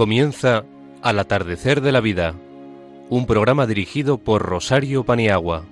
Comienza 0.00 0.64
Al 1.02 1.18
atardecer 1.18 1.82
de 1.82 1.92
la 1.92 2.00
vida, 2.00 2.34
un 3.10 3.26
programa 3.26 3.66
dirigido 3.66 4.16
por 4.16 4.40
Rosario 4.40 5.04
Paniagua. 5.04 5.66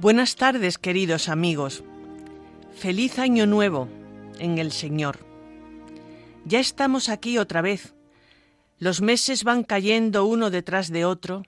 Buenas 0.00 0.36
tardes, 0.36 0.78
queridos 0.78 1.28
amigos. 1.28 1.84
Feliz 2.74 3.18
año 3.18 3.44
nuevo 3.44 3.88
en 4.38 4.56
el 4.56 4.72
Señor. 4.72 5.18
Ya 6.46 6.60
estamos 6.60 7.10
aquí 7.10 7.36
otra 7.36 7.60
vez. 7.60 7.93
Los 8.78 9.00
meses 9.00 9.44
van 9.44 9.64
cayendo 9.64 10.24
uno 10.24 10.50
detrás 10.50 10.90
de 10.90 11.04
otro 11.04 11.42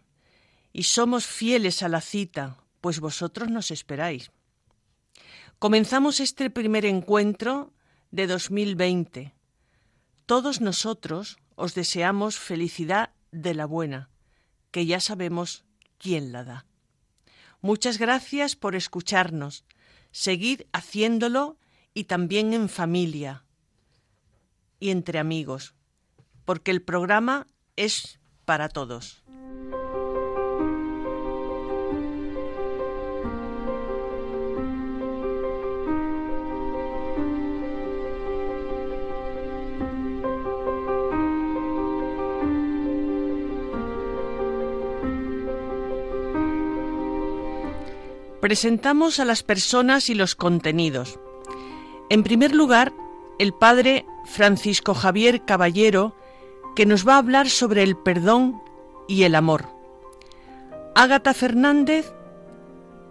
y 0.72 0.84
somos 0.84 1.26
fieles 1.26 1.82
a 1.82 1.88
la 1.88 2.00
cita, 2.00 2.58
pues 2.80 3.00
vosotros 3.00 3.48
nos 3.50 3.70
esperáis. 3.70 4.30
Comenzamos 5.58 6.20
este 6.20 6.50
primer 6.50 6.84
encuentro 6.84 7.72
de 8.10 8.26
2020. 8.26 9.34
Todos 10.26 10.60
nosotros 10.60 11.38
os 11.54 11.74
deseamos 11.74 12.38
felicidad 12.38 13.10
de 13.32 13.54
la 13.54 13.66
buena, 13.66 14.10
que 14.70 14.86
ya 14.86 15.00
sabemos 15.00 15.64
quién 15.98 16.32
la 16.32 16.44
da. 16.44 16.66
Muchas 17.60 17.98
gracias 17.98 18.54
por 18.54 18.76
escucharnos. 18.76 19.64
Seguid 20.10 20.62
haciéndolo 20.72 21.58
y 21.94 22.04
también 22.04 22.52
en 22.52 22.68
familia 22.68 23.46
y 24.78 24.90
entre 24.90 25.18
amigos, 25.18 25.74
porque 26.46 26.70
el 26.70 26.80
programa 26.80 27.46
es 27.76 28.18
para 28.46 28.70
todos. 28.70 29.22
Presentamos 48.40 49.18
a 49.18 49.24
las 49.24 49.42
personas 49.42 50.08
y 50.08 50.14
los 50.14 50.36
contenidos. 50.36 51.18
En 52.10 52.22
primer 52.22 52.54
lugar, 52.54 52.92
el 53.40 53.52
padre 53.52 54.06
Francisco 54.24 54.94
Javier 54.94 55.44
Caballero, 55.44 56.14
que 56.76 56.86
nos 56.86 57.08
va 57.08 57.14
a 57.14 57.18
hablar 57.18 57.48
sobre 57.48 57.82
el 57.82 57.96
perdón 57.96 58.62
y 59.08 59.24
el 59.24 59.34
amor. 59.34 59.64
Ágata 60.94 61.34
Fernández, 61.34 62.12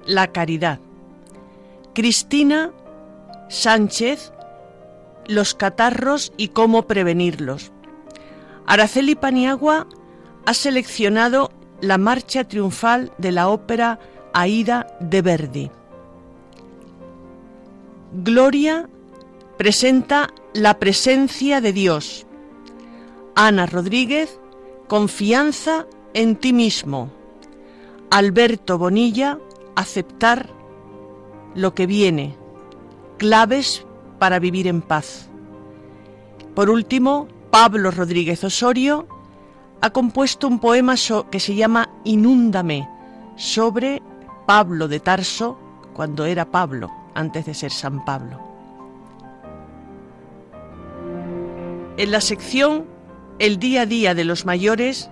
la 0.05 0.31
caridad. 0.31 0.79
Cristina 1.93 2.71
Sánchez, 3.49 4.31
los 5.27 5.55
catarros 5.55 6.31
y 6.37 6.49
cómo 6.49 6.83
prevenirlos. 6.83 7.71
Araceli 8.67 9.15
Paniagua 9.15 9.87
ha 10.45 10.53
seleccionado 10.53 11.51
la 11.81 11.97
marcha 11.97 12.43
triunfal 12.43 13.11
de 13.17 13.31
la 13.31 13.49
ópera 13.49 13.99
Aida 14.33 14.87
de 14.99 15.21
Verdi. 15.21 15.71
Gloria 18.23 18.87
presenta 19.57 20.33
La 20.53 20.79
presencia 20.79 21.61
de 21.61 21.73
Dios. 21.73 22.24
Ana 23.35 23.65
Rodríguez, 23.65 24.39
Confianza 24.87 25.85
en 26.13 26.37
ti 26.37 26.53
mismo. 26.53 27.11
Alberto 28.09 28.77
Bonilla, 28.77 29.39
Aceptar 29.75 30.49
lo 31.53 31.73
que 31.73 31.85
viene. 31.85 32.37
Claves 33.17 33.85
para 34.19 34.39
vivir 34.39 34.67
en 34.67 34.81
paz. 34.81 35.29
Por 36.53 36.69
último, 36.69 37.27
Pablo 37.51 37.91
Rodríguez 37.91 38.43
Osorio 38.43 39.07
ha 39.81 39.89
compuesto 39.89 40.47
un 40.47 40.59
poema 40.59 40.95
que 41.29 41.39
se 41.39 41.55
llama 41.55 41.89
Inúndame 42.05 42.87
sobre 43.35 44.01
Pablo 44.45 44.87
de 44.87 45.01
Tarso 45.01 45.59
cuando 45.93 46.25
era 46.25 46.45
Pablo, 46.45 46.89
antes 47.13 47.45
de 47.45 47.53
ser 47.53 47.71
San 47.71 48.05
Pablo. 48.05 48.39
En 51.97 52.11
la 52.11 52.21
sección 52.21 52.94
El 53.37 53.59
día 53.59 53.81
a 53.81 53.85
día 53.85 54.15
de 54.15 54.23
los 54.23 54.45
mayores, 54.45 55.09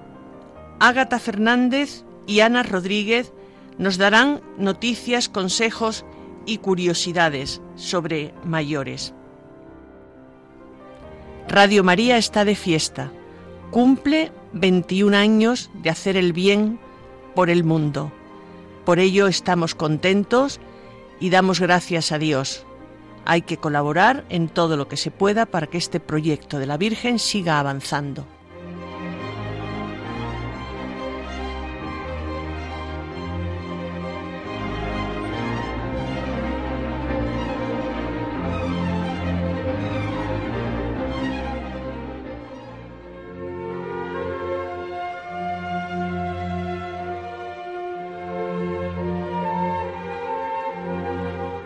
Ágata 0.80 1.20
Fernández 1.20 2.06
y 2.26 2.40
Ana 2.40 2.64
Rodríguez 2.64 3.34
nos 3.78 3.98
darán 3.98 4.42
noticias, 4.58 5.28
consejos 5.28 6.06
y 6.46 6.60
curiosidades 6.60 7.62
sobre 7.76 8.34
mayores. 8.46 9.14
Radio 11.50 11.84
María 11.84 12.18
está 12.18 12.46
de 12.46 12.56
fiesta. 12.56 13.12
Cumple 13.72 14.32
21 14.54 15.18
años 15.18 15.70
de 15.74 15.90
hacer 15.90 16.16
el 16.16 16.32
bien 16.32 16.80
por 17.36 17.50
el 17.50 17.66
mundo. 17.66 18.12
Por 18.86 19.00
ello 19.00 19.28
estamos 19.28 19.76
contentos 19.76 20.62
y 21.20 21.30
damos 21.30 21.60
gracias 21.60 22.14
a 22.14 22.20
Dios. 22.20 22.66
Hay 23.26 23.44
que 23.44 23.58
colaborar 23.58 24.26
en 24.30 24.50
todo 24.50 24.78
lo 24.78 24.88
que 24.88 24.98
se 24.98 25.12
pueda 25.12 25.46
para 25.46 25.68
que 25.68 25.78
este 25.78 26.00
proyecto 26.00 26.60
de 26.60 26.66
la 26.66 26.78
Virgen 26.78 27.20
siga 27.20 27.60
avanzando. 27.60 28.26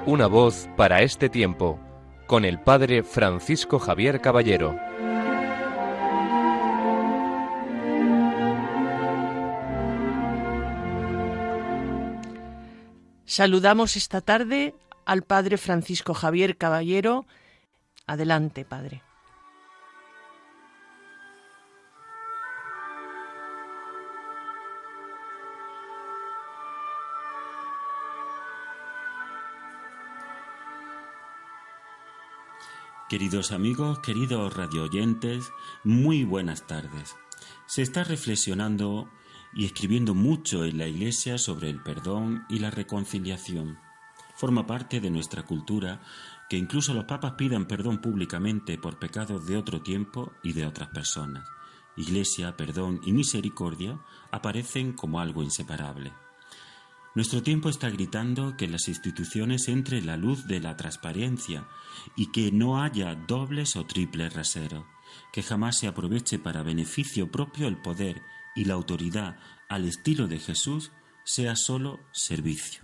Una 0.08 0.28
voz 0.28 0.70
para 0.78 1.02
este 1.02 1.28
tiempo, 1.28 1.82
con 2.28 2.46
el 2.46 2.62
Padre 2.62 3.04
Francisco 3.04 3.78
Javier 3.78 4.22
Caballero. 4.22 4.80
Saludamos 13.26 13.98
esta 13.98 14.22
tarde 14.22 14.76
al 15.06 15.24
Padre 15.24 15.58
Francisco 15.58 16.14
Javier 16.14 16.56
Caballero. 16.56 17.26
Adelante, 18.06 18.64
Padre. 18.64 19.02
Queridos 33.10 33.54
amigos, 33.54 34.00
queridos 34.00 34.54
radioyentes, 34.54 35.54
muy 35.86 36.26
buenas 36.26 36.68
tardes. 36.68 37.16
Se 37.66 37.82
está 37.82 38.04
reflexionando 38.04 39.10
y 39.54 39.64
escribiendo 39.64 40.14
mucho 40.14 40.66
en 40.66 40.78
la 40.78 40.88
Iglesia 40.88 41.38
sobre 41.38 41.70
el 41.70 41.82
perdón 41.82 42.44
y 42.50 42.60
la 42.60 42.70
reconciliación. 42.70 43.80
Forma 44.36 44.68
parte 44.68 45.00
de 45.00 45.10
nuestra 45.10 45.44
cultura 45.44 46.02
que 46.50 46.58
incluso 46.58 46.94
los 46.94 47.06
papas 47.06 47.36
pidan 47.38 47.66
perdón 47.66 48.02
públicamente 48.02 48.78
por 48.78 49.00
pecados 49.00 49.48
de 49.48 49.56
otro 49.56 49.82
tiempo 49.82 50.34
y 50.44 50.52
de 50.52 50.66
otras 50.66 50.90
personas. 50.90 51.48
Iglesia, 51.96 52.58
perdón 52.58 53.00
y 53.06 53.14
misericordia 53.14 54.02
aparecen 54.32 54.92
como 54.92 55.22
algo 55.22 55.44
inseparable. 55.44 56.12
Nuestro 57.18 57.42
tiempo 57.42 57.70
está 57.70 57.90
gritando 57.90 58.56
que 58.58 58.68
las 58.68 58.88
instituciones 58.88 59.70
entre 59.70 60.04
la 60.04 60.18
luz 60.18 60.46
de 60.46 60.60
la 60.60 60.78
transparencia 60.78 61.68
y 62.16 62.32
que 62.32 62.52
no 62.52 62.80
haya 62.80 63.16
dobles 63.16 63.76
o 63.76 63.88
triples 63.88 64.36
raseros, 64.36 64.86
que 65.34 65.42
jamás 65.42 65.80
se 65.80 65.88
aproveche 65.88 66.38
para 66.38 66.62
beneficio 66.62 67.32
propio 67.32 67.68
el 67.68 67.82
poder 67.82 68.22
y 68.56 68.66
la 68.66 68.76
autoridad 68.76 69.40
al 69.68 69.86
estilo 69.86 70.28
de 70.28 70.38
Jesús 70.38 70.92
sea 71.26 71.56
solo 71.56 72.00
servicio. 72.12 72.82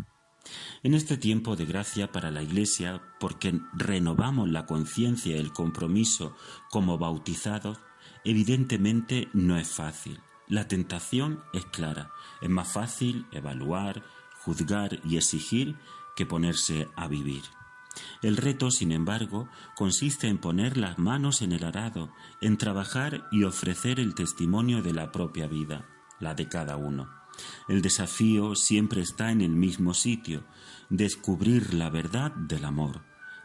En 0.81 0.95
este 0.95 1.17
tiempo 1.17 1.55
de 1.55 1.65
gracia 1.65 2.11
para 2.11 2.31
la 2.31 2.41
Iglesia, 2.41 3.03
porque 3.19 3.53
renovamos 3.73 4.49
la 4.49 4.65
conciencia 4.65 5.35
y 5.35 5.39
el 5.39 5.53
compromiso 5.53 6.35
como 6.71 6.97
bautizados, 6.97 7.77
evidentemente 8.23 9.29
no 9.33 9.59
es 9.59 9.67
fácil. 9.67 10.19
La 10.47 10.67
tentación 10.67 11.43
es 11.53 11.65
clara. 11.65 12.11
Es 12.41 12.49
más 12.49 12.71
fácil 12.71 13.25
evaluar, 13.31 14.03
juzgar 14.43 14.99
y 15.03 15.17
exigir 15.17 15.77
que 16.15 16.25
ponerse 16.25 16.87
a 16.95 17.07
vivir. 17.07 17.43
El 18.21 18.37
reto, 18.37 18.71
sin 18.71 18.91
embargo, 18.91 19.47
consiste 19.75 20.27
en 20.27 20.37
poner 20.37 20.77
las 20.77 20.97
manos 20.97 21.41
en 21.41 21.51
el 21.51 21.63
arado, 21.63 22.11
en 22.41 22.57
trabajar 22.57 23.27
y 23.31 23.43
ofrecer 23.43 23.99
el 23.99 24.15
testimonio 24.15 24.81
de 24.81 24.93
la 24.93 25.11
propia 25.11 25.47
vida, 25.47 25.85
la 26.19 26.33
de 26.33 26.47
cada 26.47 26.75
uno. 26.75 27.09
El 27.67 27.81
desafío 27.81 28.55
siempre 28.55 29.01
está 29.01 29.31
en 29.31 29.41
el 29.41 29.51
mismo 29.51 29.93
sitio, 29.93 30.43
descubrir 30.89 31.73
la 31.73 31.89
verdad 31.89 32.31
del 32.31 32.65
amor. 32.65 33.01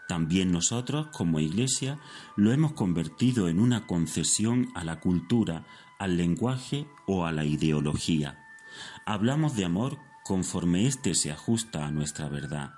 También 0.09 0.51
nosotros, 0.51 1.09
como 1.13 1.41
Iglesia, 1.41 2.01
lo 2.37 2.53
hemos 2.53 2.73
convertido 2.73 3.49
en 3.49 3.61
una 3.61 3.87
concesión 3.87 4.69
a 4.75 4.85
la 4.85 5.01
cultura, 5.01 5.67
al 5.99 6.17
lenguaje 6.17 6.87
o 7.07 7.27
a 7.27 7.33
la 7.33 7.45
ideología. 7.45 8.39
Hablamos 9.05 9.57
de 9.57 9.65
amor 9.65 9.99
conforme 10.29 10.87
éste 10.87 11.15
se 11.15 11.33
ajusta 11.33 11.87
a 11.87 11.91
nuestra 11.91 12.29
verdad. 12.29 12.75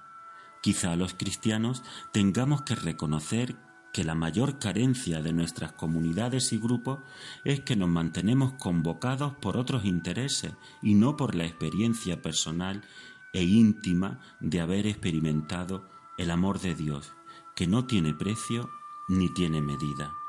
Quizá 0.62 0.94
los 0.94 1.14
cristianos 1.14 1.82
tengamos 2.12 2.62
que 2.62 2.76
reconocer 2.76 3.56
que 3.93 4.05
la 4.05 4.14
mayor 4.14 4.61
carencia 4.61 5.20
de 5.20 5.32
nuestras 5.32 5.73
comunidades 5.73 6.52
y 6.52 6.58
grupos 6.58 7.00
es 7.44 7.58
que 7.58 7.75
nos 7.75 7.88
mantenemos 7.88 8.52
convocados 8.52 9.35
por 9.35 9.56
otros 9.56 9.85
intereses 9.85 10.52
y 10.81 10.94
no 10.94 11.17
por 11.17 11.35
la 11.35 11.44
experiencia 11.44 12.23
personal 12.23 12.85
e 13.32 13.43
íntima 13.43 14.20
de 14.38 14.61
haber 14.61 14.87
experimentado 14.87 15.88
el 16.19 16.31
amor 16.31 16.61
de 16.61 16.76
Dios, 16.76 17.14
que 17.56 17.67
no 17.67 17.85
tiene 17.85 18.14
precio 18.14 18.70
ni 19.08 19.29
tiene 19.35 19.61
medida. 19.61 20.20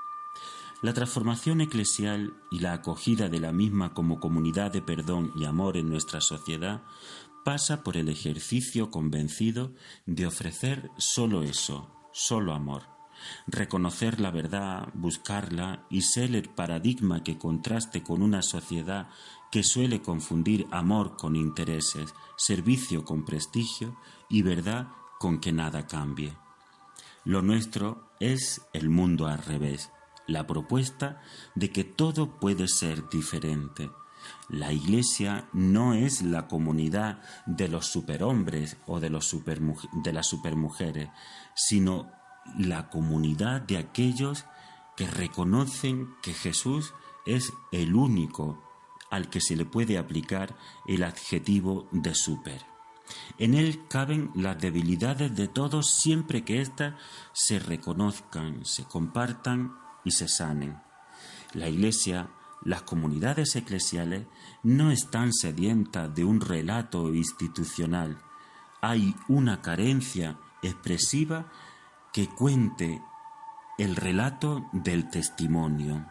La 0.81 0.93
transformación 0.93 1.61
eclesial 1.61 2.33
y 2.49 2.57
la 2.57 2.73
acogida 2.73 3.29
de 3.29 3.39
la 3.39 3.51
misma 3.51 3.93
como 3.93 4.19
comunidad 4.19 4.71
de 4.71 4.81
perdón 4.81 5.31
y 5.35 5.45
amor 5.45 5.77
en 5.77 5.89
nuestra 5.89 6.21
sociedad 6.21 6.81
pasa 7.45 7.83
por 7.83 7.97
el 7.97 8.09
ejercicio 8.09 8.89
convencido 8.89 9.75
de 10.07 10.25
ofrecer 10.25 10.89
solo 10.97 11.43
eso, 11.43 11.91
solo 12.13 12.53
amor, 12.53 12.83
reconocer 13.45 14.19
la 14.19 14.31
verdad, 14.31 14.89
buscarla 14.95 15.85
y 15.91 16.01
ser 16.01 16.35
el 16.35 16.49
paradigma 16.49 17.23
que 17.23 17.37
contraste 17.37 18.01
con 18.01 18.23
una 18.23 18.41
sociedad 18.41 19.07
que 19.51 19.63
suele 19.63 20.01
confundir 20.01 20.65
amor 20.71 21.15
con 21.15 21.35
intereses, 21.35 22.11
servicio 22.37 23.05
con 23.05 23.23
prestigio 23.23 23.97
y 24.29 24.41
verdad 24.41 24.87
con 25.19 25.39
que 25.39 25.51
nada 25.51 25.85
cambie. 25.85 26.35
Lo 27.23 27.43
nuestro 27.43 28.09
es 28.19 28.61
el 28.73 28.89
mundo 28.89 29.27
al 29.27 29.43
revés, 29.43 29.91
la 30.31 30.47
propuesta 30.47 31.21
de 31.55 31.71
que 31.71 31.83
todo 31.83 32.39
puede 32.39 32.67
ser 32.67 33.09
diferente. 33.09 33.91
La 34.49 34.71
Iglesia 34.71 35.47
no 35.53 35.93
es 35.93 36.21
la 36.21 36.47
comunidad 36.47 37.21
de 37.45 37.67
los 37.67 37.87
superhombres 37.87 38.77
o 38.85 38.99
de, 38.99 39.09
los 39.09 39.35
de 40.03 40.13
las 40.13 40.27
supermujeres, 40.27 41.09
sino 41.55 42.11
la 42.57 42.89
comunidad 42.89 43.61
de 43.61 43.77
aquellos 43.77 44.45
que 44.95 45.07
reconocen 45.07 46.15
que 46.21 46.33
Jesús 46.33 46.93
es 47.25 47.53
el 47.71 47.95
único 47.95 48.61
al 49.09 49.29
que 49.29 49.41
se 49.41 49.55
le 49.55 49.65
puede 49.65 49.97
aplicar 49.97 50.55
el 50.87 51.03
adjetivo 51.03 51.87
de 51.91 52.15
super. 52.15 52.61
En 53.37 53.53
él 53.53 53.87
caben 53.89 54.31
las 54.35 54.59
debilidades 54.59 55.35
de 55.35 55.47
todos 55.47 55.91
siempre 55.91 56.43
que 56.43 56.61
éstas 56.61 56.95
se 57.33 57.59
reconozcan, 57.59 58.65
se 58.65 58.85
compartan 58.85 59.77
y 60.03 60.11
se 60.11 60.27
sanen. 60.27 60.81
La 61.53 61.67
Iglesia, 61.67 62.29
las 62.63 62.83
comunidades 62.83 63.55
eclesiales, 63.55 64.27
no 64.63 64.91
están 64.91 65.33
sedientas 65.33 66.13
de 66.13 66.23
un 66.23 66.41
relato 66.41 67.13
institucional. 67.13 68.21
Hay 68.81 69.15
una 69.27 69.61
carencia 69.61 70.37
expresiva 70.61 71.51
que 72.13 72.27
cuente 72.27 73.01
el 73.77 73.95
relato 73.95 74.69
del 74.73 75.09
testimonio. 75.09 76.05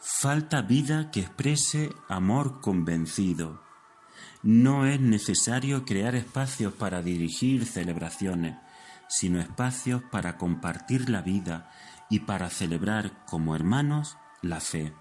Falta 0.00 0.62
vida 0.62 1.10
que 1.10 1.20
exprese 1.20 1.92
amor 2.08 2.60
convencido. 2.60 3.62
No 4.42 4.86
es 4.86 5.00
necesario 5.00 5.84
crear 5.84 6.14
espacios 6.14 6.72
para 6.72 7.02
dirigir 7.02 7.66
celebraciones, 7.66 8.56
sino 9.08 9.40
espacios 9.40 10.02
para 10.10 10.38
compartir 10.38 11.10
la 11.10 11.20
vida 11.20 11.70
y 12.10 12.20
para 12.20 12.50
celebrar 12.50 13.24
como 13.24 13.54
hermanos 13.54 14.18
la 14.42 14.60
fe. 14.60 14.92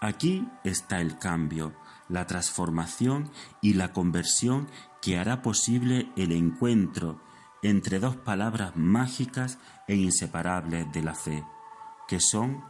Aquí 0.00 0.48
está 0.62 1.00
el 1.00 1.18
cambio, 1.18 1.74
la 2.08 2.26
transformación 2.26 3.30
y 3.60 3.74
la 3.74 3.92
conversión 3.92 4.68
que 5.00 5.18
hará 5.18 5.42
posible 5.42 6.12
el 6.16 6.32
encuentro 6.32 7.20
entre 7.62 7.98
dos 8.00 8.16
palabras 8.16 8.76
mágicas 8.76 9.58
e 9.88 9.94
inseparables 9.96 10.92
de 10.92 11.02
la 11.02 11.14
fe, 11.14 11.44
que 12.08 12.20
son, 12.20 12.64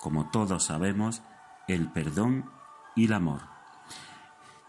como 0.00 0.30
todos 0.30 0.64
sabemos, 0.64 1.22
el 1.68 1.92
perdón 1.92 2.50
y 2.96 3.04
el 3.04 3.12
amor. 3.12 3.42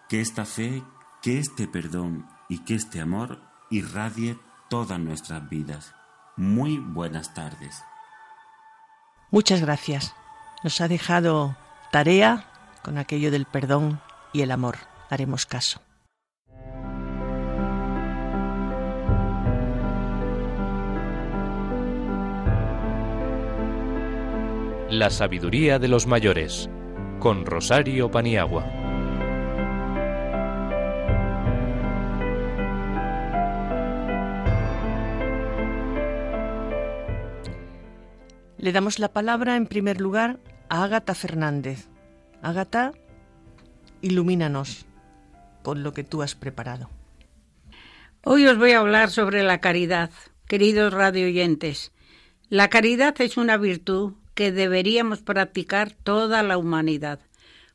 Que 0.07 0.21
esta 0.21 0.45
fe, 0.45 0.83
que 1.21 1.39
este 1.39 1.67
perdón 1.67 2.27
y 2.49 2.59
que 2.59 2.75
este 2.75 2.99
amor 2.99 3.41
irradie 3.69 4.37
todas 4.69 4.99
nuestras 4.99 5.47
vidas. 5.49 5.95
Muy 6.35 6.77
buenas 6.77 7.33
tardes. 7.33 7.83
Muchas 9.31 9.61
gracias. 9.61 10.15
Nos 10.63 10.81
ha 10.81 10.87
dejado 10.87 11.55
tarea 11.91 12.45
con 12.81 12.97
aquello 12.97 13.31
del 13.31 13.45
perdón 13.45 14.01
y 14.33 14.41
el 14.41 14.51
amor. 14.51 14.77
Haremos 15.09 15.45
caso. 15.45 15.81
La 24.89 25.11
sabiduría 25.11 25.77
de 25.77 25.87
los 25.87 26.07
mayores, 26.07 26.67
con 27.19 27.45
Rosario 27.45 28.09
Paniagua. 28.09 28.78
Le 38.59 38.73
damos 38.73 38.99
la 38.99 39.13
palabra 39.13 39.55
en 39.55 39.67
primer 39.67 40.01
lugar 40.01 40.37
a 40.67 40.83
Ágata 40.83 41.15
Fernández. 41.15 41.87
Ágata, 42.41 42.91
ilumínanos 44.01 44.85
con 45.63 45.81
lo 45.81 45.93
que 45.93 46.03
tú 46.03 46.21
has 46.23 46.35
preparado. 46.35 46.89
Hoy 48.21 48.45
os 48.47 48.57
voy 48.57 48.73
a 48.73 48.79
hablar 48.79 49.11
sobre 49.11 49.43
la 49.43 49.61
caridad, 49.61 50.11
queridos 50.45 50.91
radioyentes. 50.91 51.93
La 52.49 52.69
caridad 52.69 53.15
es 53.21 53.37
una 53.37 53.55
virtud 53.55 54.15
que 54.33 54.51
deberíamos 54.51 55.21
practicar 55.21 55.93
toda 55.93 56.43
la 56.43 56.57
humanidad. 56.57 57.21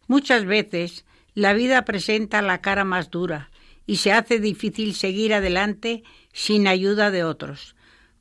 Muchas 0.06 0.44
veces 0.44 1.06
la 1.32 1.54
vida 1.54 1.86
presenta 1.86 2.42
la 2.42 2.60
cara 2.60 2.84
más 2.84 3.10
dura 3.10 3.50
y 3.86 3.96
se 3.96 4.12
hace 4.12 4.38
difícil 4.38 4.94
seguir 4.94 5.32
adelante 5.32 6.02
sin 6.34 6.68
ayuda 6.68 7.10
de 7.10 7.24
otros. 7.24 7.73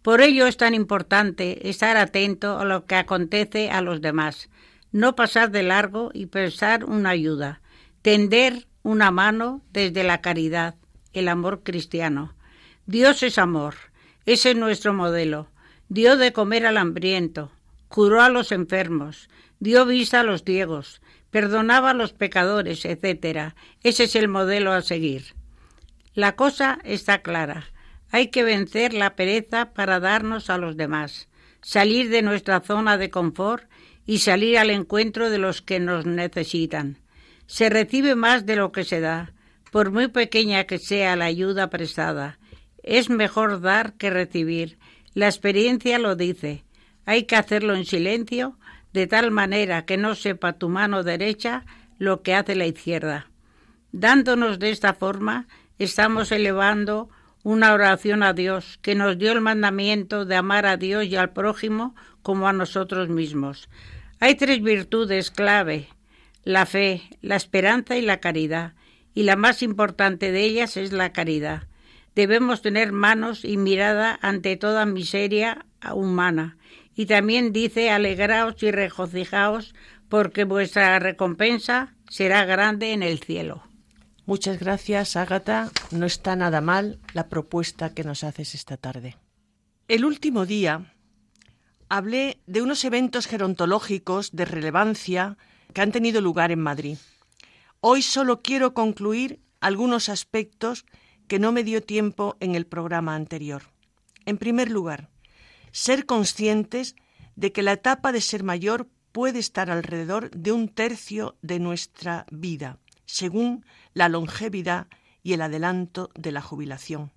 Por 0.03 0.19
ello 0.19 0.48
es 0.48 0.57
tan 0.57 0.75
importante 0.75 1.69
estar 1.69 1.95
atento 1.95 2.60
a 2.60 2.65
lo 2.65 2.86
que 2.86 2.95
acontece 2.95 3.72
a 3.72 3.81
los 3.81 4.01
demás, 4.01 4.50
no 4.91 5.15
pasar 5.15 5.50
de 5.50 5.63
largo 5.63 6.12
y 6.13 6.25
pensar 6.25 6.83
una 6.83 7.12
ayuda, 7.12 7.62
tender 8.01 8.67
una 8.83 9.12
mano 9.12 9.62
desde 9.72 10.03
la 10.03 10.19
caridad, 10.19 10.75
el 11.13 11.29
amor 11.29 11.63
cristiano. 11.63 12.36
Dios 12.86 13.24
es 13.24 13.38
amor, 13.38 13.75
ese 14.25 14.51
es 14.51 14.57
nuestro 14.57 14.93
modelo. 14.93 15.48
Dio 15.88 16.17
de 16.17 16.33
comer 16.33 16.65
al 16.65 16.77
hambriento, 16.77 17.51
curó 17.88 18.22
a 18.22 18.29
los 18.29 18.51
enfermos, 18.51 19.29
dio 19.60 19.86
vista 19.86 20.19
a 20.19 20.24
los 20.24 20.43
ciegos, 20.43 21.01
perdonaba 21.31 21.91
a 21.91 21.93
los 21.93 22.12
pecadores, 22.12 22.83
etc. 22.83 23.53
Ese 23.83 24.03
es 24.03 24.15
el 24.17 24.27
modelo 24.27 24.74
a 24.74 24.81
seguir. 24.81 25.33
La 26.13 26.36
cosa 26.36 26.79
está 26.83 27.22
clara. 27.22 27.72
Hay 28.13 28.27
que 28.27 28.43
vencer 28.43 28.93
la 28.93 29.15
pereza 29.15 29.74
para 29.74 30.00
darnos 30.00 30.51
a 30.51 30.60
los 30.60 30.77
demás, 30.77 31.29
salir 31.63 32.12
de 32.12 32.22
nuestra 32.22 32.60
zona 32.60 33.00
de 33.00 33.10
confort 33.10 33.67
y 34.05 34.20
salir 34.20 34.60
al 34.60 34.70
encuentro 34.70 35.32
de 35.32 35.39
los 35.39 35.63
que 35.63 35.79
nos 35.79 36.05
necesitan. 36.05 37.00
Se 37.48 37.72
recibe 37.72 38.13
más 38.13 38.46
de 38.46 38.55
lo 38.55 38.72
que 38.72 38.84
se 38.84 39.00
da, 39.00 39.34
por 39.72 39.89
muy 39.89 40.10
pequeña 40.10 40.65
que 40.65 40.77
sea 40.77 41.15
la 41.15 41.25
ayuda 41.25 41.72
prestada. 41.72 42.38
Es 42.84 43.10
mejor 43.10 43.62
dar 43.62 43.93
que 43.93 44.12
recibir. 44.12 44.77
La 45.15 45.25
experiencia 45.25 45.98
lo 45.98 46.15
dice. 46.15 46.65
Hay 47.05 47.24
que 47.24 47.36
hacerlo 47.36 47.74
en 47.74 47.86
silencio, 47.86 48.60
de 48.93 49.08
tal 49.08 49.32
manera 49.32 49.86
que 49.86 49.98
no 49.98 50.13
sepa 50.13 50.53
tu 50.53 50.70
mano 50.70 51.01
derecha 51.01 51.65
lo 51.98 52.22
que 52.22 52.36
hace 52.36 52.53
la 52.53 52.67
izquierda. 52.67 53.32
Dándonos 53.91 54.60
de 54.60 54.70
esta 54.70 54.93
forma, 54.93 55.48
estamos 55.79 56.32
elevando 56.32 57.10
una 57.43 57.73
oración 57.73 58.23
a 58.23 58.33
Dios, 58.33 58.79
que 58.81 58.95
nos 58.95 59.17
dio 59.17 59.33
el 59.33 59.41
mandamiento 59.41 60.25
de 60.25 60.35
amar 60.35 60.65
a 60.65 60.77
Dios 60.77 61.05
y 61.05 61.15
al 61.17 61.33
prójimo 61.33 61.95
como 62.21 62.47
a 62.47 62.53
nosotros 62.53 63.09
mismos. 63.09 63.69
Hay 64.19 64.35
tres 64.35 64.62
virtudes 64.62 65.29
clave, 65.29 65.89
la 66.43 66.65
fe, 66.65 67.01
la 67.21 67.35
esperanza 67.35 67.97
y 67.97 68.01
la 68.01 68.21
caridad, 68.21 68.73
y 69.13 69.23
la 69.23 69.35
más 69.35 69.62
importante 69.62 70.31
de 70.31 70.43
ellas 70.43 70.77
es 70.77 70.93
la 70.93 71.12
caridad. 71.12 71.63
Debemos 72.15 72.62
tener 72.62 72.91
manos 72.91 73.43
y 73.43 73.57
mirada 73.57 74.17
ante 74.21 74.55
toda 74.55 74.85
miseria 74.85 75.65
humana. 75.93 76.57
Y 76.95 77.07
también 77.07 77.53
dice, 77.53 77.89
alegraos 77.89 78.62
y 78.62 78.71
regocijaos, 78.71 79.73
porque 80.09 80.43
vuestra 80.43 81.00
recompensa 81.00 81.95
será 82.07 82.45
grande 82.45 82.93
en 82.93 83.01
el 83.01 83.19
cielo. 83.19 83.63
Muchas 84.25 84.57
gracias, 84.57 85.17
Ágata. 85.17 85.69
No 85.91 86.05
está 86.05 86.35
nada 86.35 86.61
mal 86.61 86.99
la 87.13 87.27
propuesta 87.27 87.93
que 87.93 88.05
nos 88.05 88.23
haces 88.23 88.55
esta 88.55 88.77
tarde. 88.77 89.17
El 89.89 90.05
último 90.05 90.45
día 90.45 90.93
hablé 91.89 92.39
de 92.47 92.61
unos 92.61 92.85
eventos 92.85 93.27
gerontológicos 93.27 94.31
de 94.31 94.45
relevancia 94.45 95.37
que 95.73 95.81
han 95.81 95.91
tenido 95.91 96.21
lugar 96.21 96.51
en 96.51 96.61
Madrid. 96.61 96.97
Hoy 97.81 98.01
solo 98.01 98.41
quiero 98.41 98.73
concluir 98.73 99.41
algunos 99.59 100.07
aspectos 100.07 100.85
que 101.27 101.37
no 101.37 101.51
me 101.51 101.65
dio 101.65 101.83
tiempo 101.83 102.37
en 102.39 102.55
el 102.55 102.65
programa 102.65 103.15
anterior. 103.15 103.63
En 104.25 104.37
primer 104.37 104.71
lugar, 104.71 105.09
ser 105.71 106.05
conscientes 106.05 106.95
de 107.35 107.51
que 107.51 107.61
la 107.61 107.73
etapa 107.73 108.13
de 108.13 108.21
ser 108.21 108.43
mayor 108.43 108.87
puede 109.11 109.39
estar 109.39 109.69
alrededor 109.69 110.31
de 110.31 110.53
un 110.53 110.69
tercio 110.69 111.37
de 111.41 111.59
nuestra 111.59 112.25
vida, 112.31 112.79
según 113.05 113.65
la 113.93 114.09
longevidad 114.09 114.88
y 115.23 115.33
el 115.33 115.41
adelanto 115.41 116.09
de 116.15 116.31
la 116.31 116.41
jubilación. 116.41 117.12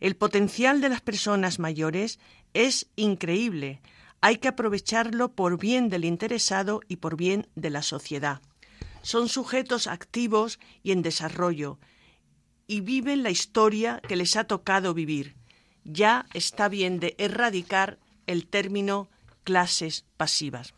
El 0.00 0.16
potencial 0.16 0.80
de 0.80 0.88
las 0.88 1.00
personas 1.00 1.58
mayores 1.58 2.18
es 2.54 2.88
increíble. 2.96 3.80
Hay 4.20 4.38
que 4.38 4.48
aprovecharlo 4.48 5.32
por 5.32 5.58
bien 5.58 5.88
del 5.88 6.04
interesado 6.04 6.80
y 6.88 6.96
por 6.96 7.16
bien 7.16 7.48
de 7.54 7.70
la 7.70 7.82
sociedad. 7.82 8.40
Son 9.02 9.28
sujetos 9.28 9.86
activos 9.86 10.58
y 10.82 10.92
en 10.92 11.02
desarrollo 11.02 11.78
y 12.66 12.80
viven 12.80 13.22
la 13.22 13.30
historia 13.30 14.00
que 14.06 14.16
les 14.16 14.36
ha 14.36 14.44
tocado 14.44 14.94
vivir. 14.94 15.36
Ya 15.84 16.26
está 16.34 16.68
bien 16.68 16.98
de 16.98 17.14
erradicar 17.18 17.98
el 18.26 18.46
término 18.48 19.08
clases 19.44 20.04
pasivas. 20.16 20.74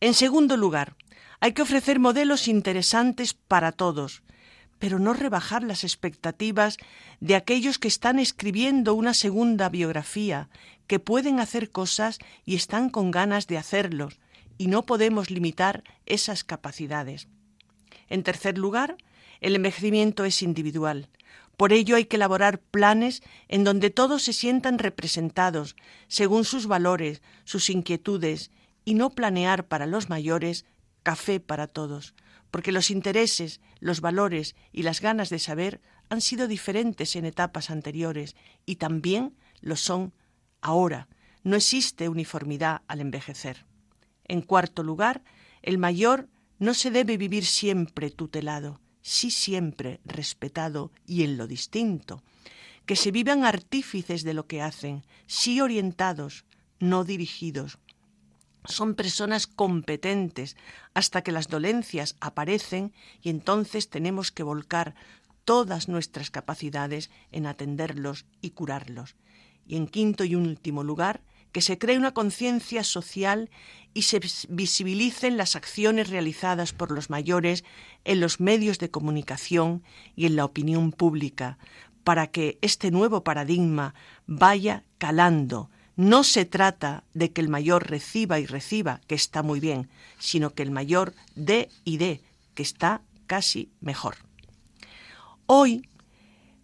En 0.00 0.12
segundo 0.12 0.58
lugar, 0.58 0.94
hay 1.40 1.52
que 1.52 1.62
ofrecer 1.62 1.98
modelos 1.98 2.48
interesantes 2.48 3.32
para 3.32 3.72
todos, 3.72 4.22
pero 4.78 4.98
no 4.98 5.12
rebajar 5.12 5.62
las 5.62 5.84
expectativas 5.84 6.76
de 7.20 7.34
aquellos 7.34 7.78
que 7.78 7.88
están 7.88 8.18
escribiendo 8.18 8.94
una 8.94 9.14
segunda 9.14 9.68
biografía, 9.68 10.48
que 10.86 10.98
pueden 10.98 11.40
hacer 11.40 11.70
cosas 11.70 12.18
y 12.44 12.54
están 12.54 12.90
con 12.90 13.10
ganas 13.10 13.46
de 13.46 13.58
hacerlos, 13.58 14.18
y 14.58 14.68
no 14.68 14.86
podemos 14.86 15.30
limitar 15.30 15.84
esas 16.06 16.44
capacidades. 16.44 17.28
En 18.08 18.22
tercer 18.22 18.58
lugar, 18.58 18.96
el 19.40 19.56
envejecimiento 19.56 20.24
es 20.24 20.42
individual. 20.42 21.08
Por 21.56 21.72
ello 21.72 21.96
hay 21.96 22.04
que 22.04 22.16
elaborar 22.16 22.60
planes 22.60 23.22
en 23.48 23.64
donde 23.64 23.90
todos 23.90 24.22
se 24.22 24.32
sientan 24.32 24.78
representados, 24.78 25.74
según 26.06 26.44
sus 26.44 26.66
valores, 26.66 27.22
sus 27.44 27.70
inquietudes, 27.70 28.50
y 28.84 28.94
no 28.94 29.10
planear 29.10 29.66
para 29.66 29.86
los 29.86 30.08
mayores 30.08 30.64
café 31.02 31.40
para 31.40 31.66
todos, 31.66 32.14
porque 32.56 32.72
los 32.72 32.90
intereses, 32.90 33.60
los 33.80 34.00
valores 34.00 34.56
y 34.72 34.82
las 34.82 35.02
ganas 35.02 35.28
de 35.28 35.38
saber 35.38 35.82
han 36.08 36.22
sido 36.22 36.48
diferentes 36.48 37.14
en 37.14 37.26
etapas 37.26 37.68
anteriores 37.68 38.34
y 38.64 38.76
también 38.76 39.36
lo 39.60 39.76
son 39.76 40.14
ahora. 40.62 41.06
No 41.42 41.56
existe 41.56 42.08
uniformidad 42.08 42.80
al 42.88 43.02
envejecer. 43.02 43.66
En 44.24 44.40
cuarto 44.40 44.82
lugar, 44.82 45.22
el 45.60 45.76
mayor 45.76 46.30
no 46.58 46.72
se 46.72 46.90
debe 46.90 47.18
vivir 47.18 47.44
siempre 47.44 48.08
tutelado, 48.08 48.80
sí 49.02 49.30
siempre 49.30 50.00
respetado 50.06 50.92
y 51.06 51.24
en 51.24 51.36
lo 51.36 51.46
distinto. 51.46 52.22
Que 52.86 52.96
se 52.96 53.10
vivan 53.10 53.44
artífices 53.44 54.22
de 54.22 54.32
lo 54.32 54.46
que 54.46 54.62
hacen, 54.62 55.04
sí 55.26 55.60
orientados, 55.60 56.46
no 56.80 57.04
dirigidos, 57.04 57.78
son 58.68 58.94
personas 58.94 59.46
competentes 59.46 60.56
hasta 60.94 61.22
que 61.22 61.32
las 61.32 61.48
dolencias 61.48 62.16
aparecen 62.20 62.92
y 63.22 63.30
entonces 63.30 63.88
tenemos 63.88 64.32
que 64.32 64.42
volcar 64.42 64.94
todas 65.44 65.88
nuestras 65.88 66.30
capacidades 66.30 67.10
en 67.32 67.46
atenderlos 67.46 68.26
y 68.40 68.50
curarlos. 68.50 69.16
Y 69.66 69.76
en 69.76 69.86
quinto 69.86 70.24
y 70.24 70.34
último 70.34 70.84
lugar, 70.84 71.22
que 71.52 71.62
se 71.62 71.78
cree 71.78 71.96
una 71.96 72.12
conciencia 72.12 72.84
social 72.84 73.48
y 73.94 74.02
se 74.02 74.20
visibilicen 74.50 75.38
las 75.38 75.56
acciones 75.56 76.10
realizadas 76.10 76.74
por 76.74 76.90
los 76.90 77.08
mayores 77.08 77.64
en 78.04 78.20
los 78.20 78.40
medios 78.40 78.78
de 78.78 78.90
comunicación 78.90 79.82
y 80.14 80.26
en 80.26 80.36
la 80.36 80.44
opinión 80.44 80.92
pública, 80.92 81.56
para 82.04 82.26
que 82.26 82.58
este 82.60 82.90
nuevo 82.90 83.24
paradigma 83.24 83.94
vaya 84.26 84.84
calando, 84.98 85.70
no 85.96 86.24
se 86.24 86.44
trata 86.44 87.04
de 87.14 87.32
que 87.32 87.40
el 87.40 87.48
mayor 87.48 87.88
reciba 87.90 88.38
y 88.38 88.46
reciba, 88.46 89.00
que 89.06 89.14
está 89.14 89.42
muy 89.42 89.60
bien, 89.60 89.88
sino 90.18 90.50
que 90.50 90.62
el 90.62 90.70
mayor 90.70 91.14
dé 91.34 91.70
y 91.84 91.96
dé, 91.96 92.20
que 92.54 92.62
está 92.62 93.00
casi 93.26 93.70
mejor. 93.80 94.16
Hoy 95.46 95.88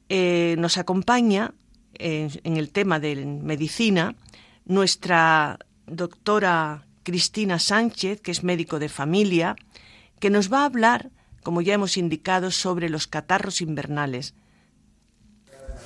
eh, 0.08 0.56
nos 0.58 0.76
acompaña 0.76 1.54
en 1.94 2.56
el 2.56 2.70
tema 2.70 2.98
de 2.98 3.14
medicina 3.24 4.16
nuestra 4.64 5.58
doctora 5.86 6.86
Cristina 7.02 7.58
Sánchez, 7.58 8.20
que 8.20 8.30
es 8.30 8.44
médico 8.44 8.78
de 8.78 8.88
familia, 8.88 9.56
que 10.18 10.30
nos 10.30 10.52
va 10.52 10.62
a 10.62 10.66
hablar, 10.66 11.10
como 11.42 11.60
ya 11.60 11.74
hemos 11.74 11.96
indicado, 11.96 12.50
sobre 12.50 12.88
los 12.88 13.06
catarros 13.06 13.60
invernales, 13.60 14.34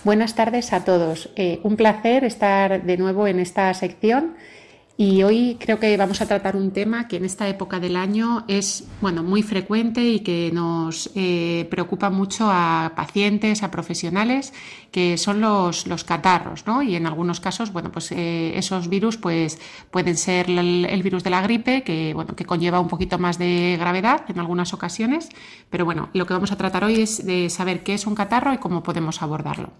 Buenas 0.06 0.36
tardes 0.36 0.72
a 0.72 0.84
todos. 0.84 1.30
Eh, 1.34 1.58
un 1.64 1.74
placer 1.74 2.22
estar 2.22 2.84
de 2.84 2.96
nuevo 2.96 3.26
en 3.26 3.40
esta 3.40 3.74
sección 3.74 4.36
y 4.98 5.22
hoy 5.22 5.58
creo 5.60 5.78
que 5.78 5.94
vamos 5.98 6.22
a 6.22 6.26
tratar 6.26 6.56
un 6.56 6.70
tema 6.70 7.06
que 7.06 7.16
en 7.16 7.26
esta 7.26 7.46
época 7.48 7.80
del 7.80 7.96
año 7.96 8.44
es 8.48 8.88
bueno, 9.02 9.22
muy 9.22 9.42
frecuente 9.42 10.02
y 10.02 10.20
que 10.20 10.50
nos 10.54 11.10
eh, 11.14 11.66
preocupa 11.70 12.08
mucho 12.08 12.48
a 12.50 12.92
pacientes, 12.96 13.62
a 13.62 13.70
profesionales, 13.70 14.54
que 14.90 15.18
son 15.18 15.42
los, 15.42 15.86
los 15.86 16.04
catarros, 16.04 16.66
¿no? 16.66 16.82
Y 16.82 16.96
en 16.96 17.06
algunos 17.06 17.40
casos, 17.40 17.72
bueno, 17.72 17.92
pues 17.92 18.10
eh, 18.12 18.56
esos 18.56 18.88
virus 18.88 19.18
pues, 19.18 19.60
pueden 19.90 20.16
ser 20.16 20.48
el, 20.48 20.86
el, 20.86 21.02
virus 21.02 21.22
de 21.22 21.30
la 21.30 21.42
gripe, 21.42 21.82
que, 21.82 22.14
bueno, 22.14 22.34
que 22.34 22.46
conlleva 22.46 22.80
un 22.80 22.88
poquito 22.88 23.18
más 23.18 23.36
de 23.38 23.76
gravedad 23.78 24.24
en 24.28 24.40
algunas 24.40 24.72
ocasiones, 24.72 25.28
pero 25.68 25.84
bueno, 25.84 26.08
lo 26.14 26.24
que 26.24 26.32
vamos 26.32 26.52
a 26.52 26.56
tratar 26.56 26.84
hoy 26.84 27.02
es 27.02 27.26
de 27.26 27.50
saber 27.50 27.82
qué 27.82 27.92
es 27.92 28.06
un 28.06 28.14
catarro 28.14 28.54
y 28.54 28.58
cómo 28.58 28.82
podemos 28.82 29.20
abordarlo. 29.20 29.72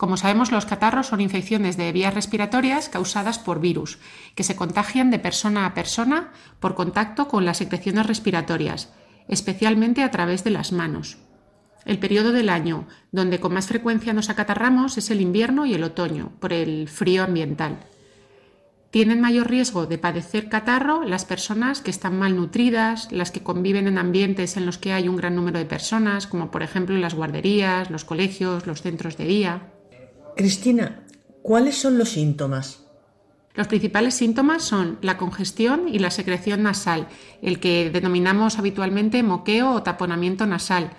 Como 0.00 0.16
sabemos, 0.16 0.50
los 0.50 0.64
catarros 0.64 1.08
son 1.08 1.20
infecciones 1.20 1.76
de 1.76 1.92
vías 1.92 2.14
respiratorias 2.14 2.88
causadas 2.88 3.38
por 3.38 3.60
virus, 3.60 3.98
que 4.34 4.44
se 4.44 4.56
contagian 4.56 5.10
de 5.10 5.18
persona 5.18 5.66
a 5.66 5.74
persona 5.74 6.32
por 6.58 6.74
contacto 6.74 7.28
con 7.28 7.44
las 7.44 7.58
secreciones 7.58 8.06
respiratorias, 8.06 8.94
especialmente 9.28 10.02
a 10.02 10.10
través 10.10 10.42
de 10.42 10.52
las 10.52 10.72
manos. 10.72 11.18
El 11.84 11.98
periodo 11.98 12.32
del 12.32 12.48
año 12.48 12.88
donde 13.12 13.40
con 13.40 13.52
más 13.52 13.66
frecuencia 13.66 14.14
nos 14.14 14.30
acatarramos 14.30 14.96
es 14.96 15.10
el 15.10 15.20
invierno 15.20 15.66
y 15.66 15.74
el 15.74 15.84
otoño, 15.84 16.32
por 16.40 16.54
el 16.54 16.88
frío 16.88 17.22
ambiental. 17.22 17.80
Tienen 18.90 19.20
mayor 19.20 19.50
riesgo 19.50 19.84
de 19.84 19.98
padecer 19.98 20.48
catarro 20.48 21.04
las 21.04 21.26
personas 21.26 21.82
que 21.82 21.90
están 21.90 22.18
malnutridas, 22.18 23.12
las 23.12 23.30
que 23.30 23.42
conviven 23.42 23.86
en 23.86 23.98
ambientes 23.98 24.56
en 24.56 24.64
los 24.64 24.78
que 24.78 24.94
hay 24.94 25.08
un 25.08 25.16
gran 25.16 25.36
número 25.36 25.58
de 25.58 25.66
personas, 25.66 26.26
como 26.26 26.50
por 26.50 26.62
ejemplo 26.62 26.96
las 26.96 27.14
guarderías, 27.14 27.90
los 27.90 28.06
colegios, 28.06 28.66
los 28.66 28.80
centros 28.80 29.18
de 29.18 29.26
día. 29.26 29.74
Cristina, 30.40 31.02
¿cuáles 31.42 31.76
son 31.76 31.98
los 31.98 32.12
síntomas? 32.12 32.86
Los 33.54 33.68
principales 33.68 34.14
síntomas 34.14 34.62
son 34.62 34.96
la 35.02 35.18
congestión 35.18 35.86
y 35.86 35.98
la 35.98 36.10
secreción 36.10 36.62
nasal, 36.62 37.08
el 37.42 37.60
que 37.60 37.90
denominamos 37.90 38.58
habitualmente 38.58 39.22
moqueo 39.22 39.70
o 39.72 39.82
taponamiento 39.82 40.46
nasal, 40.46 40.92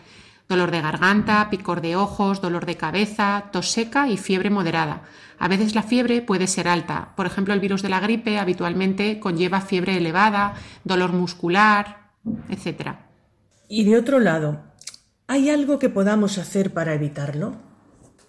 dolor 0.47 0.69
de 0.69 0.81
garganta, 0.81 1.49
picor 1.49 1.81
de 1.81 1.95
ojos, 1.95 2.39
dolor 2.39 2.67
de 2.67 2.77
cabeza, 2.77 3.45
tos 3.51 3.71
seca 3.71 4.09
y 4.09 4.17
fiebre 4.17 4.51
moderada. 4.51 5.05
A 5.39 5.47
veces 5.47 5.73
la 5.73 5.81
fiebre 5.81 6.21
puede 6.21 6.45
ser 6.45 6.67
alta. 6.67 7.13
Por 7.15 7.25
ejemplo, 7.25 7.55
el 7.55 7.59
virus 7.59 7.81
de 7.81 7.89
la 7.89 7.99
gripe 7.99 8.37
habitualmente 8.37 9.19
conlleva 9.19 9.61
fiebre 9.61 9.97
elevada, 9.97 10.53
dolor 10.83 11.13
muscular, 11.13 12.11
etc. 12.47 12.91
Y 13.67 13.85
de 13.85 13.97
otro 13.97 14.19
lado, 14.19 14.61
¿hay 15.25 15.49
algo 15.49 15.79
que 15.79 15.89
podamos 15.89 16.37
hacer 16.37 16.73
para 16.73 16.93
evitarlo? 16.93 17.70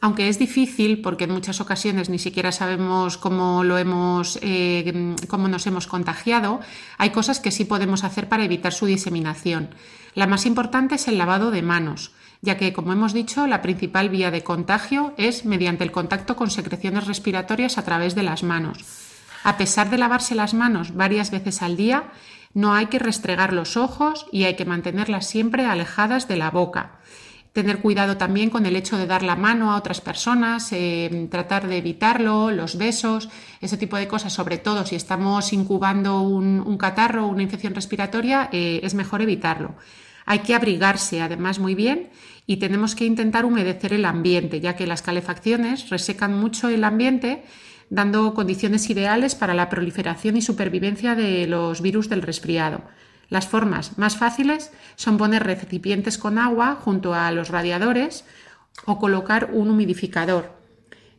Aunque 0.02 0.28
es 0.28 0.36
difícil 0.36 1.00
porque 1.00 1.24
en 1.24 1.30
muchas 1.30 1.60
ocasiones 1.60 2.10
ni 2.10 2.18
siquiera 2.18 2.50
sabemos 2.50 3.16
cómo 3.16 3.62
lo 3.62 3.78
hemos, 3.78 4.36
eh, 4.42 5.14
cómo 5.28 5.46
nos 5.46 5.64
hemos 5.68 5.86
contagiado, 5.86 6.58
hay 6.98 7.10
cosas 7.10 7.38
que 7.38 7.52
sí 7.52 7.64
podemos 7.64 8.02
hacer 8.02 8.28
para 8.28 8.44
evitar 8.44 8.72
su 8.72 8.86
diseminación. 8.86 9.70
La 10.14 10.26
más 10.26 10.44
importante 10.44 10.96
es 10.96 11.06
el 11.06 11.18
lavado 11.18 11.52
de 11.52 11.62
manos, 11.62 12.10
ya 12.40 12.56
que, 12.56 12.72
como 12.72 12.92
hemos 12.92 13.12
dicho, 13.12 13.46
la 13.46 13.62
principal 13.62 14.08
vía 14.08 14.32
de 14.32 14.42
contagio 14.42 15.14
es 15.18 15.44
mediante 15.44 15.84
el 15.84 15.92
contacto 15.92 16.34
con 16.34 16.50
secreciones 16.50 17.06
respiratorias 17.06 17.78
a 17.78 17.84
través 17.84 18.16
de 18.16 18.24
las 18.24 18.42
manos. 18.42 18.78
A 19.44 19.56
pesar 19.56 19.88
de 19.88 19.98
lavarse 19.98 20.34
las 20.34 20.52
manos 20.52 20.96
varias 20.96 21.30
veces 21.30 21.62
al 21.62 21.76
día, 21.76 22.10
no 22.54 22.74
hay 22.74 22.86
que 22.86 22.98
restregar 22.98 23.52
los 23.52 23.76
ojos 23.76 24.26
y 24.32 24.44
hay 24.44 24.56
que 24.56 24.64
mantenerlas 24.64 25.28
siempre 25.28 25.64
alejadas 25.64 26.26
de 26.26 26.36
la 26.36 26.50
boca 26.50 26.98
tener 27.52 27.80
cuidado 27.80 28.16
también 28.16 28.50
con 28.50 28.64
el 28.64 28.76
hecho 28.76 28.96
de 28.96 29.06
dar 29.06 29.22
la 29.22 29.36
mano 29.36 29.72
a 29.72 29.76
otras 29.76 30.00
personas, 30.00 30.72
eh, 30.72 31.28
tratar 31.30 31.68
de 31.68 31.76
evitarlo, 31.76 32.50
los 32.50 32.78
besos, 32.78 33.28
ese 33.60 33.76
tipo 33.76 33.96
de 33.96 34.08
cosas, 34.08 34.32
sobre 34.32 34.58
todo 34.58 34.86
si 34.86 34.96
estamos 34.96 35.52
incubando 35.52 36.22
un, 36.22 36.78
catarro 36.78 37.26
o 37.26 37.28
una 37.28 37.42
infección 37.42 37.74
respiratoria, 37.74 38.48
eh, 38.52 38.80
es 38.82 38.94
mejor 38.94 39.20
evitarlo. 39.20 39.74
Hay 40.24 40.40
que 40.40 40.54
abrigarse 40.54 41.20
además 41.20 41.58
muy 41.58 41.74
bien 41.74 42.10
y 42.46 42.56
tenemos 42.56 42.94
que 42.94 43.04
intentar 43.04 43.44
humedecer 43.44 43.92
el 43.92 44.04
ambiente, 44.04 44.60
ya 44.60 44.74
que 44.74 44.86
las 44.86 45.02
calefacciones 45.02 45.90
resecan 45.90 46.38
mucho 46.38 46.68
el 46.68 46.84
ambiente, 46.84 47.44
dando 47.90 48.32
condiciones 48.32 48.88
ideales 48.88 49.34
para 49.34 49.52
la 49.52 49.68
proliferación 49.68 50.36
y 50.36 50.42
supervivencia 50.42 51.14
de 51.14 51.46
los 51.46 51.82
virus 51.82 52.08
del 52.08 52.22
resfriado. 52.22 52.82
Las 53.32 53.48
formas 53.48 53.96
más 53.96 54.18
fáciles 54.18 54.72
son 54.94 55.16
poner 55.16 55.42
recipientes 55.42 56.18
con 56.18 56.36
agua 56.36 56.74
junto 56.74 57.14
a 57.14 57.32
los 57.32 57.48
radiadores 57.48 58.26
o 58.84 58.98
colocar 58.98 59.48
un 59.54 59.70
humidificador. 59.70 60.52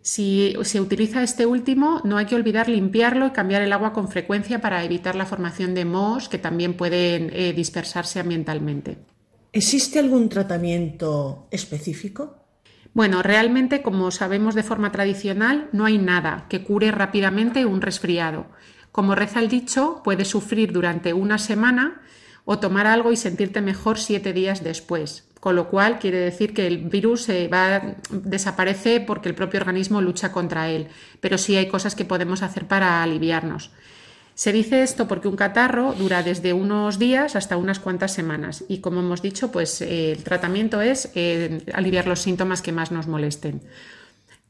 Si 0.04 0.54
se 0.62 0.80
utiliza 0.80 1.24
este 1.24 1.48
último, 1.48 2.02
no 2.04 2.18
hay 2.18 2.28
que 2.28 2.36
olvidar 2.36 2.70
limpiarlo 2.70 3.26
y 3.26 3.32
cambiar 3.32 3.64
el 3.64 3.74
agua 3.74 3.94
con 3.94 4.10
frecuencia 4.10 4.62
para 4.62 4.84
evitar 4.84 5.16
la 5.16 5.26
formación 5.26 5.74
de 5.74 5.86
mohos 5.86 6.30
que 6.30 6.38
también 6.38 6.76
pueden 6.76 7.32
eh, 7.34 7.52
dispersarse 7.52 8.20
ambientalmente. 8.20 9.00
¿Existe 9.52 9.98
algún 9.98 10.30
tratamiento 10.30 11.48
específico? 11.50 12.46
Bueno, 12.94 13.24
realmente, 13.24 13.82
como 13.82 14.12
sabemos 14.12 14.54
de 14.54 14.62
forma 14.62 14.92
tradicional, 14.92 15.68
no 15.72 15.86
hay 15.86 15.98
nada 15.98 16.46
que 16.48 16.64
cure 16.64 16.92
rápidamente 16.92 17.66
un 17.66 17.82
resfriado. 17.82 18.46
Como 18.94 19.16
reza 19.16 19.40
el 19.40 19.50
dicho, 19.50 20.02
puedes 20.04 20.28
sufrir 20.28 20.72
durante 20.72 21.14
una 21.14 21.40
semana 21.40 22.00
o 22.46 22.60
tomar 22.60 22.86
algo 22.86 23.12
y 23.12 23.18
sentirte 23.18 23.60
mejor 23.60 23.98
siete 23.98 24.34
días 24.34 24.64
después. 24.64 25.26
Con 25.40 25.56
lo 25.56 25.68
cual 25.68 25.98
quiere 25.98 26.20
decir 26.20 26.54
que 26.54 26.68
el 26.68 26.78
virus 26.78 27.28
va, 27.28 27.96
desaparece 28.12 29.02
porque 29.02 29.30
el 29.30 29.36
propio 29.36 29.60
organismo 29.62 30.00
lucha 30.00 30.32
contra 30.32 30.70
él. 30.70 30.90
Pero 31.22 31.40
sí 31.40 31.56
hay 31.56 31.68
cosas 31.70 31.96
que 31.96 32.06
podemos 32.06 32.44
hacer 32.44 32.68
para 32.68 33.02
aliviarnos. 33.02 33.72
Se 34.36 34.54
dice 34.54 34.84
esto 34.84 35.08
porque 35.08 35.28
un 35.28 35.38
catarro 35.38 35.94
dura 35.94 36.22
desde 36.22 36.54
unos 36.54 37.00
días 37.00 37.36
hasta 37.36 37.58
unas 37.58 37.80
cuantas 37.80 38.14
semanas 38.14 38.64
y 38.68 38.78
como 38.78 39.00
hemos 39.00 39.24
dicho, 39.24 39.52
pues 39.52 39.82
eh, 39.82 40.12
el 40.12 40.24
tratamiento 40.24 40.82
es 40.82 41.10
eh, 41.16 41.64
aliviar 41.74 42.06
los 42.06 42.20
síntomas 42.20 42.62
que 42.62 42.72
más 42.72 42.92
nos 42.92 43.08
molesten. 43.08 43.64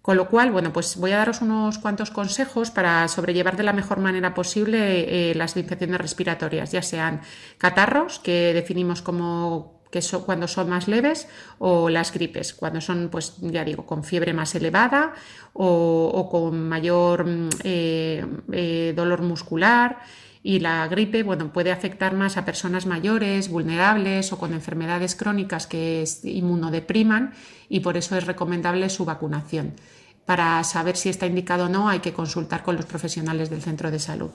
Con 0.04 0.18
lo 0.18 0.28
cual, 0.28 0.52
bueno, 0.52 0.74
pues 0.74 0.98
voy 0.98 1.14
a 1.14 1.18
daros 1.18 1.40
unos 1.40 1.78
cuantos 1.78 2.12
consejos 2.12 2.72
para 2.72 3.08
sobrellevar 3.08 3.56
de 3.56 3.64
la 3.64 3.72
mejor 3.72 4.00
manera 4.00 4.34
posible 4.34 5.30
eh, 5.32 5.34
las 5.34 5.56
infecciones 5.56 6.02
respiratorias, 6.02 6.74
ya 6.74 6.82
sean 6.82 7.22
catarros, 7.58 8.20
que 8.20 8.54
definimos 8.54 9.02
como 9.02 9.82
que 9.90 10.02
cuando 10.26 10.50
son 10.50 10.68
más 10.68 10.90
leves, 10.90 11.30
o 11.58 11.88
las 11.88 12.12
gripes, 12.12 12.54
cuando 12.54 12.82
son, 12.82 13.08
pues 13.10 13.38
ya 13.40 13.64
digo, 13.64 13.86
con 13.86 14.04
fiebre 14.04 14.34
más 14.34 14.54
elevada 14.56 15.14
o, 15.54 16.28
con 16.30 16.68
mayor 16.68 17.26
mm, 17.26 17.50
eh, 17.64 18.26
eh, 18.52 18.94
dolor 18.94 19.22
muscular. 19.22 20.00
Y 20.46 20.60
la 20.60 20.86
gripe, 20.90 21.24
bueno, 21.24 21.54
puede 21.54 21.72
afectar 21.72 22.14
más 22.14 22.36
a 22.36 22.44
personas 22.44 22.86
mayores, 22.86 23.48
vulnerables 23.48 24.34
o 24.34 24.38
con 24.38 24.52
enfermedades 24.52 25.16
crónicas 25.16 25.66
que 25.68 26.04
inmunodepriman 26.24 27.32
y 27.70 27.80
por 27.80 27.96
eso 27.96 28.18
es 28.18 28.28
recomendable 28.28 28.90
su 28.90 29.06
vacunación. 29.06 29.76
Para 30.26 30.64
saber 30.64 30.96
si 30.96 31.10
está 31.10 31.26
indicado 31.26 31.66
o 31.66 31.70
no 31.70 31.90
hay 31.90 32.00
que 32.00 32.14
consultar 32.14 32.64
con 32.64 32.76
los 32.76 32.86
profesionales 32.86 33.50
del 33.50 33.62
centro 33.62 33.92
de 33.92 34.00
salud. 34.00 34.32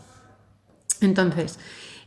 Entonces, 1.00 1.58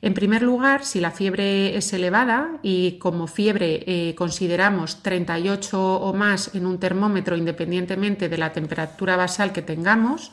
en 0.02 0.16
primer 0.16 0.42
lugar, 0.42 0.84
si 0.84 1.00
la 1.00 1.12
fiebre 1.12 1.78
es 1.78 1.94
elevada 1.94 2.58
y 2.64 2.94
como 2.94 3.28
fiebre 3.28 3.84
eh, 3.86 4.16
consideramos 4.16 5.04
38 5.04 5.80
o 5.80 6.14
más 6.14 6.56
en 6.56 6.66
un 6.66 6.80
termómetro 6.80 7.38
independientemente 7.38 8.28
de 8.28 8.38
la 8.38 8.52
temperatura 8.52 9.16
basal 9.16 9.54
que 9.54 9.62
tengamos, 9.62 10.32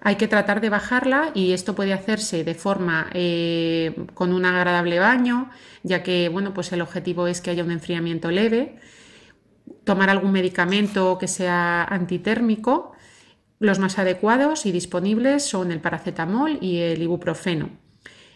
hay 0.00 0.16
que 0.16 0.28
tratar 0.28 0.60
de 0.60 0.68
bajarla 0.68 1.32
y 1.34 1.52
esto 1.52 1.74
puede 1.74 1.92
hacerse 1.92 2.44
de 2.44 2.54
forma 2.54 3.08
eh, 3.12 4.06
con 4.14 4.32
un 4.32 4.44
agradable 4.44 5.00
baño, 5.00 5.50
ya 5.82 6.04
que 6.04 6.28
bueno, 6.28 6.54
pues 6.54 6.72
el 6.72 6.80
objetivo 6.80 7.26
es 7.26 7.40
que 7.40 7.50
haya 7.50 7.64
un 7.64 7.72
enfriamiento 7.72 8.30
leve, 8.30 8.76
tomar 9.84 10.10
algún 10.10 10.32
medicamento 10.32 11.18
que 11.18 11.28
sea 11.28 11.84
antitérmico. 11.84 12.92
Los 13.58 13.78
más 13.78 13.98
adecuados 13.98 14.66
y 14.66 14.72
disponibles 14.72 15.44
son 15.44 15.72
el 15.72 15.80
paracetamol 15.80 16.58
y 16.60 16.78
el 16.78 17.02
ibuprofeno. 17.02 17.70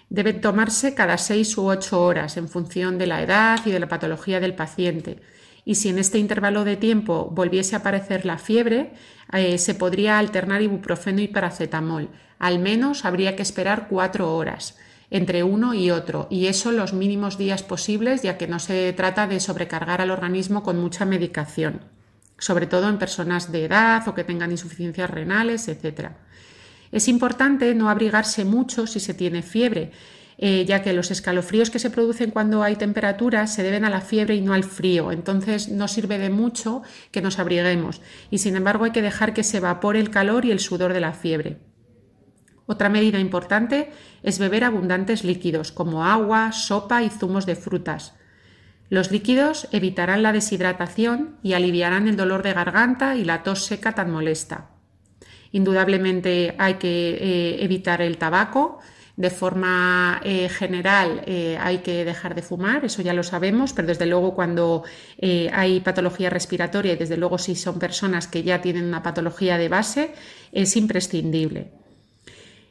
Deben 0.08 0.40
tomarse 0.40 0.94
cada 0.94 1.18
seis 1.18 1.56
u 1.58 1.66
ocho 1.66 2.02
horas 2.02 2.36
en 2.36 2.48
función 2.48 2.96
de 2.98 3.06
la 3.06 3.22
edad 3.22 3.60
y 3.64 3.70
de 3.70 3.80
la 3.80 3.88
patología 3.88 4.38
del 4.38 4.54
paciente 4.54 5.20
y 5.66 5.74
si 5.74 5.88
en 5.88 5.98
este 5.98 6.18
intervalo 6.18 6.64
de 6.64 6.76
tiempo 6.76 7.28
volviese 7.30 7.74
a 7.74 7.80
aparecer 7.80 8.24
la 8.24 8.38
fiebre, 8.38 8.92
eh, 9.32 9.58
se 9.58 9.74
podría 9.74 10.18
alternar 10.18 10.62
ibuprofeno 10.62 11.20
y 11.20 11.28
paracetamol. 11.28 12.08
Al 12.38 12.60
menos 12.60 13.04
habría 13.04 13.34
que 13.34 13.42
esperar 13.42 13.88
cuatro 13.90 14.34
horas 14.34 14.78
entre 15.10 15.42
uno 15.42 15.74
y 15.74 15.90
otro, 15.90 16.26
y 16.30 16.46
eso 16.46 16.72
los 16.72 16.92
mínimos 16.92 17.38
días 17.38 17.62
posibles, 17.62 18.22
ya 18.22 18.36
que 18.36 18.48
no 18.48 18.58
se 18.58 18.92
trata 18.92 19.26
de 19.26 19.40
sobrecargar 19.40 20.00
al 20.00 20.10
organismo 20.10 20.62
con 20.62 20.78
mucha 20.78 21.04
medicación, 21.04 21.80
sobre 22.38 22.66
todo 22.66 22.88
en 22.88 22.98
personas 22.98 23.52
de 23.52 23.64
edad 23.64 24.06
o 24.08 24.14
que 24.14 24.24
tengan 24.24 24.50
insuficiencias 24.50 25.10
renales, 25.10 25.68
etc. 25.68 26.10
Es 26.92 27.08
importante 27.08 27.74
no 27.74 27.88
abrigarse 27.88 28.44
mucho 28.44 28.86
si 28.86 29.00
se 29.00 29.14
tiene 29.14 29.42
fiebre, 29.42 29.92
eh, 30.38 30.66
ya 30.66 30.82
que 30.82 30.92
los 30.92 31.10
escalofríos 31.10 31.70
que 31.70 31.78
se 31.78 31.88
producen 31.88 32.30
cuando 32.30 32.62
hay 32.62 32.76
temperatura 32.76 33.46
se 33.46 33.62
deben 33.62 33.84
a 33.86 33.90
la 33.90 34.02
fiebre 34.02 34.34
y 34.34 34.42
no 34.42 34.52
al 34.52 34.64
frío. 34.64 35.10
Entonces 35.10 35.68
no 35.70 35.88
sirve 35.88 36.18
de 36.18 36.30
mucho 36.30 36.82
que 37.10 37.22
nos 37.22 37.38
abriguemos 37.38 38.02
y 38.30 38.38
sin 38.38 38.56
embargo 38.56 38.84
hay 38.84 38.90
que 38.90 39.02
dejar 39.02 39.32
que 39.32 39.44
se 39.44 39.58
evapore 39.58 39.98
el 39.98 40.10
calor 40.10 40.44
y 40.44 40.50
el 40.50 40.60
sudor 40.60 40.92
de 40.92 41.00
la 41.00 41.12
fiebre. 41.12 41.58
Otra 42.66 42.88
medida 42.88 43.20
importante 43.20 43.92
es 44.22 44.38
beber 44.38 44.64
abundantes 44.64 45.24
líquidos 45.24 45.70
como 45.70 46.04
agua, 46.04 46.52
sopa 46.52 47.02
y 47.02 47.10
zumos 47.10 47.46
de 47.46 47.54
frutas. 47.54 48.14
Los 48.88 49.10
líquidos 49.10 49.68
evitarán 49.72 50.22
la 50.22 50.32
deshidratación 50.32 51.36
y 51.42 51.54
aliviarán 51.54 52.08
el 52.08 52.16
dolor 52.16 52.42
de 52.42 52.52
garganta 52.52 53.16
y 53.16 53.24
la 53.24 53.42
tos 53.42 53.64
seca 53.64 53.92
tan 53.92 54.10
molesta. 54.10 54.70
Indudablemente 55.52 56.54
hay 56.58 56.74
que 56.74 57.10
eh, 57.10 57.64
evitar 57.64 58.00
el 58.00 58.18
tabaco, 58.18 58.78
de 59.16 59.30
forma 59.30 60.20
eh, 60.24 60.48
general 60.50 61.22
eh, 61.24 61.56
hay 61.58 61.78
que 61.78 62.04
dejar 62.04 62.34
de 62.34 62.42
fumar, 62.42 62.84
eso 62.84 63.00
ya 63.00 63.14
lo 63.14 63.22
sabemos, 63.22 63.72
pero 63.72 63.88
desde 63.88 64.04
luego 64.04 64.34
cuando 64.34 64.84
hay 65.20 65.80
patología 65.80 66.28
respiratoria 66.28 66.92
y 66.92 66.96
desde 66.96 67.16
luego 67.16 67.38
si 67.38 67.56
son 67.56 67.78
personas 67.78 68.28
que 68.28 68.42
ya 68.42 68.60
tienen 68.60 68.84
una 68.84 69.02
patología 69.02 69.56
de 69.56 69.68
base, 69.68 70.14
es 70.52 70.76
imprescindible. 70.76 71.85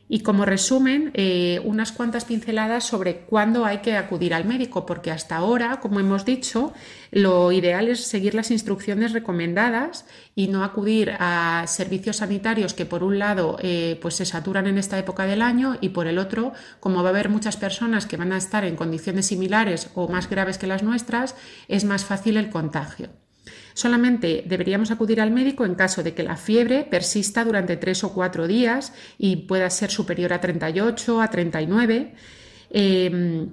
Y 0.08 0.20
como 0.20 0.46
resumen, 0.46 1.10
eh, 1.16 1.60
unas 1.64 1.92
cuantas 1.92 2.26
pinceladas 2.26 2.84
sobre 2.84 3.22
cuándo 3.22 3.66
hay 3.66 3.80
que 3.80 3.98
acudir 3.98 4.36
al 4.36 4.46
médico, 4.46 4.86
porque 4.86 5.10
hasta 5.10 5.38
ahora, 5.38 5.80
como 5.80 6.00
hemos 6.00 6.26
dicho, 6.26 6.74
lo 7.10 7.52
ideal 7.52 7.88
es 7.88 8.06
seguir 8.06 8.36
las 8.36 8.52
instrucciones 8.52 9.14
recomendadas 9.14 10.06
y 10.36 10.48
no 10.48 10.64
acudir 10.64 11.14
a 11.20 11.66
servicios 11.68 12.18
sanitarios 12.18 12.76
que 12.76 12.86
por 12.86 13.04
un 13.04 13.18
lado 13.18 13.58
eh, 13.62 13.98
pues 14.00 14.16
se 14.16 14.26
saturan 14.26 14.68
en 14.68 14.78
esta 14.78 15.00
época 15.00 15.26
del 15.26 15.42
año 15.42 15.76
y 15.82 15.90
por 15.90 16.06
el 16.06 16.20
otro, 16.20 16.54
como 16.80 17.02
va 17.02 17.10
a 17.10 17.12
haber 17.12 17.30
muchas 17.30 17.58
personas 17.58 18.06
que 18.06 18.18
van 18.18 18.32
a 18.32 18.38
estar 18.38 18.64
en 18.64 18.76
condiciones 18.76 19.26
similares 19.26 19.90
o 19.96 20.08
más 20.08 20.30
graves 20.30 20.60
que 20.60 20.68
las 20.68 20.84
nuestras, 20.84 21.36
es 21.68 21.84
más 21.84 22.06
fácil 22.06 22.38
el 22.38 22.52
contagio. 22.52 23.25
Solamente 23.76 24.46
deberíamos 24.48 24.90
acudir 24.90 25.20
al 25.20 25.32
médico 25.32 25.66
en 25.66 25.76
caso 25.76 26.02
de 26.02 26.14
que 26.14 26.24
la 26.24 26.38
fiebre 26.38 26.88
persista 26.90 27.44
durante 27.44 27.76
tres 27.76 28.06
o 28.06 28.14
cuatro 28.14 28.48
días 28.48 28.94
y 29.18 29.36
pueda 29.48 29.70
ser 29.70 29.92
superior 29.92 30.32
a 30.32 30.40
38, 30.40 31.22
a 31.22 31.30
39. 31.30 32.16
Em, 32.70 33.50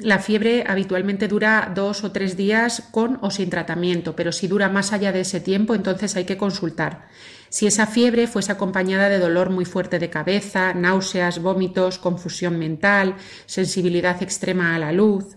la 0.00 0.18
fiebre 0.18 0.64
habitualmente 0.68 1.28
dura 1.28 1.72
dos 1.74 2.04
o 2.04 2.12
tres 2.12 2.36
días 2.36 2.82
con 2.90 3.18
o 3.22 3.30
sin 3.30 3.48
tratamiento, 3.48 4.14
pero 4.14 4.32
si 4.32 4.48
dura 4.48 4.68
más 4.68 4.92
allá 4.92 5.12
de 5.12 5.20
ese 5.20 5.40
tiempo, 5.40 5.74
entonces 5.74 6.14
hay 6.14 6.24
que 6.24 6.36
consultar. 6.36 7.08
Si 7.48 7.66
esa 7.66 7.86
fiebre 7.86 8.26
fuese 8.26 8.52
acompañada 8.52 9.08
de 9.08 9.18
dolor 9.18 9.48
muy 9.48 9.64
fuerte 9.64 9.98
de 9.98 10.10
cabeza, 10.10 10.74
náuseas, 10.74 11.40
vómitos, 11.40 11.98
confusión 11.98 12.58
mental, 12.58 13.16
sensibilidad 13.46 14.22
extrema 14.22 14.74
a 14.74 14.78
la 14.78 14.92
luz, 14.92 15.36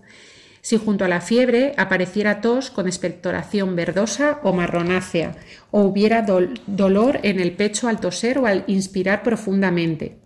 si 0.68 0.76
junto 0.76 1.06
a 1.06 1.08
la 1.08 1.22
fiebre 1.22 1.72
apareciera 1.78 2.42
tos 2.42 2.72
con 2.72 2.88
expectoración 2.88 3.78
verdosa 3.78 4.42
o 4.44 4.52
marronácea, 4.52 5.38
o 5.72 5.84
hubiera 5.84 6.26
dolor 6.68 7.22
en 7.24 7.40
el 7.40 7.54
pecho 7.54 7.88
al 7.88 8.02
toser 8.02 8.38
o 8.40 8.48
al 8.48 8.66
inspirar 8.68 9.24
profundamente. 9.24 10.18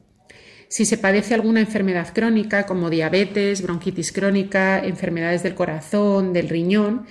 Si 0.67 0.85
se 0.85 0.97
padece 0.97 1.35
alguna 1.35 1.59
enfermedad 1.59 2.11
crónica 2.11 2.65
como 2.65 2.89
diabetes, 2.89 3.61
bronquitis 3.61 4.11
crónica, 4.11 4.83
enfermedades 4.83 5.43
del 5.43 5.53
corazón, 5.53 6.33
del 6.33 6.49
riñón, 6.49 7.05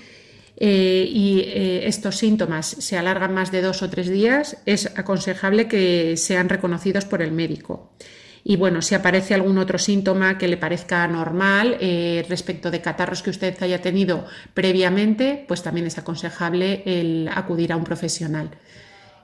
eh, 0.56 1.06
y 1.08 1.44
eh, 1.46 1.86
estos 1.86 2.16
síntomas 2.16 2.66
se 2.66 2.98
alargan 2.98 3.32
más 3.32 3.52
de 3.52 3.62
dos 3.62 3.82
o 3.82 3.90
tres 3.90 4.08
días, 4.08 4.56
es 4.66 4.90
aconsejable 4.98 5.68
que 5.68 6.16
sean 6.16 6.48
reconocidos 6.48 7.04
por 7.04 7.22
el 7.22 7.30
médico. 7.30 7.92
Y 8.42 8.56
bueno, 8.56 8.80
si 8.82 8.94
aparece 8.94 9.34
algún 9.34 9.58
otro 9.58 9.78
síntoma 9.78 10.38
que 10.38 10.48
le 10.48 10.56
parezca 10.56 11.06
normal 11.06 11.76
eh, 11.80 12.24
respecto 12.28 12.70
de 12.70 12.80
catarros 12.80 13.22
que 13.22 13.30
usted 13.30 13.62
haya 13.62 13.82
tenido 13.82 14.26
previamente, 14.54 15.44
pues 15.46 15.62
también 15.62 15.86
es 15.86 15.98
aconsejable 15.98 16.82
el 16.86 17.28
acudir 17.34 17.72
a 17.72 17.76
un 17.76 17.84
profesional. 17.84 18.50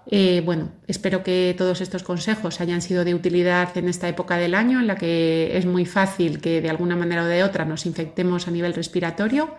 Eh, 0.09 0.40
bueno, 0.44 0.70
espero 0.87 1.24
que 1.24 1.55
todos 1.59 1.81
estos 1.81 2.05
consejos 2.05 2.61
hayan 2.61 2.81
sido 2.81 3.05
de 3.05 3.14
utilidad 3.14 3.76
en 3.76 3.88
esta 3.88 4.09
época 4.09 4.37
del 4.37 4.55
año 4.55 4.79
en 4.79 4.87
la 4.87 4.96
que 4.96 5.57
es 5.57 5.66
muy 5.66 5.85
fácil 5.85 6.40
que 6.40 6.61
de 6.61 6.70
alguna 6.70 6.94
manera 6.94 7.24
o 7.24 7.26
de 7.26 7.42
otra 7.42 7.64
nos 7.64 7.87
infectemos 7.87 8.46
a 8.46 8.52
nivel 8.52 8.72
respiratorio 8.72 9.57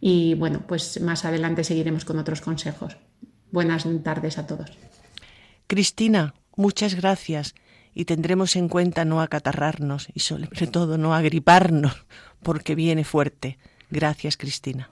y 0.00 0.34
bueno, 0.34 0.64
pues 0.66 1.00
más 1.00 1.24
adelante 1.24 1.62
seguiremos 1.62 2.04
con 2.04 2.18
otros 2.18 2.40
consejos. 2.40 2.96
Buenas 3.52 3.86
tardes 4.02 4.36
a 4.36 4.48
todos. 4.48 4.72
Cristina, 5.68 6.34
muchas 6.56 6.96
gracias 6.96 7.54
y 7.94 8.04
tendremos 8.04 8.56
en 8.56 8.68
cuenta 8.68 9.04
no 9.04 9.20
acatarrarnos 9.20 10.08
y 10.12 10.20
sobre 10.20 10.66
todo 10.66 10.98
no 10.98 11.14
agriparnos 11.14 12.04
porque 12.42 12.74
viene 12.74 13.04
fuerte. 13.04 13.58
Gracias, 13.90 14.36
Cristina. 14.36 14.90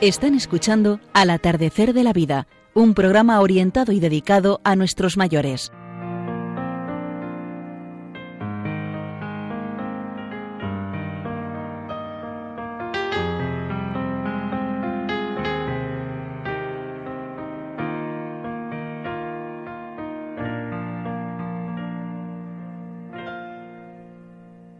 Están 0.00 0.36
escuchando 0.36 1.00
Al 1.12 1.28
atardecer 1.28 1.92
de 1.92 2.04
la 2.04 2.12
vida, 2.12 2.46
un 2.72 2.94
programa 2.94 3.40
orientado 3.40 3.90
y 3.90 3.98
dedicado 3.98 4.60
a 4.62 4.76
nuestros 4.76 5.16
mayores. 5.16 5.72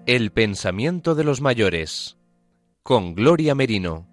El 0.06 0.30
pensamiento 0.30 1.16
de 1.16 1.24
los 1.24 1.40
mayores 1.40 2.16
con 2.84 3.16
Gloria 3.16 3.56
Merino. 3.56 4.07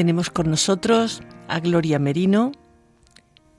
Tenemos 0.00 0.30
con 0.30 0.48
nosotros 0.48 1.20
a 1.46 1.60
Gloria 1.60 1.98
Merino, 1.98 2.52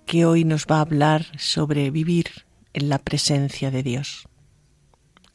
que 0.08 0.26
hoy 0.26 0.44
nos 0.44 0.66
va 0.66 0.78
a 0.78 0.82
hablar 0.82 1.28
sobre 1.38 1.92
vivir 1.92 2.32
en 2.74 2.90
la 2.90 2.98
presencia 2.98 3.70
de 3.70 3.84
Dios. 3.84 4.28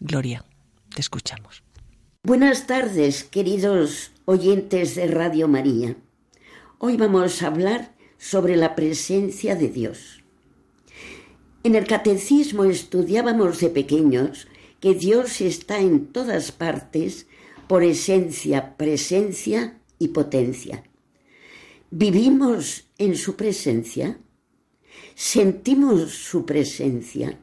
Gloria, 0.01 0.45
te 0.92 1.01
escuchamos. 1.01 1.62
Buenas 2.25 2.66
tardes, 2.66 3.23
queridos 3.23 4.11
oyentes 4.25 4.97
de 4.97 5.07
Radio 5.07 5.47
María. 5.47 5.95
Hoy 6.79 6.97
vamos 6.97 7.40
a 7.40 7.47
hablar 7.47 7.95
sobre 8.19 8.57
la 8.57 8.75
presencia 8.75 9.55
de 9.55 9.69
Dios. 9.69 10.25
En 11.62 11.77
el 11.77 11.87
catecismo 11.87 12.64
estudiábamos 12.64 13.61
de 13.61 13.71
pequeños 13.71 14.49
que 14.81 14.97
Dios 14.97 15.40
está 15.40 15.79
en 15.79 16.09
todas 16.09 16.51
partes 16.51 17.29
por 17.69 17.85
esencia, 17.85 18.77
presencia 18.77 19.79
y 20.01 20.09
potencia. 20.09 20.83
¿Vivimos 21.98 22.85
en 22.98 23.16
su 23.16 23.37
presencia? 23.37 24.18
¿Sentimos 25.14 26.11
su 26.11 26.44
presencia? 26.44 27.38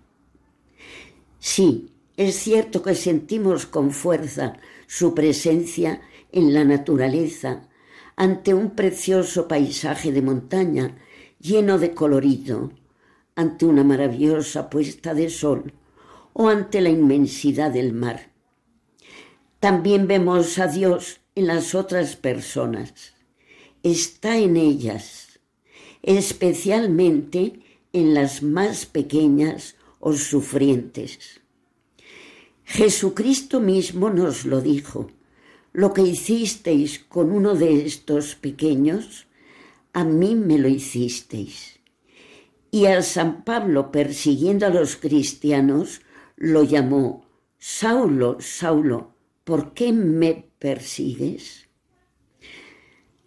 Sí, 1.39 1.89
es 2.17 2.35
cierto 2.35 2.83
que 2.83 2.93
sentimos 2.93 3.65
con 3.65 3.89
fuerza 3.89 4.59
su 4.85 5.15
presencia 5.15 6.01
en 6.31 6.53
la 6.53 6.65
naturaleza, 6.65 7.67
ante 8.15 8.53
un 8.53 8.75
precioso 8.75 9.47
paisaje 9.47 10.11
de 10.11 10.21
montaña 10.21 10.99
lleno 11.39 11.79
de 11.79 11.95
colorido, 11.95 12.73
ante 13.33 13.65
una 13.65 13.83
maravillosa 13.83 14.69
puesta 14.69 15.15
de 15.15 15.31
sol 15.31 15.73
o 16.33 16.47
ante 16.47 16.79
la 16.79 16.89
inmensidad 16.89 17.71
del 17.71 17.91
mar. 17.91 18.29
También 19.59 20.05
vemos 20.05 20.59
a 20.59 20.67
Dios 20.67 21.21
en 21.33 21.47
las 21.47 21.73
otras 21.73 22.15
personas 22.15 23.13
está 23.83 24.37
en 24.37 24.57
ellas, 24.57 25.39
especialmente 26.01 27.59
en 27.91 28.13
las 28.13 28.41
más 28.41 28.85
pequeñas 28.85 29.75
o 29.99 30.13
sufrientes. 30.13 31.41
Jesucristo 32.63 33.59
mismo 33.59 34.09
nos 34.09 34.45
lo 34.45 34.61
dijo, 34.61 35.11
lo 35.73 35.93
que 35.93 36.01
hicisteis 36.01 36.99
con 36.99 37.31
uno 37.31 37.55
de 37.55 37.85
estos 37.85 38.35
pequeños, 38.35 39.27
a 39.91 40.03
mí 40.03 40.35
me 40.35 40.57
lo 40.57 40.69
hicisteis. 40.69 41.79
Y 42.71 42.85
a 42.85 43.01
San 43.01 43.43
Pablo, 43.43 43.91
persiguiendo 43.91 44.65
a 44.65 44.69
los 44.69 44.95
cristianos, 44.95 46.01
lo 46.37 46.63
llamó, 46.63 47.27
Saulo, 47.59 48.37
Saulo, 48.39 49.13
¿por 49.43 49.73
qué 49.73 49.91
me 49.93 50.49
persigues? 50.57 51.62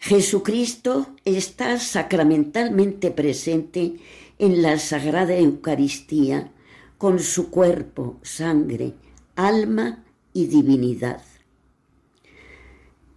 Jesucristo 0.09 1.09
está 1.25 1.81
sacramentalmente 1.81 3.11
presente 3.11 3.97
en 4.39 4.63
la 4.63 4.79
Sagrada 4.79 5.35
Eucaristía 5.35 6.53
con 6.97 7.19
su 7.19 7.51
cuerpo, 7.51 8.17
sangre, 8.23 8.95
alma 9.35 10.05
y 10.33 10.47
divinidad. 10.47 11.23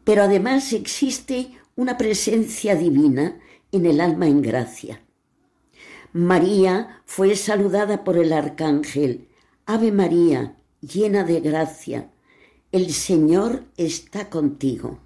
Pero 0.03 0.23
además 0.23 0.73
existe 0.73 1.51
una 1.75 1.95
presencia 1.95 2.73
divina 2.73 3.39
en 3.71 3.85
el 3.85 4.01
alma 4.01 4.25
en 4.25 4.41
gracia. 4.41 5.03
María 6.11 7.03
fue 7.05 7.35
saludada 7.35 8.03
por 8.03 8.17
el 8.17 8.33
arcángel. 8.33 9.27
Ave 9.67 9.91
María, 9.91 10.57
llena 10.81 11.23
de 11.23 11.39
gracia, 11.39 12.09
el 12.71 12.91
Señor 12.91 13.65
está 13.77 14.31
contigo. 14.31 14.97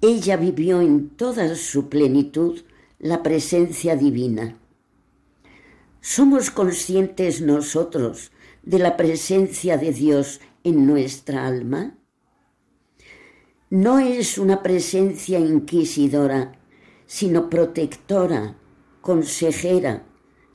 Ella 0.00 0.36
vivió 0.36 0.80
en 0.80 1.10
toda 1.10 1.56
su 1.56 1.88
plenitud 1.88 2.60
la 3.00 3.24
presencia 3.24 3.96
divina. 3.96 4.56
¿Somos 6.00 6.52
conscientes 6.52 7.40
nosotros 7.40 8.30
de 8.62 8.78
la 8.78 8.96
presencia 8.96 9.76
de 9.76 9.92
Dios 9.92 10.40
en 10.62 10.86
nuestra 10.86 11.46
alma? 11.46 11.98
No 13.70 13.98
es 13.98 14.38
una 14.38 14.62
presencia 14.62 15.40
inquisidora, 15.40 16.52
sino 17.06 17.50
protectora, 17.50 18.56
consejera, 19.00 20.06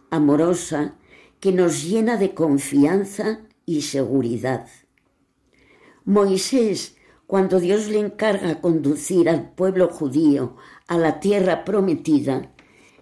amorosa, 0.09 0.95
que 1.41 1.51
nos 1.51 1.83
llena 1.83 2.15
de 2.15 2.33
confianza 2.33 3.41
y 3.65 3.81
seguridad. 3.81 4.67
Moisés, 6.05 6.92
cuando 7.27 7.59
Dios 7.59 7.87
le 7.87 7.99
encarga 7.99 8.61
conducir 8.61 9.29
al 9.29 9.49
pueblo 9.51 9.89
judío 9.89 10.55
a 10.87 10.97
la 10.97 11.19
tierra 11.19 11.65
prometida, 11.65 12.51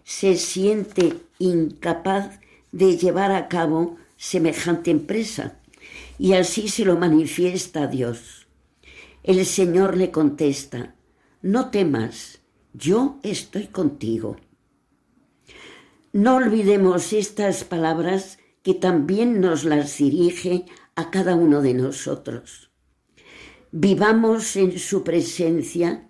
se 0.03 0.36
siente 0.36 1.17
incapaz 1.39 2.39
de 2.71 2.97
llevar 2.97 3.31
a 3.31 3.47
cabo 3.47 3.97
semejante 4.17 4.91
empresa 4.91 5.60
y 6.17 6.34
así 6.34 6.67
se 6.67 6.86
lo 6.86 6.97
manifiesta 6.97 7.84
a 7.84 7.88
Dios. 7.88 8.47
El 9.23 9.45
Señor 9.45 9.97
le 9.97 10.12
contesta, 10.12 10.95
no 11.41 11.69
temas, 11.69 12.39
yo 12.73 13.19
estoy 13.23 13.67
contigo. 13.67 14.38
No 16.13 16.36
olvidemos 16.36 17.13
estas 17.13 17.63
palabras 17.63 18.39
que 18.63 18.73
también 18.73 19.41
nos 19.41 19.63
las 19.63 19.97
dirige 19.97 20.65
a 20.95 21.10
cada 21.10 21.36
uno 21.36 21.62
de 21.62 21.73
nosotros. 21.73 22.70
Vivamos 23.73 24.57
en 24.57 24.77
su 24.77 25.01
presencia 25.03 26.10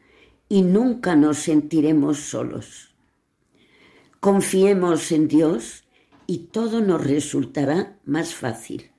y 0.50 0.64
nunca 0.64 1.16
nos 1.16 1.38
sentiremos 1.38 2.18
solos. 2.18 2.96
Confiemos 4.20 5.12
en 5.12 5.28
Dios 5.28 5.84
y 6.26 6.48
todo 6.52 6.82
nos 6.82 7.06
resultará 7.06 8.00
más 8.04 8.34
fácil. 8.34 8.90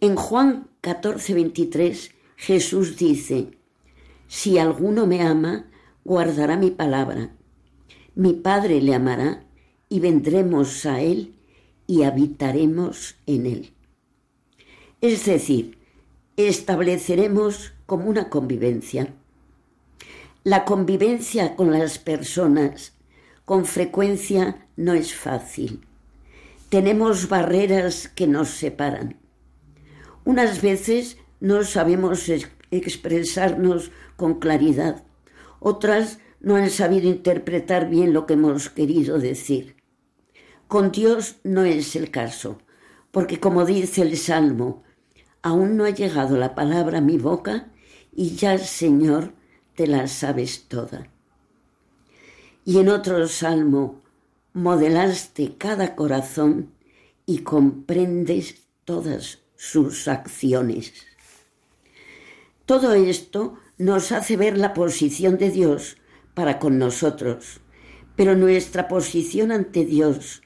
En 0.00 0.16
Juan 0.16 0.68
14, 0.82 1.32
23, 1.32 2.10
Jesús 2.36 2.98
dice, 2.98 3.58
Si 4.28 4.58
alguno 4.58 5.06
me 5.06 5.22
ama, 5.22 5.70
guardará 6.04 6.58
mi 6.58 6.72
palabra. 6.72 7.34
Mi 8.14 8.34
Padre 8.34 8.82
le 8.82 8.94
amará 8.94 9.46
y 9.88 10.00
vendremos 10.00 10.84
a 10.84 11.00
Él 11.00 11.34
y 11.86 12.02
habitaremos 12.02 13.16
en 13.26 13.46
Él. 13.46 13.72
Es 15.00 15.24
decir, 15.24 15.78
estableceremos 16.36 17.72
como 17.86 18.08
una 18.08 18.28
convivencia 18.28 19.12
la 20.46 20.66
convivencia 20.66 21.56
con 21.56 21.72
las 21.72 21.98
personas 21.98 22.92
con 23.46 23.64
frecuencia 23.64 24.66
no 24.76 24.92
es 24.92 25.14
fácil. 25.14 25.86
Tenemos 26.68 27.30
barreras 27.30 28.08
que 28.08 28.26
nos 28.26 28.50
separan. 28.50 29.16
Unas 30.26 30.60
veces 30.60 31.16
no 31.40 31.64
sabemos 31.64 32.30
expresarnos 32.70 33.90
con 34.16 34.38
claridad, 34.38 35.04
otras 35.60 36.18
no 36.40 36.56
han 36.56 36.68
sabido 36.68 37.08
interpretar 37.08 37.88
bien 37.88 38.12
lo 38.12 38.26
que 38.26 38.34
hemos 38.34 38.68
querido 38.68 39.18
decir. 39.18 39.76
Con 40.68 40.92
Dios 40.92 41.36
no 41.42 41.64
es 41.64 41.96
el 41.96 42.10
caso, 42.10 42.58
porque 43.10 43.40
como 43.40 43.64
dice 43.64 44.02
el 44.02 44.18
Salmo, 44.18 44.83
aún 45.44 45.76
no 45.76 45.84
ha 45.84 45.90
llegado 45.90 46.38
la 46.38 46.54
palabra 46.54 46.98
a 46.98 47.02
mi 47.02 47.18
boca 47.18 47.70
y 48.16 48.30
ya, 48.34 48.56
Señor, 48.56 49.34
te 49.74 49.86
la 49.86 50.08
sabes 50.08 50.68
toda. 50.68 51.10
Y 52.64 52.78
en 52.78 52.88
otro 52.88 53.28
salmo, 53.28 54.00
modelaste 54.54 55.58
cada 55.58 55.96
corazón 55.96 56.72
y 57.26 57.40
comprendes 57.40 58.62
todas 58.86 59.40
sus 59.54 60.08
acciones. 60.08 60.94
Todo 62.64 62.94
esto 62.94 63.58
nos 63.76 64.12
hace 64.12 64.38
ver 64.38 64.56
la 64.56 64.72
posición 64.72 65.36
de 65.36 65.50
Dios 65.50 65.98
para 66.32 66.58
con 66.58 66.78
nosotros, 66.78 67.60
pero 68.16 68.34
nuestra 68.34 68.88
posición 68.88 69.52
ante 69.52 69.84
Dios, 69.84 70.40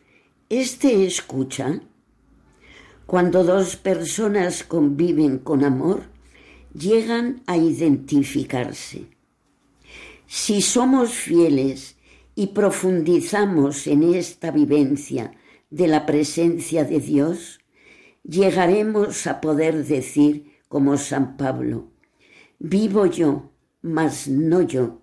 ¿este 0.48 1.06
escucha? 1.06 1.82
Cuando 3.08 3.42
dos 3.42 3.76
personas 3.76 4.64
conviven 4.64 5.38
con 5.38 5.64
amor, 5.64 6.02
llegan 6.74 7.42
a 7.46 7.56
identificarse. 7.56 9.06
Si 10.26 10.60
somos 10.60 11.14
fieles 11.14 11.96
y 12.34 12.48
profundizamos 12.48 13.86
en 13.86 14.02
esta 14.02 14.50
vivencia 14.50 15.32
de 15.70 15.88
la 15.88 16.04
presencia 16.04 16.84
de 16.84 17.00
Dios, 17.00 17.60
llegaremos 18.24 19.26
a 19.26 19.40
poder 19.40 19.86
decir 19.86 20.58
como 20.68 20.98
San 20.98 21.38
Pablo, 21.38 21.88
vivo 22.58 23.06
yo, 23.06 23.50
mas 23.80 24.28
no 24.28 24.60
yo, 24.60 25.00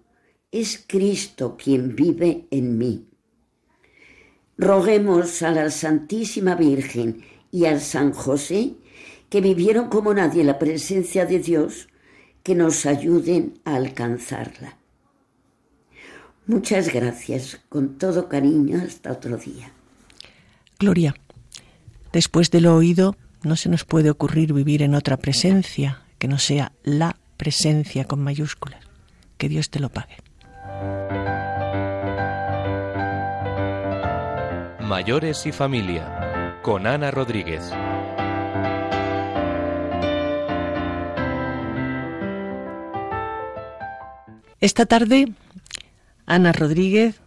es 0.51 0.85
Cristo 0.87 1.57
quien 1.57 1.95
vive 1.95 2.45
en 2.51 2.77
mí. 2.77 3.07
Roguemos 4.59 5.41
a 5.41 5.49
la 5.49 5.71
Santísima 5.71 6.53
Virgen 6.53 7.23
y 7.55 7.67
al 7.67 7.79
San 7.79 8.11
José, 8.11 8.73
que 9.29 9.39
vivieron 9.39 9.87
como 9.87 10.13
nadie 10.13 10.43
la 10.43 10.59
presencia 10.59 11.25
de 11.25 11.39
Dios, 11.39 11.87
que 12.43 12.53
nos 12.53 12.85
ayuden 12.85 13.61
a 13.63 13.75
alcanzarla. 13.75 14.75
Muchas 16.47 16.93
gracias, 16.93 17.61
con 17.69 17.97
todo 17.97 18.27
cariño, 18.27 18.81
hasta 18.85 19.13
otro 19.13 19.37
día. 19.37 19.71
Gloria, 20.79 21.15
después 22.11 22.51
de 22.51 22.59
lo 22.59 22.75
oído, 22.75 23.15
no 23.41 23.55
se 23.55 23.69
nos 23.69 23.85
puede 23.85 24.09
ocurrir 24.09 24.51
vivir 24.51 24.81
en 24.81 24.93
otra 24.93 25.15
presencia 25.15 26.01
que 26.19 26.27
no 26.27 26.39
sea 26.39 26.73
la 26.83 27.15
presencia 27.37 28.03
con 28.03 28.21
mayúsculas. 28.21 28.83
Que 29.37 29.47
Dios 29.47 29.69
te 29.69 29.79
lo 29.79 29.87
pague. 29.87 30.17
Mayores 34.81 35.45
y 35.45 35.53
familia, 35.53 36.34
con 36.65 36.87
Ana 36.87 37.11
Rodríguez. 37.11 37.61
Esta 44.59 44.87
tarde 44.87 45.31
Ana 46.25 46.53
Rodríguez 46.53 47.21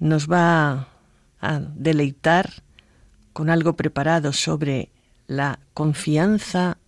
nos 0.00 0.28
va 0.28 0.88
a 1.40 1.60
deleitar 1.76 2.64
con 3.32 3.50
algo 3.50 3.74
preparado 3.74 4.32
sobre 4.32 4.88
la 5.28 5.60
confianza 5.74 6.78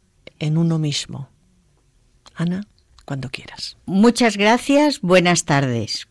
en 0.40 0.58
uno 0.58 0.80
mismo. 0.80 1.28
Ana, 2.34 2.66
cuando 3.04 3.30
quieras. 3.30 3.76
Muchas 3.86 4.36
gracias, 4.36 5.00
buenas 5.00 5.44
tardes. 5.44 6.08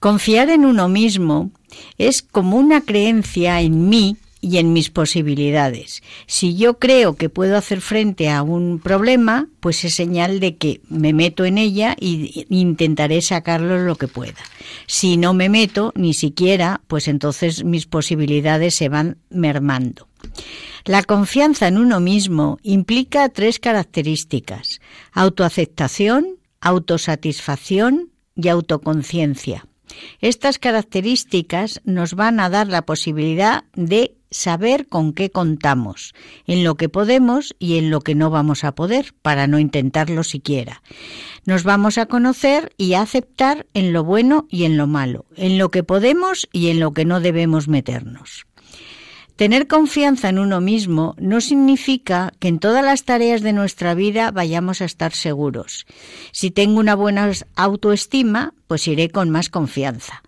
Confiar 0.00 0.50
en 0.50 0.66
uno 0.66 0.90
mismo 0.90 1.50
es 1.96 2.20
como 2.20 2.58
una 2.58 2.82
creencia 2.82 3.62
en 3.62 3.88
mí 3.88 4.18
y 4.44 4.58
en 4.58 4.74
mis 4.74 4.90
posibilidades. 4.90 6.02
Si 6.26 6.54
yo 6.54 6.78
creo 6.78 7.16
que 7.16 7.30
puedo 7.30 7.56
hacer 7.56 7.80
frente 7.80 8.28
a 8.28 8.42
un 8.42 8.78
problema, 8.78 9.48
pues 9.60 9.84
es 9.86 9.94
señal 9.94 10.38
de 10.38 10.58
que 10.58 10.82
me 10.90 11.14
meto 11.14 11.46
en 11.46 11.56
ella 11.56 11.96
e 11.98 12.44
intentaré 12.50 13.22
sacarlo 13.22 13.78
lo 13.78 13.96
que 13.96 14.06
pueda. 14.06 14.40
Si 14.86 15.16
no 15.16 15.32
me 15.32 15.48
meto, 15.48 15.92
ni 15.96 16.12
siquiera, 16.12 16.82
pues 16.88 17.08
entonces 17.08 17.64
mis 17.64 17.86
posibilidades 17.86 18.74
se 18.74 18.90
van 18.90 19.16
mermando. 19.30 20.08
La 20.84 21.02
confianza 21.02 21.66
en 21.66 21.78
uno 21.78 21.98
mismo 21.98 22.58
implica 22.62 23.30
tres 23.30 23.58
características, 23.58 24.82
autoaceptación, 25.12 26.36
autosatisfacción 26.60 28.10
y 28.36 28.48
autoconciencia. 28.48 29.66
Estas 30.20 30.58
características 30.58 31.80
nos 31.84 32.14
van 32.14 32.40
a 32.40 32.50
dar 32.50 32.66
la 32.66 32.82
posibilidad 32.82 33.64
de 33.74 34.16
saber 34.34 34.86
con 34.88 35.12
qué 35.12 35.30
contamos, 35.30 36.12
en 36.46 36.64
lo 36.64 36.74
que 36.74 36.88
podemos 36.88 37.54
y 37.58 37.78
en 37.78 37.90
lo 37.90 38.00
que 38.00 38.14
no 38.14 38.30
vamos 38.30 38.64
a 38.64 38.74
poder, 38.74 39.14
para 39.22 39.46
no 39.46 39.58
intentarlo 39.58 40.24
siquiera. 40.24 40.82
Nos 41.46 41.62
vamos 41.62 41.98
a 41.98 42.06
conocer 42.06 42.72
y 42.76 42.94
a 42.94 43.02
aceptar 43.02 43.66
en 43.74 43.92
lo 43.92 44.04
bueno 44.04 44.46
y 44.50 44.64
en 44.64 44.76
lo 44.76 44.86
malo, 44.86 45.24
en 45.36 45.56
lo 45.56 45.70
que 45.70 45.84
podemos 45.84 46.48
y 46.52 46.68
en 46.68 46.80
lo 46.80 46.92
que 46.92 47.04
no 47.04 47.20
debemos 47.20 47.68
meternos. 47.68 48.46
Tener 49.36 49.66
confianza 49.66 50.28
en 50.28 50.38
uno 50.38 50.60
mismo 50.60 51.16
no 51.18 51.40
significa 51.40 52.32
que 52.38 52.46
en 52.46 52.60
todas 52.60 52.84
las 52.84 53.04
tareas 53.04 53.42
de 53.42 53.52
nuestra 53.52 53.94
vida 53.94 54.30
vayamos 54.30 54.80
a 54.80 54.84
estar 54.84 55.12
seguros. 55.12 55.86
Si 56.30 56.52
tengo 56.52 56.78
una 56.78 56.94
buena 56.94 57.32
autoestima, 57.56 58.54
pues 58.68 58.86
iré 58.86 59.10
con 59.10 59.30
más 59.30 59.50
confianza. 59.50 60.22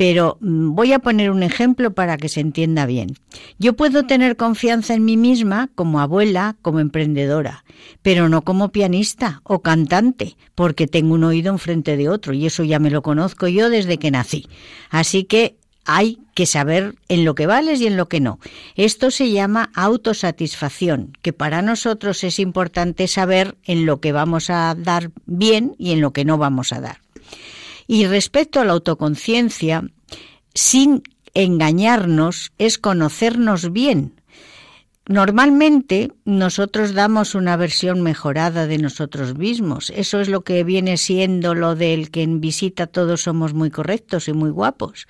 Pero 0.00 0.38
mm, 0.40 0.74
voy 0.74 0.94
a 0.94 1.00
poner 1.00 1.30
un 1.30 1.42
ejemplo 1.42 1.92
para 1.92 2.16
que 2.16 2.30
se 2.30 2.40
entienda 2.40 2.86
bien. 2.86 3.16
Yo 3.58 3.74
puedo 3.76 4.06
tener 4.06 4.38
confianza 4.38 4.94
en 4.94 5.04
mí 5.04 5.18
misma 5.18 5.68
como 5.74 6.00
abuela, 6.00 6.56
como 6.62 6.80
emprendedora, 6.80 7.66
pero 8.00 8.30
no 8.30 8.40
como 8.40 8.72
pianista 8.72 9.42
o 9.44 9.60
cantante, 9.60 10.38
porque 10.54 10.86
tengo 10.86 11.12
un 11.12 11.24
oído 11.24 11.52
enfrente 11.52 11.98
de 11.98 12.08
otro 12.08 12.32
y 12.32 12.46
eso 12.46 12.64
ya 12.64 12.78
me 12.78 12.90
lo 12.90 13.02
conozco 13.02 13.46
yo 13.46 13.68
desde 13.68 13.98
que 13.98 14.10
nací. 14.10 14.48
Así 14.88 15.24
que 15.24 15.58
hay 15.84 16.18
que 16.32 16.46
saber 16.46 16.94
en 17.08 17.26
lo 17.26 17.34
que 17.34 17.46
vales 17.46 17.82
y 17.82 17.86
en 17.86 17.98
lo 17.98 18.08
que 18.08 18.20
no. 18.20 18.38
Esto 18.76 19.10
se 19.10 19.30
llama 19.30 19.70
autosatisfacción, 19.74 21.12
que 21.20 21.34
para 21.34 21.60
nosotros 21.60 22.24
es 22.24 22.38
importante 22.38 23.06
saber 23.06 23.58
en 23.64 23.84
lo 23.84 24.00
que 24.00 24.12
vamos 24.12 24.48
a 24.48 24.74
dar 24.78 25.10
bien 25.26 25.74
y 25.76 25.92
en 25.92 26.00
lo 26.00 26.14
que 26.14 26.24
no 26.24 26.38
vamos 26.38 26.72
a 26.72 26.80
dar. 26.80 27.09
Y 27.92 28.06
respecto 28.06 28.60
a 28.60 28.64
la 28.64 28.74
autoconciencia, 28.74 29.82
sin 30.54 31.02
engañarnos, 31.34 32.52
es 32.56 32.78
conocernos 32.78 33.72
bien. 33.72 34.14
Normalmente 35.08 36.12
nosotros 36.24 36.94
damos 36.94 37.34
una 37.34 37.56
versión 37.56 38.00
mejorada 38.00 38.68
de 38.68 38.78
nosotros 38.78 39.36
mismos. 39.36 39.90
Eso 39.90 40.20
es 40.20 40.28
lo 40.28 40.42
que 40.42 40.62
viene 40.62 40.98
siendo 40.98 41.56
lo 41.56 41.74
del 41.74 42.12
que 42.12 42.22
en 42.22 42.40
visita 42.40 42.86
todos 42.86 43.22
somos 43.22 43.54
muy 43.54 43.72
correctos 43.72 44.28
y 44.28 44.34
muy 44.34 44.50
guapos 44.50 45.08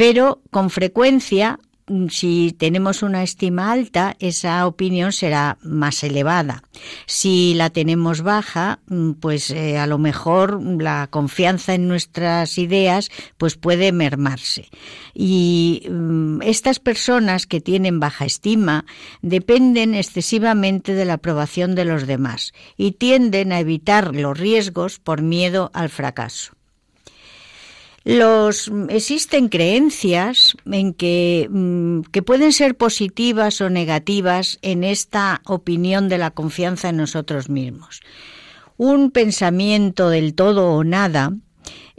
pero 0.00 0.40
con 0.50 0.70
frecuencia 0.70 1.58
si 2.10 2.54
tenemos 2.58 3.02
una 3.02 3.22
estima 3.22 3.72
alta, 3.72 4.16
esa 4.20 4.66
opinión 4.66 5.12
será 5.12 5.58
más 5.62 6.02
elevada. 6.04 6.62
Si 7.06 7.54
la 7.54 7.70
tenemos 7.70 8.22
baja, 8.22 8.80
mm, 8.86 9.12
pues 9.12 9.50
eh, 9.50 9.78
a 9.78 9.86
lo 9.86 9.98
mejor 9.98 10.62
la 10.62 11.08
confianza 11.10 11.74
en 11.74 11.88
nuestras 11.88 12.58
ideas 12.58 13.10
pues 13.38 13.56
puede 13.56 13.92
mermarse. 13.92 14.68
Y 15.14 15.86
mm, 15.90 16.42
estas 16.42 16.78
personas 16.78 17.46
que 17.46 17.60
tienen 17.60 18.00
baja 18.00 18.24
estima 18.24 18.84
dependen 19.22 19.94
excesivamente 19.94 20.94
de 20.94 21.04
la 21.04 21.14
aprobación 21.14 21.74
de 21.74 21.84
los 21.84 22.06
demás 22.06 22.52
y 22.76 22.92
tienden 22.92 23.52
a 23.52 23.60
evitar 23.60 24.14
los 24.14 24.38
riesgos 24.38 24.98
por 24.98 25.22
miedo 25.22 25.70
al 25.74 25.88
fracaso. 25.88 26.59
Los, 28.04 28.70
existen 28.88 29.48
creencias 29.48 30.56
en 30.64 30.94
que, 30.94 31.48
mm, 31.50 32.00
que 32.10 32.22
pueden 32.22 32.52
ser 32.52 32.76
positivas 32.76 33.60
o 33.60 33.68
negativas 33.68 34.58
en 34.62 34.84
esta 34.84 35.42
opinión 35.44 36.08
de 36.08 36.18
la 36.18 36.30
confianza 36.30 36.88
en 36.88 36.96
nosotros 36.96 37.50
mismos. 37.50 38.00
Un 38.78 39.10
pensamiento 39.10 40.08
del 40.08 40.34
todo 40.34 40.72
o 40.72 40.84
nada 40.84 41.34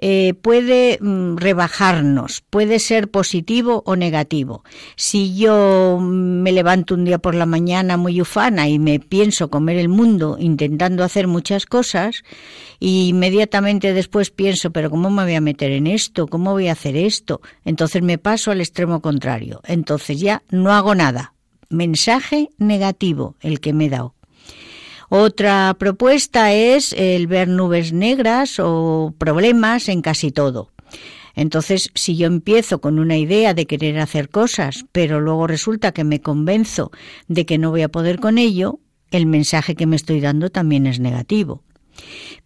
eh, 0.02 0.34
puede 0.34 0.98
mm, 1.00 1.38
rebajarnos, 1.38 2.42
puede 2.50 2.80
ser 2.80 3.10
positivo 3.10 3.84
o 3.86 3.96
negativo. 3.96 4.64
Si 4.96 5.36
yo 5.36 6.00
me 6.02 6.52
levanto 6.52 6.96
un 6.96 7.06
día 7.06 7.20
por 7.20 7.36
la 7.36 7.46
mañana 7.46 7.98
muy 7.98 8.20
ufana 8.20 8.68
y 8.68 8.80
me 8.80 9.00
pienso 9.00 9.50
comer 9.50 9.78
el 9.78 9.90
mundo 9.90 10.38
intentando 10.40 11.04
hacer 11.04 11.28
muchas 11.28 11.66
cosas, 11.66 12.24
y 12.80 13.10
inmediatamente 13.10 13.94
después 13.94 14.32
pienso, 14.32 14.72
pero 14.72 14.90
¿cómo 14.90 15.12
me 15.12 15.24
voy 15.24 15.36
a 15.36 15.42
meter 15.42 15.72
en 15.72 15.86
esto? 15.86 16.26
¿Cómo 16.26 16.52
voy 16.54 16.68
a 16.68 16.72
hacer 16.72 16.96
esto? 16.98 17.40
Entonces 17.64 18.02
me 18.02 18.18
paso 18.18 18.50
al 18.50 18.60
extremo 18.60 19.02
contrario. 19.02 19.62
Entonces 19.66 20.20
ya 20.20 20.42
no 20.50 20.74
hago 20.74 20.96
nada. 20.96 21.36
Mensaje 21.70 22.50
negativo 22.58 23.36
el 23.40 23.60
que 23.60 23.72
me 23.72 23.86
he 23.86 23.90
dado. 23.90 24.16
Otra 25.14 25.76
propuesta 25.78 26.54
es 26.54 26.94
el 26.94 27.28
ver 27.28 27.50
nubes 27.50 27.92
negras 27.92 28.60
o 28.60 29.14
problemas 29.18 29.90
en 29.90 30.02
casi 30.02 30.32
todo. 30.32 30.72
Entonces, 31.36 31.92
si 31.96 32.16
yo 32.16 32.28
empiezo 32.28 32.80
con 32.80 32.98
una 32.98 33.18
idea 33.18 33.54
de 33.54 33.68
querer 33.68 34.00
hacer 34.00 34.30
cosas, 34.30 34.86
pero 34.94 35.20
luego 35.20 35.48
resulta 35.48 35.92
que 35.92 36.06
me 36.06 36.22
convenzo 36.22 36.92
de 37.28 37.46
que 37.46 37.58
no 37.58 37.72
voy 37.72 37.82
a 37.82 37.90
poder 37.90 38.22
con 38.22 38.38
ello, 38.38 38.80
el 39.12 39.26
mensaje 39.26 39.76
que 39.76 39.86
me 39.86 39.98
estoy 39.98 40.22
dando 40.22 40.50
también 40.50 40.88
es 40.88 41.02
negativo. 41.02 41.62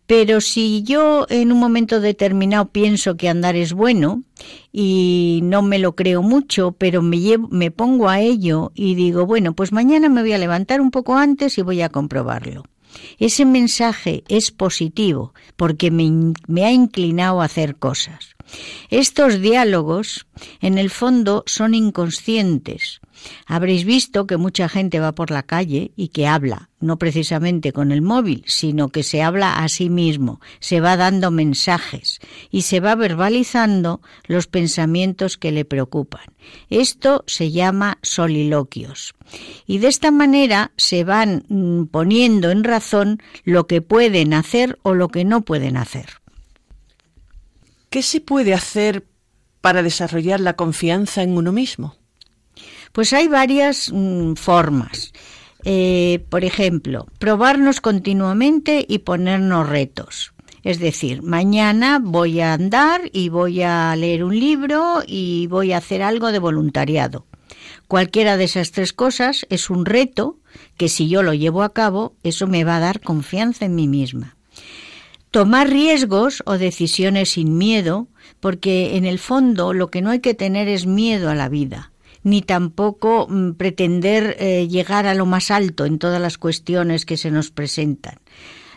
Pero 0.08 0.39
si 0.39 0.84
yo 0.84 1.25
en 1.29 1.51
un 1.51 1.60
momento 1.60 1.99
determinado 1.99 2.67
pienso 2.67 3.17
que 3.17 3.27
andar 3.27 3.55
es 3.55 3.73
bueno 3.73 4.23
y 4.71 5.39
no 5.43 5.63
me 5.63 5.79
lo 5.79 5.95
creo 5.95 6.21
mucho, 6.21 6.73
pero 6.77 7.01
me, 7.01 7.19
me 7.49 7.71
pongo 7.71 8.08
a 8.10 8.21
ello 8.21 8.71
y 8.75 8.93
digo, 8.93 9.25
bueno, 9.25 9.53
pues 9.53 9.71
mañana 9.71 10.10
me 10.10 10.21
voy 10.21 10.34
a 10.34 10.38
levantar 10.38 10.79
un 10.79 10.91
poco 10.91 11.15
antes 11.15 11.58
y 11.58 11.63
voy 11.63 11.81
a 11.81 11.89
comprobarlo. 11.89 12.63
Ese 13.17 13.45
mensaje 13.45 14.23
es 14.27 14.51
positivo 14.51 15.34
porque 15.55 15.91
me, 15.91 16.34
me 16.47 16.65
ha 16.65 16.71
inclinado 16.71 17.41
a 17.41 17.45
hacer 17.45 17.75
cosas. 17.75 18.36
Estos 18.89 19.41
diálogos, 19.41 20.27
en 20.62 20.77
el 20.77 20.89
fondo, 20.89 21.43
son 21.47 21.73
inconscientes, 21.73 23.01
Habréis 23.45 23.86
visto 23.86 24.28
que 24.28 24.38
mucha 24.38 24.69
gente 24.69 24.99
va 24.99 25.13
por 25.13 25.32
la 25.32 25.43
calle 25.43 25.91
y 25.95 26.10
que 26.10 26.28
habla, 26.28 26.69
no 26.80 26.97
precisamente 26.97 27.71
con 27.71 27.91
el 27.91 28.01
móvil, 28.01 28.43
sino 28.47 28.89
que 28.89 29.04
se 29.04 29.21
habla 29.21 29.63
a 29.63 29.69
sí 29.69 29.89
mismo, 29.89 30.41
se 30.60 30.82
va 30.82 30.97
dando 30.97 31.32
mensajes 31.32 32.19
y 32.51 32.63
se 32.63 32.80
va 32.80 32.95
verbalizando 32.95 34.01
los 34.28 34.47
pensamientos 34.47 35.38
que 35.38 35.51
le 35.51 35.65
preocupan. 35.65 36.23
Esto 36.69 37.23
se 37.28 37.51
llama 37.51 37.97
soliloquios. 38.01 39.15
Y 39.65 39.80
de 39.80 39.88
esta 39.88 40.12
manera 40.12 40.71
se 40.78 41.04
van 41.04 41.45
mm, 41.49 41.86
poniendo 41.86 42.51
en 42.51 42.63
razón 42.63 43.21
lo 43.43 43.67
que 43.67 43.82
pueden 43.82 44.34
hacer 44.34 44.78
o 44.84 44.93
lo 44.93 45.10
que 45.10 45.25
no 45.25 45.41
pueden 45.41 45.78
hacer. 45.78 46.21
¿Qué 47.89 48.01
se 48.01 48.21
puede 48.21 48.54
hacer 48.54 49.06
para 49.62 49.82
desarrollar 49.82 50.39
la 50.39 50.54
confianza 50.54 51.23
en 51.23 51.38
uno 51.38 51.51
mismo? 51.51 51.95
Pues 52.95 53.12
hay 53.12 53.27
varias 53.27 53.91
mm, 53.91 54.36
formas. 54.36 55.12
Eh, 55.65 56.23
por 56.29 56.45
ejemplo, 56.45 57.08
probarnos 57.19 57.81
continuamente 57.81 58.86
y 58.88 58.99
ponernos 58.99 59.67
retos. 59.67 60.31
Es 60.63 60.79
decir, 60.79 61.21
mañana 61.21 61.99
voy 62.01 62.39
a 62.39 62.53
andar 62.53 63.01
y 63.12 63.27
voy 63.27 63.63
a 63.63 63.93
leer 63.97 64.23
un 64.23 64.39
libro 64.39 65.03
y 65.05 65.47
voy 65.47 65.73
a 65.73 65.79
hacer 65.79 66.03
algo 66.03 66.31
de 66.31 66.39
voluntariado. 66.39 67.25
Cualquiera 67.89 68.38
de 68.38 68.45
esas 68.45 68.71
tres 68.71 68.93
cosas 68.93 69.45
es 69.49 69.69
un 69.69 69.86
reto 69.86 70.38
que 70.77 70.88
si 70.88 71.10
yo 71.10 71.21
lo 71.21 71.34
llevo 71.34 71.63
a 71.63 71.73
cabo, 71.73 72.15
eso 72.23 72.47
me 72.47 72.63
va 72.63 72.77
a 72.77 72.79
dar 72.79 73.01
confianza 73.01 73.65
en 73.65 73.75
mí 73.75 73.89
misma. 73.89 74.38
Tomar 75.31 75.69
riesgos 75.69 76.43
o 76.45 76.58
decisiones 76.58 77.31
sin 77.31 77.58
miedo, 77.58 78.08
porque 78.39 78.95
en 78.95 79.03
el 79.03 79.19
fondo 79.19 79.73
lo 79.73 79.91
que 79.91 80.01
no 80.01 80.12
hay 80.12 80.21
que 80.21 80.34
tener 80.34 80.69
es 80.69 80.86
miedo 80.86 81.29
a 81.29 81.36
la 81.36 81.49
vida 81.49 81.91
ni 82.25 82.41
tampoco 82.41 83.27
mm, 83.29 83.51
pretender 83.51 84.35
eh, 84.39 84.67
llegar 84.67 85.05
a 85.05 85.13
lo 85.13 85.27
más 85.27 85.51
alto 85.51 85.85
en 85.85 85.99
todas 85.99 86.19
las 86.19 86.39
cuestiones 86.39 87.05
que 87.05 87.17
se 87.17 87.29
nos 87.29 87.51
presentan. 87.51 88.15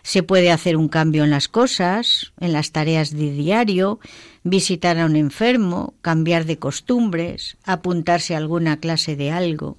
Se 0.03 0.23
puede 0.23 0.53
hacer 0.53 0.77
un 0.77 0.89
cambio 0.89 1.25
en 1.25 1.31
las 1.31 1.49
cosas, 1.49 2.33
en 2.41 2.53
las 2.53 2.73
tareas 2.73 3.11
de 3.11 3.33
diario, 3.33 4.01
visitar 4.45 4.99
a 4.99 5.07
un 5.07 5.17
enfermo, 5.17 5.95
cambiar 6.03 6.45
de 6.45 6.59
costumbres, 6.59 7.57
apuntarse 7.65 8.35
a 8.35 8.39
alguna 8.39 8.81
clase 8.81 9.17
de 9.17 9.31
algo. 9.31 9.77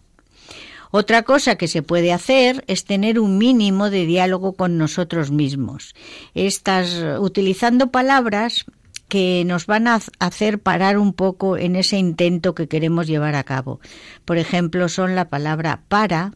Otra 0.89 1.21
cosa 1.21 1.55
que 1.55 1.67
se 1.67 1.83
puede 1.83 2.11
hacer 2.11 2.63
es 2.65 2.85
tener 2.85 3.19
un 3.19 3.37
mínimo 3.37 3.91
de 3.91 4.07
diálogo 4.07 4.53
con 4.53 4.79
nosotros 4.79 5.29
mismos. 5.29 5.93
Estas, 6.33 7.03
utilizando 7.19 7.91
palabras 7.91 8.65
que 9.09 9.43
nos 9.45 9.65
van 9.65 9.87
a 9.87 9.99
hacer 10.19 10.59
parar 10.59 10.97
un 10.97 11.13
poco 11.13 11.57
en 11.57 11.75
ese 11.75 11.97
intento 11.97 12.55
que 12.55 12.67
queremos 12.67 13.07
llevar 13.07 13.35
a 13.35 13.43
cabo. 13.43 13.81
Por 14.23 14.37
ejemplo, 14.37 14.87
son 14.87 15.15
la 15.15 15.29
palabra 15.29 15.81
para, 15.89 16.33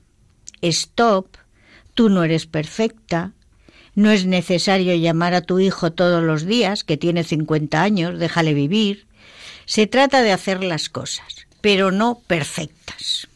stop, 0.61 1.27
tú 1.93 2.09
no 2.09 2.23
eres 2.23 2.47
perfecta, 2.47 3.31
no 3.95 4.09
es 4.11 4.25
necesario 4.25 4.95
llamar 4.95 5.35
a 5.35 5.41
tu 5.41 5.59
hijo 5.59 5.93
todos 5.93 6.23
los 6.23 6.45
días, 6.45 6.83
que 6.83 6.97
tiene 6.97 7.23
50 7.23 7.81
años, 7.81 8.19
déjale 8.19 8.53
vivir. 8.53 9.07
Se 9.65 9.87
trata 9.87 10.23
de 10.23 10.31
hacer 10.31 10.63
las 10.63 10.89
cosas, 10.89 11.47
pero 11.61 11.91
no 11.91 12.19
perfectas. 12.27 13.27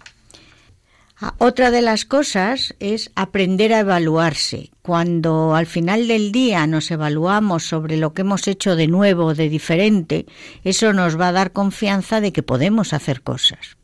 Ah, 1.20 1.34
otra 1.40 1.72
de 1.72 1.82
las 1.82 2.06
cosas 2.06 2.76
es 2.80 3.12
aprender 3.16 3.74
a 3.74 3.80
evaluarse. 3.80 4.70
Cuando 4.84 5.56
al 5.56 5.66
final 5.66 6.08
del 6.08 6.32
día 6.32 6.68
nos 6.68 6.92
evaluamos 6.92 7.64
sobre 7.64 7.98
lo 7.98 8.14
que 8.14 8.22
hemos 8.22 8.48
hecho 8.48 8.76
de 8.76 8.88
nuevo, 8.88 9.34
de 9.34 9.50
diferente, 9.50 10.28
eso 10.64 10.94
nos 10.94 11.20
va 11.20 11.30
a 11.30 11.32
dar 11.32 11.54
confianza 11.54 12.22
de 12.22 12.32
que 12.32 12.44
podemos 12.44 12.94
hacer 12.94 13.24
cosas. 13.24 13.78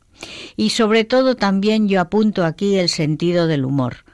Y 0.56 0.70
sobre 0.70 1.04
todo 1.04 1.34
también 1.34 1.88
yo 1.88 2.00
apunto 2.00 2.44
aquí 2.44 2.76
el 2.76 2.88
sentido 2.88 3.48
del 3.48 3.64
humor. 3.64 4.04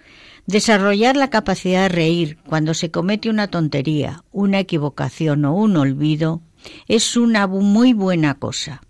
Desarrollar 0.46 1.14
la 1.14 1.28
capacidad 1.28 1.82
de 1.82 1.88
reír 1.90 2.38
cuando 2.46 2.72
se 2.72 2.90
comete 2.90 3.28
una 3.28 3.48
tontería, 3.48 4.24
una 4.32 4.60
equivocación 4.60 5.44
o 5.44 5.54
un 5.54 5.76
olvido 5.76 6.40
es 6.88 7.18
una 7.18 7.46
muy 7.46 7.92
buena 7.92 8.38
cosa. 8.38 8.80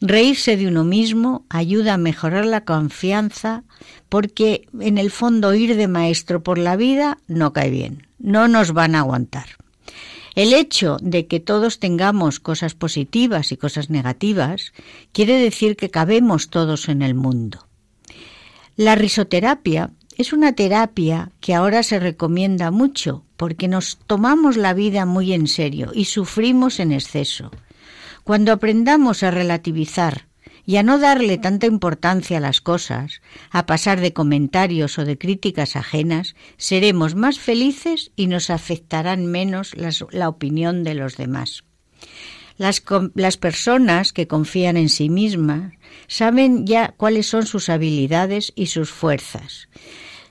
Reírse 0.00 0.56
de 0.56 0.68
uno 0.68 0.84
mismo 0.84 1.44
ayuda 1.48 1.94
a 1.94 1.98
mejorar 1.98 2.46
la 2.46 2.64
confianza 2.64 3.64
porque 4.08 4.68
en 4.80 4.96
el 4.96 5.10
fondo 5.10 5.54
ir 5.54 5.76
de 5.76 5.88
maestro 5.88 6.42
por 6.42 6.58
la 6.58 6.76
vida 6.76 7.18
no 7.26 7.52
cae 7.52 7.70
bien, 7.70 8.06
no 8.18 8.46
nos 8.46 8.72
van 8.72 8.94
a 8.94 9.00
aguantar. 9.00 9.46
El 10.36 10.52
hecho 10.52 10.98
de 11.02 11.26
que 11.26 11.40
todos 11.40 11.80
tengamos 11.80 12.38
cosas 12.38 12.74
positivas 12.74 13.50
y 13.50 13.56
cosas 13.56 13.90
negativas 13.90 14.72
quiere 15.10 15.34
decir 15.34 15.74
que 15.74 15.90
cabemos 15.90 16.48
todos 16.48 16.88
en 16.88 17.02
el 17.02 17.14
mundo. 17.14 17.66
La 18.76 18.94
risoterapia 18.94 19.90
es 20.16 20.32
una 20.32 20.52
terapia 20.52 21.32
que 21.40 21.54
ahora 21.54 21.82
se 21.82 21.98
recomienda 21.98 22.70
mucho 22.70 23.24
porque 23.36 23.66
nos 23.66 23.98
tomamos 24.06 24.56
la 24.56 24.74
vida 24.74 25.06
muy 25.06 25.32
en 25.32 25.48
serio 25.48 25.90
y 25.92 26.04
sufrimos 26.04 26.78
en 26.78 26.92
exceso. 26.92 27.50
Cuando 28.28 28.52
aprendamos 28.52 29.22
a 29.22 29.30
relativizar 29.30 30.28
y 30.66 30.76
a 30.76 30.82
no 30.82 30.98
darle 30.98 31.38
tanta 31.38 31.64
importancia 31.64 32.36
a 32.36 32.40
las 32.40 32.60
cosas, 32.60 33.22
a 33.50 33.64
pasar 33.64 34.02
de 34.02 34.12
comentarios 34.12 34.98
o 34.98 35.06
de 35.06 35.16
críticas 35.16 35.76
ajenas, 35.76 36.36
seremos 36.58 37.14
más 37.14 37.38
felices 37.38 38.10
y 38.16 38.26
nos 38.26 38.50
afectarán 38.50 39.24
menos 39.24 39.72
la 40.10 40.28
opinión 40.28 40.84
de 40.84 40.92
los 40.92 41.16
demás. 41.16 41.64
Las, 42.58 42.82
personas 43.38 44.12
que 44.12 44.28
confían 44.28 44.76
en 44.76 44.90
sí 44.90 45.08
mismas 45.08 45.72
saben 46.06 46.66
ya 46.66 46.92
cuáles 46.98 47.28
son 47.28 47.46
sus 47.46 47.70
habilidades 47.70 48.52
y 48.54 48.66
sus 48.66 48.90
fuerzas. 48.90 49.70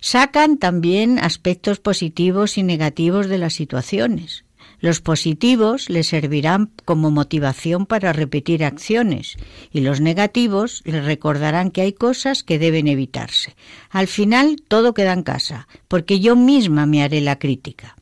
Sacan 0.02 0.60
también 0.60 1.18
aspectos 1.18 1.80
positivos 1.80 2.60
y 2.60 2.64
negativos 2.64 3.28
de 3.28 3.40
las 3.40 3.56
situaciones. 3.56 4.46
Los 4.80 5.02
positivos 5.02 5.90
les 5.90 6.08
servirán 6.08 6.72
como 6.86 7.10
motivación 7.10 7.86
para 7.86 8.14
repetir 8.14 8.64
acciones 8.64 9.38
y 9.72 9.82
los 9.82 10.02
negativos 10.02 10.82
les 10.86 11.04
recordarán 11.04 11.72
que 11.72 11.82
hay 11.82 11.94
cosas 11.94 12.44
que 12.44 12.60
deben 12.60 12.88
evitarse. 12.88 13.56
Al 13.90 14.08
final 14.08 14.58
todo 14.68 14.94
queda 14.94 15.14
en 15.14 15.24
casa, 15.24 15.68
porque 15.88 16.20
yo 16.20 16.36
misma 16.36 16.86
me 16.86 17.02
haré 17.02 17.22
la 17.22 17.40
crítica. 17.40 17.96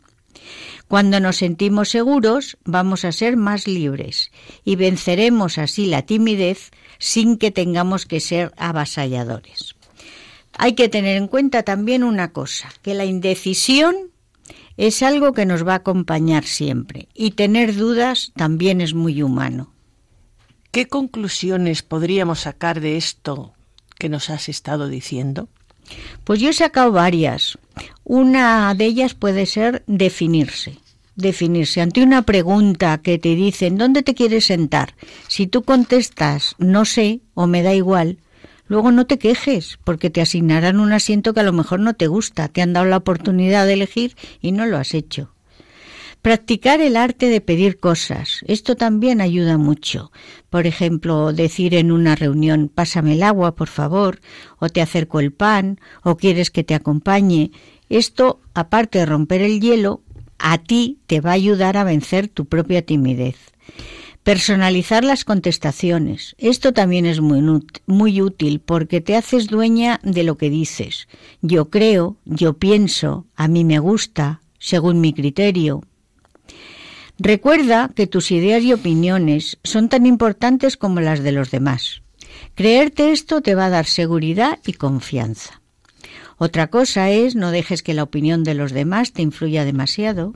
Cuando 0.88 1.20
nos 1.20 1.38
sentimos 1.38 1.90
seguros, 1.90 2.58
vamos 2.64 3.06
a 3.06 3.12
ser 3.12 3.38
más 3.38 3.68
libres 3.68 4.32
y 4.64 4.76
venceremos 4.76 5.58
así 5.58 5.88
la 5.88 6.04
timidez 6.04 6.72
sin 7.00 7.38
que 7.38 7.52
tengamos 7.52 8.06
que 8.06 8.20
ser 8.20 8.52
avasalladores. 8.58 9.76
Hay 10.58 10.74
que 10.74 10.88
tener 10.88 11.18
en 11.18 11.28
cuenta 11.28 11.64
también 11.64 12.04
una 12.04 12.32
cosa, 12.32 12.72
que 12.82 12.94
la 12.94 13.06
indecisión 13.06 13.96
es 14.78 15.04
algo 15.04 15.34
que 15.34 15.46
nos 15.46 15.66
va 15.66 15.74
a 15.74 15.78
acompañar 15.78 16.44
siempre 16.46 17.08
y 17.14 17.32
tener 17.32 17.76
dudas 17.76 18.32
también 18.36 18.82
es 18.82 18.94
muy 18.94 19.22
humano. 19.22 19.72
¿Qué 20.72 20.88
conclusiones 20.88 21.84
podríamos 21.84 22.42
sacar 22.42 22.82
de 22.82 22.98
esto 22.98 23.54
que 23.98 24.10
nos 24.10 24.30
has 24.30 24.50
estado 24.50 24.90
diciendo? 24.90 25.48
Pues 26.24 26.40
yo 26.40 26.50
he 26.50 26.54
sacado 26.54 26.92
varias. 26.92 27.58
Una 28.04 28.74
de 28.74 28.86
ellas 28.86 29.14
puede 29.14 29.46
ser 29.46 29.84
definirse. 29.88 30.78
Definirse 31.16 31.80
ante 31.80 32.04
una 32.04 32.24
pregunta 32.24 32.98
que 32.98 33.18
te 33.18 33.36
dicen 33.36 33.78
¿dónde 33.78 34.04
te 34.04 34.16
quieres 34.16 34.48
sentar? 34.48 34.96
Si 35.30 35.48
tú 35.48 35.64
contestas 35.64 36.56
no 36.58 36.84
sé 36.84 37.22
o 37.36 37.48
me 37.48 37.64
da 37.64 37.74
igual, 37.74 38.18
Luego 38.68 38.92
no 38.92 39.06
te 39.06 39.20
quejes, 39.20 39.78
porque 39.84 40.10
te 40.10 40.22
asignarán 40.22 40.80
un 40.80 40.92
asiento 40.92 41.34
que 41.34 41.42
a 41.42 41.44
lo 41.44 41.54
mejor 41.54 41.80
no 41.80 41.94
te 41.94 42.08
gusta, 42.08 42.48
te 42.48 42.62
han 42.62 42.74
dado 42.74 42.86
la 42.88 42.98
oportunidad 42.98 43.66
de 43.66 43.74
elegir 43.74 44.16
y 44.42 44.52
no 44.52 44.66
lo 44.66 44.78
has 44.78 44.94
hecho. 44.94 45.32
Practicar 46.22 46.82
el 46.82 46.98
arte 46.98 47.28
de 47.28 47.40
pedir 47.40 47.78
cosas. 47.78 48.40
Esto 48.48 48.76
también 48.76 49.22
ayuda 49.22 49.60
mucho. 49.60 50.12
Por 50.50 50.66
ejemplo, 50.66 51.32
decir 51.34 51.76
en 51.76 51.92
una 51.92 52.16
reunión, 52.16 52.72
pásame 52.74 53.14
el 53.14 53.22
agua, 53.22 53.54
por 53.54 53.68
favor, 53.68 54.22
o 54.58 54.70
te 54.70 54.82
acerco 54.82 55.20
el 55.20 55.32
pan, 55.32 55.80
o 56.02 56.18
quieres 56.18 56.50
que 56.50 56.64
te 56.64 56.74
acompañe. 56.74 57.52
Esto, 57.90 58.42
aparte 58.56 58.98
de 58.98 59.06
romper 59.06 59.44
el 59.44 59.62
hielo, 59.62 60.02
a 60.40 60.58
ti 60.58 60.98
te 61.06 61.22
va 61.22 61.30
a 61.30 61.34
ayudar 61.34 61.78
a 61.78 61.84
vencer 61.84 62.28
tu 62.28 62.46
propia 62.46 62.82
timidez. 62.84 63.36
Personalizar 64.26 65.04
las 65.04 65.24
contestaciones. 65.24 66.36
Esto 66.40 66.74
también 66.74 67.06
es 67.06 67.22
muy, 67.22 68.22
útil 68.24 68.60
porque 68.60 69.00
te 69.00 69.16
haces 69.16 69.46
dueña 69.46 70.00
de 70.02 70.24
lo 70.24 70.36
que 70.36 70.50
dices. 70.50 71.08
Yo 71.44 71.70
creo, 71.70 72.18
yo 72.26 72.54
pienso, 72.54 73.28
a 73.36 73.48
mí 73.48 73.64
me 73.64 73.78
gusta, 73.78 74.42
según 74.58 75.00
mi 75.00 75.14
criterio. 75.14 75.84
Recuerda 77.20 77.92
que 77.96 78.08
tus 78.08 78.32
ideas 78.32 78.64
y 78.64 78.74
opiniones 78.74 79.60
son 79.64 79.90
tan 79.90 80.08
importantes 80.08 80.76
como 80.76 81.02
las 81.02 81.20
de 81.20 81.32
los 81.32 81.52
demás. 81.52 82.02
Creerte 82.56 83.12
esto 83.12 83.42
te 83.42 83.54
va 83.54 83.68
a 83.68 83.70
dar 83.70 83.86
seguridad 83.86 84.58
y 84.66 84.74
confianza. 84.74 85.62
Otra 86.40 86.72
cosa 86.72 87.12
es 87.12 87.36
no 87.36 87.52
dejes 87.52 87.84
que 87.84 87.94
la 87.94 88.02
opinión 88.02 88.44
de 88.44 88.56
los 88.56 88.72
demás 88.72 89.14
te 89.14 89.22
influya 89.22 89.66
demasiado. 89.66 90.34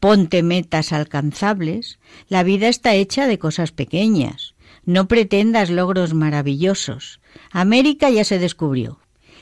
Ponte 0.00 0.42
metas 0.42 0.92
alcanzables. 0.92 1.98
La 2.28 2.42
vida 2.42 2.68
está 2.68 2.94
hecha 2.94 3.26
de 3.26 3.38
cosas 3.38 3.72
pequeñas. 3.72 4.54
No 4.84 5.08
pretendas 5.08 5.70
logros 5.70 6.14
maravillosos. 6.14 7.20
América 7.50 8.08
ya 8.10 8.24
se 8.24 8.38
descubrió. 8.38 9.00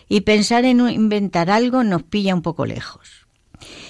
Y 0.08 0.22
pensar 0.22 0.64
en 0.64 0.88
inventar 0.88 1.50
algo 1.50 1.84
nos 1.84 2.04
pilla 2.04 2.34
un 2.34 2.42
poco 2.42 2.64
lejos. 2.64 3.26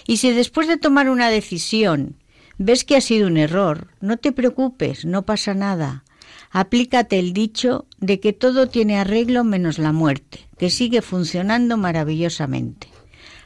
Y 0.07 0.19
si 0.19 0.31
después 0.31 0.69
de 0.69 0.77
tomar 0.77 1.09
una 1.09 1.29
decisión 1.29 2.17
ves 2.59 2.85
que 2.85 2.97
ha 2.97 3.01
sido 3.01 3.27
un 3.27 3.37
error, 3.37 3.89
no 4.01 4.17
te 4.17 4.33
preocupes, 4.33 5.05
no 5.05 5.25
pasa 5.25 5.55
nada. 5.55 6.05
Aplícate 6.51 7.19
el 7.19 7.33
dicho 7.33 7.87
de 7.99 8.19
que 8.21 8.33
todo 8.33 8.69
tiene 8.69 8.99
arreglo 8.99 9.45
menos 9.45 9.79
la 9.79 9.93
muerte, 9.93 10.49
que 10.59 10.71
sigue 10.71 11.03
funcionando 11.03 11.77
maravillosamente. 11.77 12.89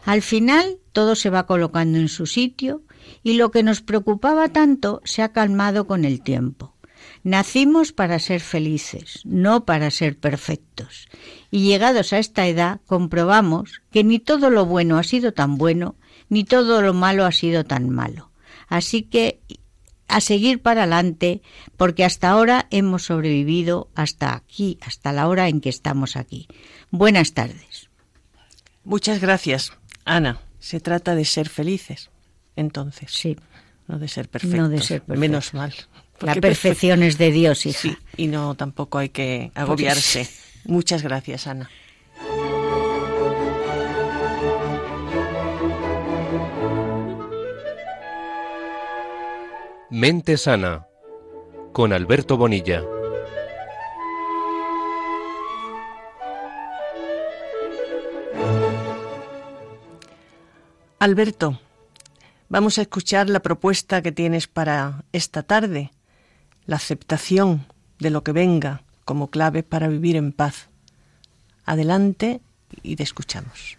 Al 0.05 0.23
final 0.23 0.79
todo 0.93 1.15
se 1.15 1.31
va 1.31 1.47
colocando 1.47 1.99
en 1.99 2.09
su 2.09 2.27
sitio 2.27 2.83
y 3.23 3.35
lo 3.35 3.51
que 3.51 3.63
nos 3.63 3.83
preocupaba 3.83 4.49
tanto 4.49 5.01
se 5.05 5.23
ha 5.23 5.33
calmado 5.33 5.87
con 5.87 6.05
el 6.05 6.23
tiempo. 6.23 6.75
Nacimos 7.23 7.93
para 7.93 8.19
ser 8.19 8.41
felices, 8.41 9.21
no 9.25 9.65
para 9.65 9.91
ser 9.91 10.19
perfectos. 10.19 11.09
Y 11.51 11.65
llegados 11.65 12.13
a 12.13 12.19
esta 12.19 12.47
edad 12.47 12.81
comprobamos 12.87 13.83
que 13.91 14.05
ni 14.05 14.19
todo 14.19 14.51
lo 14.51 14.65
bueno 14.65 14.99
ha 14.99 15.03
sido 15.03 15.33
tan 15.33 15.59
bueno, 15.59 15.97
ni 16.29 16.45
todo 16.45 16.81
lo 16.81 16.95
malo 16.95 17.27
ha 17.27 17.33
sido 17.33 17.65
tan 17.65 17.91
malo. 17.91 18.31
Así 18.69 19.03
que 19.03 19.41
a 20.09 20.21
seguir 20.21 20.61
para 20.61 20.83
adelante, 20.83 21.43
porque 21.77 22.05
hasta 22.05 22.31
ahora 22.31 22.67
hemos 22.71 23.05
sobrevivido 23.05 23.91
hasta 23.95 24.35
aquí, 24.35 24.79
hasta 24.81 25.13
la 25.13 25.29
hora 25.29 25.49
en 25.49 25.61
que 25.61 25.69
estamos 25.69 26.17
aquí. 26.17 26.49
Buenas 26.91 27.33
tardes. 27.33 27.91
Muchas 28.83 29.21
gracias, 29.21 29.73
Ana. 30.05 30.41
Se 30.59 30.81
trata 30.81 31.15
de 31.15 31.25
ser 31.25 31.49
felices 31.49 32.11
entonces. 32.57 33.11
Sí. 33.13 33.37
No 33.87 33.99
de 33.99 34.09
ser 34.09 34.29
perfectos. 34.29 34.59
No 34.59 34.69
de 34.69 34.81
ser 34.81 35.03
Menos 35.07 35.53
mal. 35.53 35.75
La 36.21 36.35
perfección 36.35 37.03
es 37.03 37.19
de 37.19 37.33
Dios, 37.33 37.67
hija. 37.67 37.79
Sí, 37.81 37.97
y 38.17 38.27
no 38.27 38.55
tampoco 38.55 38.99
hay 38.99 39.09
que 39.09 39.51
agobiarse. 39.55 40.29
Muchas 40.65 41.03
gracias, 41.03 41.47
Ana. 41.47 41.71
Mente 49.91 50.37
sana 50.37 50.87
con 51.73 51.93
Alberto 51.93 52.37
Bonilla. 52.37 52.85
Alberto, 61.01 61.59
Vamos 62.51 62.79
a 62.79 62.83
escuchar 62.83 63.31
la 63.31 63.39
propuesta 63.39 64.03
que 64.03 64.11
tienes 64.11 64.49
para 64.49 65.05
esta 65.13 65.45
tarde, 65.45 65.93
la 66.67 66.77
aceptación 66.77 67.65
de 68.01 68.11
lo 68.11 68.25
que 68.25 68.33
venga 68.33 68.83
como 69.05 69.31
clave 69.31 69.63
para 69.63 69.87
vivir 69.87 70.17
en 70.17 70.33
paz. 70.33 70.69
Adelante 71.65 72.41
y 72.83 72.97
te 72.97 73.05
escuchamos. 73.05 73.79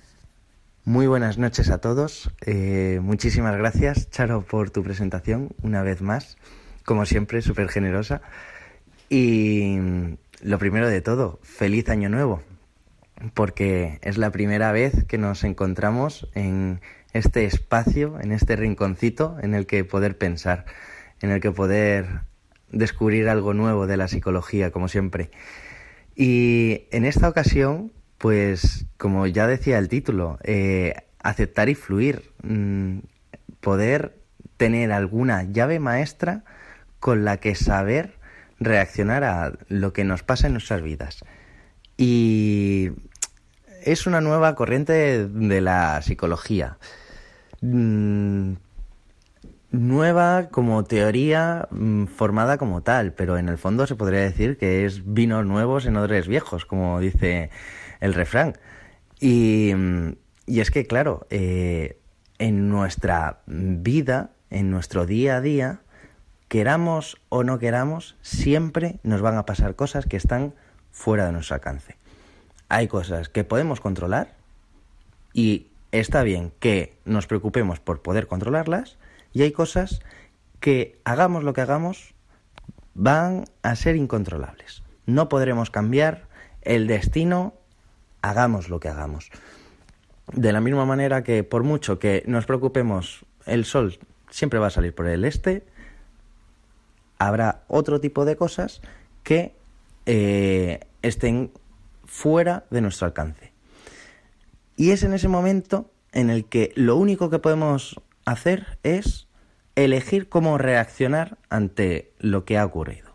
Muy 0.86 1.05
buenas 1.05 1.38
noches 1.38 1.69
a 1.69 1.80
todos. 1.80 2.32
Eh, 2.45 3.01
muchísimas 3.03 3.57
gracias, 3.57 4.09
Charo, 4.09 4.41
por 4.41 4.69
tu 4.69 4.84
presentación 4.84 5.49
una 5.61 5.84
vez 5.84 6.01
más. 6.01 6.38
Como 6.86 7.05
siempre, 7.05 7.41
súper 7.41 7.67
generosa. 7.67 8.22
Y 9.09 9.80
lo 10.41 10.57
primero 10.59 10.88
de 10.88 11.01
todo, 11.01 11.41
feliz 11.43 11.89
año 11.89 12.07
nuevo, 12.07 12.41
porque 13.34 13.99
es 14.01 14.17
la 14.17 14.32
primera 14.32 14.72
vez 14.72 15.03
que 15.03 15.17
nos 15.17 15.43
encontramos 15.43 16.30
en 16.36 16.80
este 17.14 17.45
espacio, 17.45 18.20
en 18.20 18.32
este 18.32 18.55
rinconcito 18.55 19.38
en 19.41 19.53
el 19.53 19.66
que 19.66 19.84
poder 19.84 20.18
pensar, 20.18 20.66
en 21.22 21.32
el 21.32 21.41
que 21.41 21.51
poder 21.51 22.22
descubrir 22.72 23.30
algo 23.30 23.53
nuevo 23.53 23.88
de 23.88 23.97
la 23.97 24.07
psicología, 24.07 24.72
como 24.72 24.88
siempre. 24.88 25.32
Y 26.16 26.88
en 26.91 27.05
esta 27.05 27.28
ocasión, 27.28 27.91
pues 28.18 28.86
como 28.97 29.28
ya 29.28 29.47
decía 29.47 29.78
el 29.78 29.89
título, 29.89 30.39
eh, 30.43 30.95
aceptar 31.20 31.70
y 31.70 31.76
fluir, 31.76 32.32
mm, 32.43 32.99
poder 33.59 34.18
tener 34.57 34.91
alguna 34.91 35.43
llave 35.43 35.80
maestra 35.80 36.43
con 36.99 37.26
la 37.26 37.38
que 37.38 37.55
saber 37.55 38.20
reaccionar 38.59 39.24
a 39.24 39.53
lo 39.68 39.91
que 39.91 40.03
nos 40.03 40.24
pasa 40.24 40.47
en 40.47 40.53
nuestras 40.53 40.82
vidas. 40.84 41.26
Y 41.97 42.91
es 43.84 44.05
una 44.05 44.22
nueva 44.22 44.55
corriente 44.55 45.28
de 45.28 45.62
la 45.62 46.01
psicología. 46.01 46.78
Mm, 47.62 48.53
nueva 49.72 50.49
como 50.49 50.84
teoría 50.84 51.68
mm, 51.72 52.05
formada 52.05 52.57
como 52.57 52.82
tal, 52.82 53.14
pero 53.14 53.38
en 53.38 53.49
el 53.49 53.57
fondo 53.57 53.88
se 53.88 53.95
podría 53.95 54.22
decir 54.22 54.57
que 54.57 54.86
es 54.86 55.01
vinos 55.05 55.45
nuevos 55.45 55.86
en 55.86 55.95
odres 55.95 56.28
viejos, 56.28 56.66
como 56.66 56.99
dice 56.99 57.49
el 57.99 58.14
refrán. 58.14 58.57
Y, 59.20 59.74
mm, 59.76 60.14
es 60.47 60.72
que, 60.72 60.86
claro, 60.86 61.28
eh, 61.30 61.99
en 62.39 62.70
nuestra 62.70 63.41
vida, 63.45 64.32
en 64.49 64.72
nuestro 64.72 65.05
día 65.05 65.38
a 65.38 65.41
día, 65.41 65.82
queramos 66.47 67.18
o 67.30 67.43
no 67.43 67.59
queramos, 67.59 68.18
siempre 68.22 68.99
nos 69.03 69.22
van 69.22 69.38
a 69.38 69.45
pasar 69.45 69.76
cosas 69.76 70.05
que 70.05 70.18
están 70.18 70.53
fuera 70.91 71.28
de 71.28 71.32
nuestro 71.32 71.55
alcance. 71.55 71.95
Hay 72.68 72.88
cosas 72.88 73.30
que 73.30 73.43
podemos 73.43 73.80
controlar 73.80 74.36
y 75.34 75.70
está 75.92 76.24
bien 76.24 76.52
que 76.60 76.98
nos 77.06 77.28
preocupemos 77.28 77.80
por 77.80 78.02
poder 78.02 78.28
controlarlas 78.28 78.98
y 79.34 79.44
hay 79.44 79.52
cosas 79.52 80.02
que 80.60 81.00
hagamos 81.04 81.44
lo 81.44 81.54
que 81.54 81.62
hagamos 81.62 82.14
van 82.94 83.46
a 83.64 83.76
ser 83.76 83.96
incontrolables. 83.96 84.84
No 85.06 85.30
podremos 85.30 85.70
cambiar 85.70 86.28
el 86.62 86.88
destino, 86.88 87.54
hagamos 88.22 88.70
lo 88.70 88.80
que 88.80 88.89
hagamos. 88.89 89.30
De 90.32 90.54
la 90.54 90.62
misma 90.62 90.86
manera 90.86 91.24
que 91.24 91.44
por 91.44 91.64
mucho 91.64 92.00
que 92.00 92.24
nos 92.28 92.46
preocupemos, 92.46 93.26
el 93.46 93.66
sol 93.66 94.00
siempre 94.30 94.60
va 94.60 94.68
a 94.68 94.72
salir 94.72 94.94
por 94.94 95.08
el 95.08 95.26
este, 95.26 95.66
habrá 97.18 97.64
otro 97.68 98.00
tipo 98.00 98.26
de 98.26 98.36
cosas 98.36 98.82
que 99.24 99.54
eh, 100.06 100.80
estén 101.02 101.52
fuera 102.06 102.66
de 102.70 102.82
nuestro 102.82 103.08
alcance. 103.08 103.51
Y 104.82 104.89
es 104.89 105.03
en 105.03 105.13
ese 105.13 105.27
momento 105.27 105.91
en 106.11 106.32
el 106.32 106.45
que 106.45 106.71
lo 106.73 106.95
único 106.95 107.29
que 107.29 107.38
podemos 107.38 108.01
hacer 108.25 108.79
es 108.82 109.27
elegir 109.75 110.27
cómo 110.27 110.57
reaccionar 110.57 111.38
ante 111.51 112.13
lo 112.17 112.45
que 112.45 112.57
ha 112.57 112.65
ocurrido. 112.65 113.11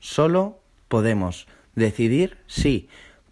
Solo 0.00 0.58
podemos 0.88 1.46
decidir 1.76 2.36
si 2.48 2.88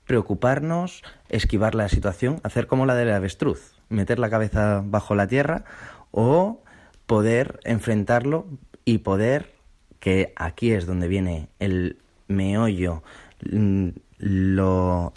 preocuparnos, 0.07 1.03
esquivar 1.29 1.75
la 1.75 1.89
situación, 1.89 2.39
hacer 2.45 2.69
como 2.69 2.87
la 2.87 2.95
del 2.95 3.11
avestruz, 3.11 3.75
meter 3.89 4.21
la 4.21 4.31
cabeza 4.31 4.85
bajo 4.87 5.17
la 5.17 5.27
tierra 5.27 5.65
o 6.13 6.63
poder 7.07 7.59
enfrentarlo 7.65 8.47
y 8.85 8.99
poder, 8.99 9.51
que 9.99 10.33
aquí 10.37 10.71
es 10.71 10.87
donde 10.87 11.09
viene 11.09 11.49
el 11.59 11.99
meollo, 12.29 13.03
mm, 13.51 13.89
lo, 14.19 15.13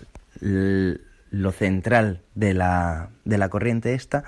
lo 1.36 1.52
central 1.52 2.22
de 2.34 2.54
la, 2.54 3.10
de 3.26 3.38
la 3.38 3.50
corriente 3.50 3.94
esta, 3.94 4.24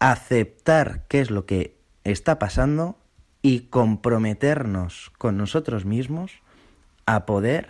aceptar 0.00 1.04
qué 1.06 1.20
es 1.20 1.30
lo 1.30 1.46
que 1.46 1.76
está 2.02 2.38
pasando 2.40 2.98
y 3.42 3.68
comprometernos 3.68 5.12
con 5.18 5.36
nosotros 5.36 5.84
mismos 5.84 6.42
a 7.06 7.26
poder 7.26 7.68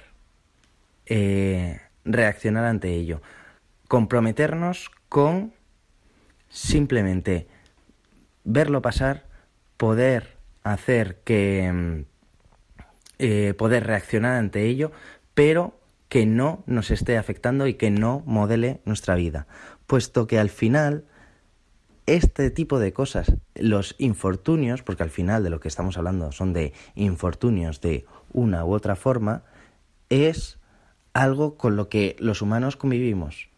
eh, 1.05 1.83
reaccionar 2.07 2.65
ante 2.65 2.95
ello. 2.95 3.21
Comprometernos 3.89 4.91
con 5.11 5.53
simplemente 6.49 7.47
verlo 8.45 8.81
pasar, 8.81 9.27
poder 9.77 10.39
hacer 10.63 11.21
que... 11.25 11.71
Mm, 11.73 12.15
eh, 13.21 13.55
poder 13.57 13.87
reaccionar 13.87 14.35
ante 14.35 14.65
ello, 14.65 14.91
pero 15.35 15.79
que 16.15 16.27
no 16.27 16.63
nos 16.67 16.93
esté 16.93 17.19
afectando 17.19 17.67
y 17.67 17.75
que 17.75 17.91
no 17.91 18.23
modele 18.25 18.81
nuestra 18.85 19.17
vida, 19.17 19.49
puesto 19.89 20.29
que 20.29 20.39
al 20.39 20.49
final 20.49 21.07
este 22.07 22.53
tipo 22.53 22.79
de 22.79 22.93
cosas, 22.93 23.35
los 23.57 23.97
infortunios, 23.99 24.85
porque 24.85 25.03
al 25.03 25.11
final 25.11 25.43
de 25.43 25.51
lo 25.51 25.59
que 25.59 25.67
estamos 25.67 25.99
hablando 25.99 26.31
son 26.31 26.53
de 26.53 26.73
infortunios 26.95 27.81
de 27.81 28.07
una 28.33 28.65
u 28.65 28.75
otra 28.75 28.95
forma, 28.95 29.43
es 30.09 30.61
algo 31.15 31.57
con 31.57 31.75
lo 31.75 31.89
que 31.89 32.15
los 32.21 32.43
humanos 32.43 32.77
convivimos. 32.77 33.49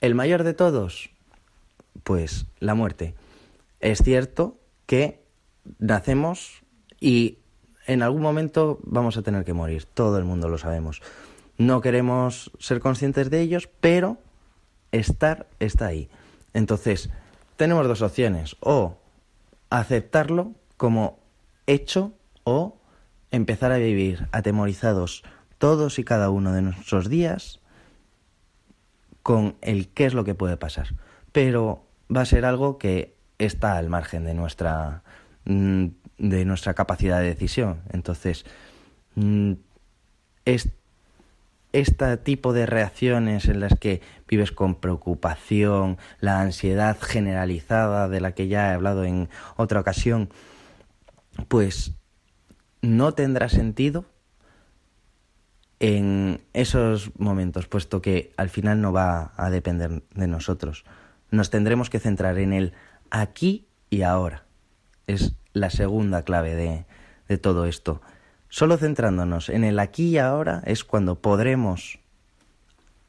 El 0.00 0.16
mayor 0.16 0.42
de 0.42 0.54
todos, 0.54 1.10
pues 2.02 2.46
la 2.58 2.74
muerte. 2.74 3.14
Es 3.78 4.02
cierto 4.02 4.56
que 4.86 5.22
nacemos 5.78 6.64
y 6.98 7.38
en 7.86 8.02
algún 8.02 8.22
momento 8.22 8.80
vamos 8.82 9.16
a 9.16 9.22
tener 9.22 9.44
que 9.44 9.52
morir, 9.52 9.84
todo 9.84 10.18
el 10.18 10.24
mundo 10.24 10.48
lo 10.48 10.58
sabemos. 10.58 11.02
No 11.58 11.80
queremos 11.80 12.52
ser 12.58 12.80
conscientes 12.80 13.30
de 13.30 13.40
ellos, 13.40 13.68
pero 13.80 14.18
estar 14.92 15.48
está 15.58 15.86
ahí. 15.86 16.08
Entonces, 16.54 17.10
tenemos 17.56 17.86
dos 17.88 18.02
opciones, 18.02 18.56
o 18.60 18.98
aceptarlo 19.70 20.52
como 20.76 21.18
hecho 21.66 22.12
o 22.44 22.78
empezar 23.30 23.72
a 23.72 23.78
vivir 23.78 24.28
atemorizados 24.32 25.24
todos 25.58 25.98
y 25.98 26.04
cada 26.04 26.30
uno 26.30 26.52
de 26.52 26.62
nuestros 26.62 27.08
días 27.08 27.60
con 29.22 29.56
el 29.60 29.88
qué 29.88 30.06
es 30.06 30.14
lo 30.14 30.24
que 30.24 30.34
puede 30.34 30.56
pasar. 30.56 30.94
Pero 31.32 31.84
va 32.14 32.22
a 32.22 32.26
ser 32.26 32.44
algo 32.44 32.78
que 32.78 33.16
está 33.38 33.76
al 33.76 33.88
margen 33.88 34.24
de 34.24 34.34
nuestra 34.34 35.02
mm, 35.44 35.86
de 36.18 36.44
nuestra 36.44 36.74
capacidad 36.74 37.20
de 37.20 37.26
decisión. 37.26 37.82
Entonces, 37.90 38.44
mm, 39.14 39.52
este 41.72 42.16
tipo 42.16 42.52
de 42.52 42.66
reacciones 42.66 43.46
en 43.46 43.60
las 43.60 43.74
que 43.78 44.00
vives 44.26 44.52
con 44.52 44.76
preocupación, 44.76 45.98
la 46.20 46.40
ansiedad 46.40 46.96
generalizada 47.00 48.08
de 48.08 48.20
la 48.20 48.32
que 48.32 48.48
ya 48.48 48.70
he 48.70 48.74
hablado 48.74 49.04
en 49.04 49.28
otra 49.56 49.80
ocasión, 49.80 50.30
pues 51.48 51.92
no 52.80 53.12
tendrá 53.12 53.48
sentido 53.48 54.06
en 55.80 56.40
esos 56.54 57.12
momentos, 57.18 57.66
puesto 57.66 58.02
que 58.02 58.32
al 58.36 58.48
final 58.48 58.80
no 58.80 58.92
va 58.92 59.32
a 59.36 59.50
depender 59.50 60.02
de 60.14 60.26
nosotros. 60.26 60.84
Nos 61.30 61.50
tendremos 61.50 61.90
que 61.90 62.00
centrar 62.00 62.38
en 62.38 62.52
el 62.52 62.72
aquí 63.10 63.68
y 63.90 64.02
ahora. 64.02 64.44
Es 65.06 65.34
la 65.52 65.70
segunda 65.70 66.22
clave 66.22 66.54
de, 66.54 66.86
de 67.28 67.38
todo 67.38 67.66
esto. 67.66 68.00
Solo 68.48 68.76
centrándonos 68.78 69.48
en 69.48 69.64
el 69.64 69.78
aquí 69.78 70.10
y 70.10 70.18
ahora 70.18 70.62
es 70.64 70.84
cuando 70.84 71.20
podremos 71.20 71.98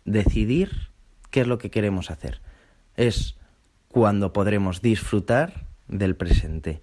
decidir 0.05 0.89
qué 1.29 1.41
es 1.41 1.47
lo 1.47 1.57
que 1.57 1.71
queremos 1.71 2.11
hacer. 2.11 2.41
Es 2.95 3.37
cuando 3.87 4.33
podremos 4.33 4.81
disfrutar 4.81 5.65
del 5.87 6.15
presente. 6.15 6.81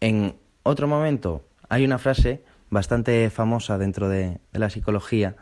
En 0.00 0.36
otro 0.62 0.86
momento 0.86 1.44
hay 1.68 1.84
una 1.84 1.98
frase 1.98 2.42
bastante 2.70 3.28
famosa 3.30 3.78
dentro 3.78 4.08
de, 4.08 4.40
la 4.52 4.70
psicología, 4.70 5.36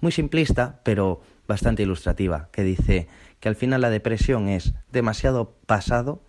muy 0.00 0.12
simplista, 0.12 0.80
pero 0.84 1.22
bastante 1.46 1.82
ilustrativa, 1.82 2.48
que 2.52 2.64
dice 2.64 3.08
que 3.40 3.48
al 3.48 3.56
final 3.56 3.80
la 3.80 3.90
depresión 3.90 4.48
es 4.48 4.74
demasiado 4.90 5.56
pasado 5.66 6.22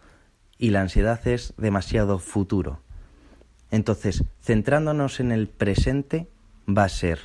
y 0.57 0.69
la 0.69 0.81
ansiedad 0.81 1.27
es 1.27 1.53
demasiado 1.57 2.19
futuro. 2.19 2.82
Entonces, 3.73 4.23
centrándonos 4.39 5.19
en 5.19 5.31
el 5.31 5.47
presente 5.47 6.27
va 6.69 6.83
a 6.83 6.89
ser 6.89 7.17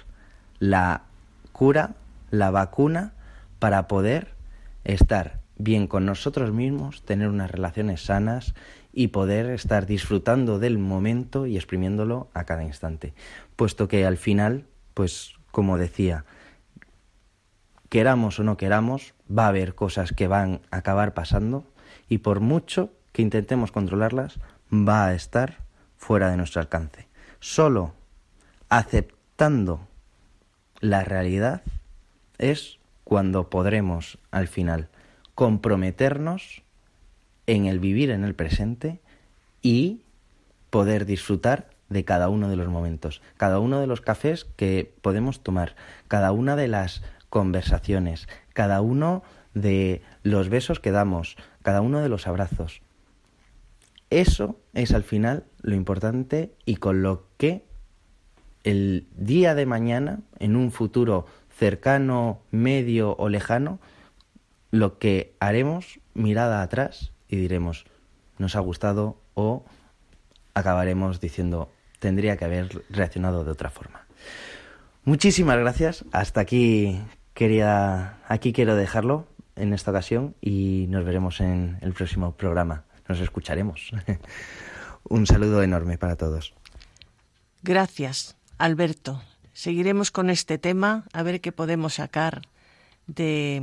la 0.59 1.03
cura, 1.53 1.97
la 2.31 2.51
vacuna 2.51 3.13
para 3.59 3.87
poder 3.87 4.29
estar 4.83 5.41
bien 5.59 5.87
con 5.87 6.07
nosotros 6.07 6.51
mismos, 6.51 7.03
tener 7.03 7.29
unas 7.29 7.51
relaciones 7.51 8.07
sanas 8.07 8.55
y 8.95 9.09
poder 9.09 9.51
estar 9.51 9.85
disfrutando 9.85 10.59
del 10.59 10.79
momento 10.79 11.45
y 11.45 11.57
exprimiéndolo 11.57 12.31
a 12.33 12.45
cada 12.45 12.65
instante. 12.65 13.13
Puesto 13.55 13.87
que 13.87 14.07
al 14.07 14.17
final, 14.17 14.65
pues 14.95 15.35
como 15.51 15.77
decía, 15.77 16.25
queramos 17.91 18.41
o 18.41 18.43
no 18.43 18.57
queramos, 18.57 19.13
va 19.31 19.45
a 19.45 19.49
haber 19.49 19.75
cosas 19.75 20.13
que 20.13 20.29
van 20.29 20.63
a 20.71 20.79
acabar 20.79 21.13
pasando 21.13 21.67
y 22.09 22.19
por 22.19 22.41
mucho 22.41 22.91
que 23.13 23.21
intentemos 23.21 23.71
controlarlas, 23.71 24.41
va 24.73 25.09
a 25.09 25.15
estar 25.15 25.68
fuera 25.99 26.31
de 26.31 26.39
nuestro 26.39 26.63
alcance. 26.63 27.07
Solo 27.41 27.93
aceptando 28.71 29.87
la 30.81 31.05
realidad 31.05 31.63
es 32.39 32.79
cuando 33.05 33.51
podremos 33.51 34.19
al 34.31 34.49
final 34.49 34.89
comprometernos 35.35 36.63
en 37.47 37.67
el 37.67 37.79
vivir 37.79 38.11
en 38.11 38.25
el 38.25 38.35
presente 38.35 39.01
y 39.63 40.03
poder 40.71 41.07
disfrutar 41.07 41.71
de 41.89 42.05
cada 42.05 42.29
uno 42.29 42.49
de 42.49 42.57
los 42.57 42.69
momentos, 42.69 43.23
cada 43.37 43.59
uno 43.59 43.81
de 43.81 43.87
los 43.87 44.01
cafés 44.01 44.45
que 44.57 44.93
podemos 45.01 45.43
tomar, 45.43 45.75
cada 46.07 46.33
una 46.33 46.55
de 46.57 46.69
las 46.69 47.03
conversaciones, 47.31 48.29
cada 48.53 48.81
uno 48.81 49.23
de 49.55 50.03
los 50.23 50.49
besos 50.49 50.81
que 50.81 50.91
damos, 50.91 51.37
cada 51.63 51.81
uno 51.81 52.01
de 52.01 52.09
los 52.09 52.27
abrazos. 52.27 52.83
Eso 54.11 54.59
es 54.73 54.93
al 54.93 55.05
final 55.05 55.45
lo 55.61 55.75
importante 55.75 56.55
y 56.65 56.77
con 56.77 57.03
lo 57.03 57.27
que 57.37 57.65
el 58.65 59.07
día 59.17 59.55
de 59.55 59.67
mañana, 59.67 60.21
en 60.39 60.57
un 60.57 60.73
futuro 60.73 61.27
cercano, 61.51 62.41
medio 62.51 63.17
o 63.17 63.29
lejano, 63.29 63.81
lo 64.71 64.99
que 64.99 65.35
haremos 65.41 66.01
mirada 66.15 66.63
atrás 66.63 67.13
y 67.29 67.37
diremos, 67.37 67.87
nos 68.39 68.57
ha 68.57 68.61
gustado 68.61 69.21
o 69.35 69.65
acabaremos 70.55 71.21
diciendo, 71.21 71.71
tendría 71.99 72.37
que 72.37 72.45
haber 72.45 72.83
reaccionado 72.91 73.45
de 73.45 73.51
otra 73.51 73.71
forma. 73.71 74.07
Muchísimas 75.05 75.59
gracias. 75.59 76.05
Hasta 76.13 76.41
aquí 76.41 77.01
quería, 77.35 78.19
aquí 78.29 78.53
quiero 78.53 78.77
dejarlo 78.77 79.27
en 79.57 79.73
esta 79.73 79.91
ocasión 79.91 80.35
y 80.41 80.87
nos 80.89 81.05
veremos 81.05 81.41
en 81.41 81.79
el 81.81 81.93
próximo 81.93 82.33
programa. 82.33 82.85
Nos 83.09 83.21
escucharemos. 83.21 83.91
Un 85.05 85.27
saludo 85.27 85.63
enorme 85.63 85.99
para 85.99 86.17
todos. 86.17 86.55
Gracias, 87.63 88.37
Alberto. 88.59 89.23
Seguiremos 89.53 90.11
con 90.11 90.31
este 90.31 90.59
tema 90.59 91.05
a 91.13 91.23
ver 91.23 91.41
qué 91.41 91.51
podemos 91.51 91.95
sacar 91.95 92.43
de 93.07 93.63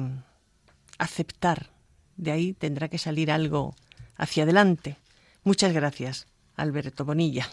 aceptar. 0.97 1.69
De 2.17 2.31
ahí 2.31 2.53
tendrá 2.53 2.89
que 2.89 2.97
salir 2.97 3.31
algo 3.31 3.75
hacia 4.17 4.43
adelante. 4.43 4.97
Muchas 5.43 5.73
gracias, 5.73 6.27
Alberto 6.55 7.05
Bonilla. 7.05 7.47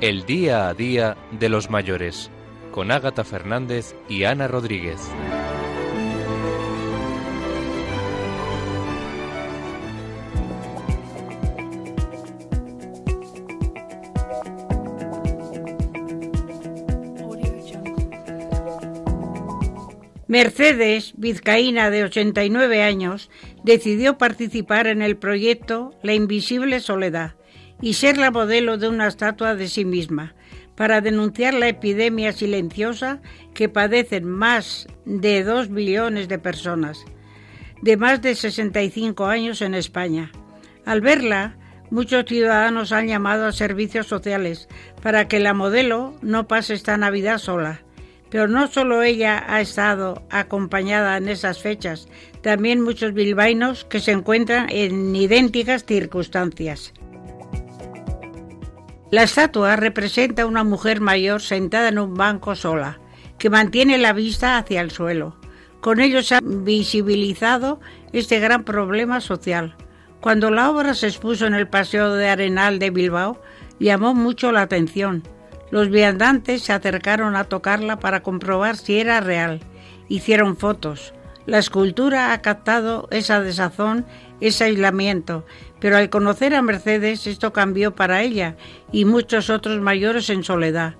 El 0.00 0.26
día 0.26 0.68
a 0.68 0.74
día 0.74 1.16
de 1.32 1.48
los 1.48 1.70
mayores, 1.70 2.30
con 2.70 2.92
Ágata 2.92 3.24
Fernández 3.24 3.96
y 4.08 4.22
Ana 4.22 4.46
Rodríguez. 4.46 5.00
Mercedes, 20.28 21.12
vizcaína 21.16 21.90
de 21.90 22.04
89 22.04 22.84
años, 22.84 23.30
decidió 23.64 24.16
participar 24.16 24.86
en 24.86 25.02
el 25.02 25.16
proyecto 25.16 25.90
La 26.04 26.14
Invisible 26.14 26.78
Soledad 26.78 27.37
y 27.80 27.94
ser 27.94 28.18
la 28.18 28.30
modelo 28.30 28.78
de 28.78 28.88
una 28.88 29.06
estatua 29.06 29.54
de 29.54 29.68
sí 29.68 29.84
misma, 29.84 30.34
para 30.74 31.00
denunciar 31.00 31.54
la 31.54 31.68
epidemia 31.68 32.32
silenciosa 32.32 33.20
que 33.52 33.68
padecen 33.68 34.24
más 34.24 34.86
de 35.04 35.42
dos 35.42 35.70
millones 35.70 36.28
de 36.28 36.38
personas, 36.38 37.04
de 37.82 37.96
más 37.96 38.22
de 38.22 38.34
65 38.34 39.26
años 39.26 39.60
en 39.60 39.74
España. 39.74 40.30
Al 40.84 41.00
verla, 41.00 41.56
muchos 41.90 42.24
ciudadanos 42.26 42.92
han 42.92 43.08
llamado 43.08 43.46
a 43.46 43.52
servicios 43.52 44.06
sociales 44.06 44.68
para 45.02 45.26
que 45.26 45.40
la 45.40 45.52
modelo 45.52 46.14
no 46.22 46.46
pase 46.46 46.74
esta 46.74 46.96
Navidad 46.96 47.38
sola. 47.38 47.82
Pero 48.30 48.46
no 48.46 48.68
solo 48.68 49.02
ella 49.02 49.42
ha 49.48 49.60
estado 49.60 50.22
acompañada 50.30 51.16
en 51.16 51.28
esas 51.28 51.60
fechas, 51.60 52.08
también 52.42 52.82
muchos 52.82 53.14
bilbaínos 53.14 53.84
que 53.86 54.00
se 54.00 54.12
encuentran 54.12 54.66
en 54.70 55.16
idénticas 55.16 55.84
circunstancias. 55.84 56.92
La 59.10 59.22
estatua 59.22 59.74
representa 59.76 60.42
a 60.42 60.46
una 60.46 60.64
mujer 60.64 61.00
mayor 61.00 61.40
sentada 61.40 61.88
en 61.88 61.98
un 61.98 62.12
banco 62.12 62.54
sola, 62.54 63.00
que 63.38 63.48
mantiene 63.48 63.96
la 63.96 64.12
vista 64.12 64.58
hacia 64.58 64.82
el 64.82 64.90
suelo. 64.90 65.34
Con 65.80 66.00
ello 66.00 66.22
se 66.22 66.34
ha 66.34 66.40
visibilizado 66.42 67.80
este 68.12 68.38
gran 68.38 68.64
problema 68.64 69.22
social. 69.22 69.76
Cuando 70.20 70.50
la 70.50 70.70
obra 70.70 70.92
se 70.92 71.06
expuso 71.06 71.46
en 71.46 71.54
el 71.54 71.68
Paseo 71.68 72.12
de 72.14 72.28
Arenal 72.28 72.78
de 72.78 72.90
Bilbao, 72.90 73.40
llamó 73.78 74.12
mucho 74.12 74.52
la 74.52 74.60
atención. 74.60 75.22
Los 75.70 75.88
viandantes 75.88 76.60
se 76.60 76.74
acercaron 76.74 77.34
a 77.34 77.44
tocarla 77.44 77.98
para 78.00 78.22
comprobar 78.22 78.76
si 78.76 78.98
era 78.98 79.20
real. 79.20 79.60
Hicieron 80.08 80.54
fotos. 80.54 81.14
La 81.46 81.58
escultura 81.58 82.34
ha 82.34 82.42
captado 82.42 83.08
esa 83.10 83.40
desazón, 83.40 84.04
ese 84.42 84.64
aislamiento, 84.64 85.46
pero 85.80 85.96
al 85.96 86.10
conocer 86.10 86.54
a 86.54 86.62
Mercedes 86.62 87.26
esto 87.26 87.52
cambió 87.52 87.94
para 87.94 88.22
ella 88.22 88.56
y 88.92 89.04
muchos 89.04 89.50
otros 89.50 89.80
mayores 89.80 90.30
en 90.30 90.44
soledad. 90.44 90.94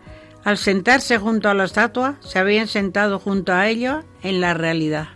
Al 0.44 0.56
sentarse 0.56 1.18
junto 1.18 1.48
a 1.48 1.54
la 1.54 1.64
estatua, 1.64 2.16
se 2.20 2.38
habían 2.38 2.68
sentado 2.68 3.18
junto 3.18 3.52
a 3.52 3.68
ella 3.68 4.04
en 4.22 4.40
la 4.40 4.54
realidad. 4.54 5.08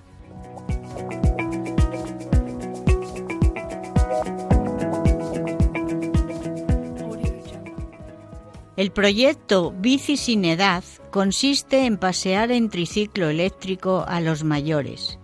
El 8.77 8.91
proyecto 8.91 9.73
Bici 9.79 10.17
sin 10.17 10.45
Edad 10.45 10.83
consiste 11.11 11.87
en 11.87 11.99
pasear 11.99 12.51
en 12.51 12.69
triciclo 12.69 13.29
eléctrico 13.29 14.05
a 14.09 14.21
los 14.21 14.43
mayores. 14.45 15.19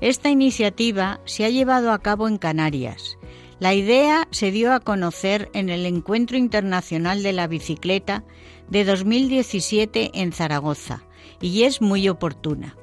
Esta 0.00 0.30
iniciativa 0.30 1.20
se 1.24 1.44
ha 1.44 1.50
llevado 1.50 1.92
a 1.92 2.00
cabo 2.00 2.26
en 2.26 2.38
Canarias 2.38 3.16
la 3.64 3.72
idea 3.72 4.28
se 4.30 4.50
dio 4.50 4.74
a 4.74 4.80
conocer 4.80 5.48
en 5.54 5.70
el 5.70 5.86
Encuentro 5.86 6.36
Internacional 6.36 7.22
de 7.22 7.32
la 7.32 7.46
Bicicleta 7.46 8.22
de 8.68 8.84
2017 8.84 10.10
en 10.12 10.32
Zaragoza 10.32 11.06
y 11.40 11.62
es 11.62 11.80
muy 11.80 12.10
oportuna. 12.10 12.76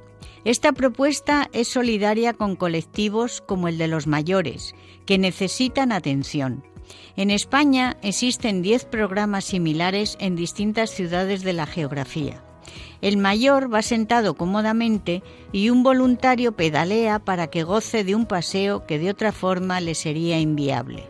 Esta 0.44 0.72
propuesta 0.72 1.48
es 1.54 1.68
solidaria 1.68 2.34
con 2.34 2.56
colectivos 2.56 3.44
como 3.46 3.68
el 3.68 3.78
de 3.78 3.90
los 3.90 4.08
mayores, 4.08 4.74
que 5.06 5.20
necesitan 5.20 5.92
atención. 5.92 6.64
En 7.16 7.30
España 7.30 7.98
existen 8.02 8.64
10 8.64 8.86
programas 8.86 9.46
similares 9.46 10.18
en 10.20 10.36
distintas 10.36 10.90
ciudades 10.90 11.44
de 11.44 11.54
la 11.54 11.68
geografía. 11.68 12.44
El 13.02 13.18
mayor 13.18 13.74
va 13.74 13.82
sentado 13.82 14.36
cómodamente 14.36 15.24
y 15.52 15.70
un 15.70 15.84
voluntario 15.84 16.52
pedalea 16.52 17.20
para 17.20 17.48
que 17.48 17.64
goce 17.64 18.04
de 18.04 18.16
un 18.16 18.26
paseo 18.26 18.86
que 18.86 19.00
de 19.00 19.10
otra 19.10 19.32
forma 19.32 19.80
le 19.82 19.96
sería 19.96 20.40
inviable. 20.40 21.10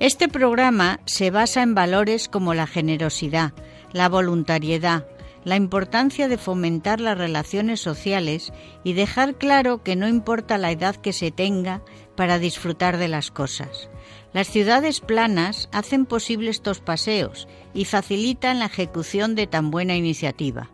Este 0.00 0.28
programa 0.28 1.00
se 1.06 1.30
basa 1.30 1.62
en 1.62 1.74
valores 1.74 2.28
como 2.28 2.52
la 2.52 2.66
generosidad, 2.66 3.52
la 3.92 4.08
voluntariedad, 4.08 5.06
la 5.44 5.56
importancia 5.56 6.28
de 6.28 6.38
fomentar 6.38 7.00
las 7.00 7.16
relaciones 7.16 7.80
sociales 7.80 8.52
y 8.82 8.94
dejar 8.94 9.36
claro 9.36 9.82
que 9.82 9.96
no 9.96 10.08
importa 10.08 10.58
la 10.58 10.72
edad 10.72 10.96
que 10.96 11.12
se 11.12 11.30
tenga 11.30 11.82
para 12.16 12.38
disfrutar 12.38 12.96
de 12.98 13.08
las 13.08 13.30
cosas. 13.30 13.88
Las 14.34 14.48
ciudades 14.48 15.00
planas 15.00 15.68
hacen 15.70 16.06
posible 16.06 16.50
estos 16.50 16.80
paseos 16.80 17.46
y 17.72 17.84
facilitan 17.84 18.58
la 18.58 18.66
ejecución 18.66 19.36
de 19.36 19.46
tan 19.46 19.70
buena 19.70 19.94
iniciativa. 19.94 20.72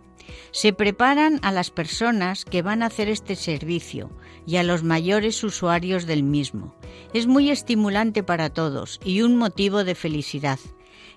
Se 0.51 0.73
preparan 0.73 1.41
a 1.43 1.53
las 1.53 1.71
personas 1.71 2.47
que 2.47 2.63
van 2.63 2.83
a 2.83 2.87
hacer 2.87 3.11
este 3.11 3.37
servicio 3.37 4.11
y 4.47 4.57
a 4.57 4.63
los 4.63 4.83
mayores 4.83 5.45
usuarios 5.45 6.07
del 6.07 6.23
mismo. 6.23 6.75
Es 7.13 7.27
muy 7.27 7.51
estimulante 7.51 8.23
para 8.23 8.49
todos 8.49 8.99
y 9.05 9.21
un 9.21 9.37
motivo 9.37 9.85
de 9.85 9.95
felicidad. 9.95 10.59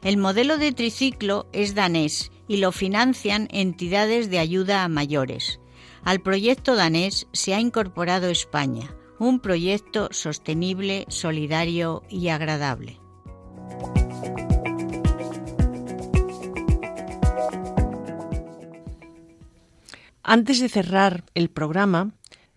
El 0.01 0.17
modelo 0.17 0.57
de 0.57 0.73
triciclo 0.73 1.47
es 1.53 1.75
danés 1.75 2.29
y 2.49 2.57
lo 2.57 2.73
financian 2.73 3.47
entidades 3.51 4.29
de 4.29 4.39
ayuda 4.39 4.83
a 4.83 4.89
mayores. 4.89 5.61
Al 6.03 6.19
proyecto 6.19 6.75
danés 6.75 7.25
se 7.31 7.53
ha 7.53 7.61
incorporado 7.61 8.27
España, 8.27 8.93
un 9.19 9.39
proyecto 9.39 10.09
sostenible, 10.11 11.05
solidario 11.09 12.03
y 12.09 12.29
agradable. 12.29 12.99
Antes 20.23 20.59
de 20.61 20.69
cerrar 20.69 21.25
el 21.35 21.49
programa, 21.49 22.11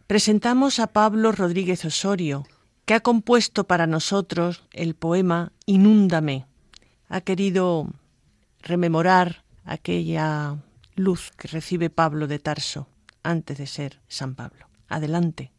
presentamos 0.06 0.78
a 0.78 0.86
Pablo 0.86 1.32
Rodríguez 1.32 1.84
Osorio, 1.84 2.44
que 2.84 2.94
ha 2.94 3.00
compuesto 3.00 3.64
para 3.64 3.88
nosotros 3.88 4.62
el 4.72 4.94
poema 4.94 5.52
Inúndame. 5.66 6.46
Ha 7.08 7.20
querido 7.22 7.88
rememorar 8.62 9.44
aquella 9.64 10.56
luz 10.94 11.32
que 11.36 11.48
recibe 11.48 11.90
Pablo 11.90 12.28
de 12.28 12.38
Tarso 12.38 12.88
antes 13.24 13.58
de 13.58 13.66
ser 13.66 14.00
San 14.06 14.36
Pablo. 14.36 14.68
Adelante. 14.88 15.55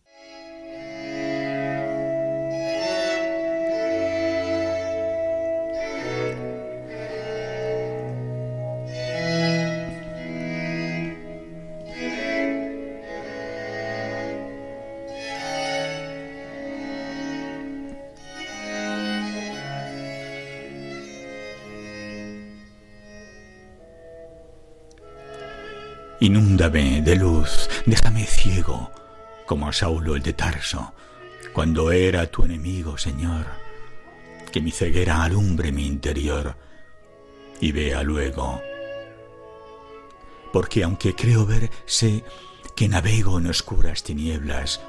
Inúndame 26.19 27.01
de 27.03 27.15
luz, 27.15 27.69
déjame 27.85 28.25
ciego, 28.25 28.91
como 29.45 29.67
a 29.69 29.73
Saulo 29.73 30.15
el 30.15 30.23
de 30.23 30.33
Tarso, 30.33 30.93
cuando 31.53 31.91
era 31.91 32.25
tu 32.25 32.43
enemigo, 32.43 32.97
Señor. 32.97 33.45
Que 34.51 34.59
mi 34.59 34.71
ceguera 34.71 35.23
alumbre 35.23 35.71
mi 35.71 35.85
interior 35.85 36.55
y 37.61 37.71
vea 37.71 38.01
luego. 38.01 38.59
Porque 40.51 40.83
aunque 40.83 41.13
creo 41.13 41.45
ver, 41.45 41.69
sé 41.85 42.23
que 42.75 42.87
navego 42.87 43.37
en 43.37 43.47
oscuras 43.47 44.01
tinieblas 44.01 44.81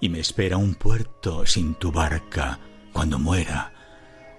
y 0.00 0.10
me 0.10 0.20
espera 0.20 0.58
un 0.58 0.74
puerto 0.74 1.46
sin 1.46 1.74
tu 1.76 1.90
barca 1.90 2.58
cuando 2.92 3.18
muera, 3.18 3.72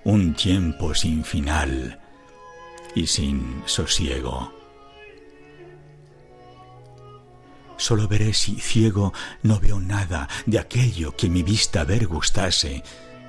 un 0.03 0.35
tiempo 0.35 0.93
sin 0.93 1.23
final 1.23 1.99
y 2.93 3.07
sin 3.07 3.63
sosiego. 3.65 4.56
Solo 7.77 8.07
veré 8.07 8.33
si 8.33 8.55
ciego 8.59 9.13
no 9.43 9.59
veo 9.59 9.79
nada 9.79 10.27
de 10.45 10.59
aquello 10.59 11.15
que 11.15 11.29
mi 11.29 11.43
vista 11.43 11.83
ver 11.83 12.07
gustase, 12.07 12.83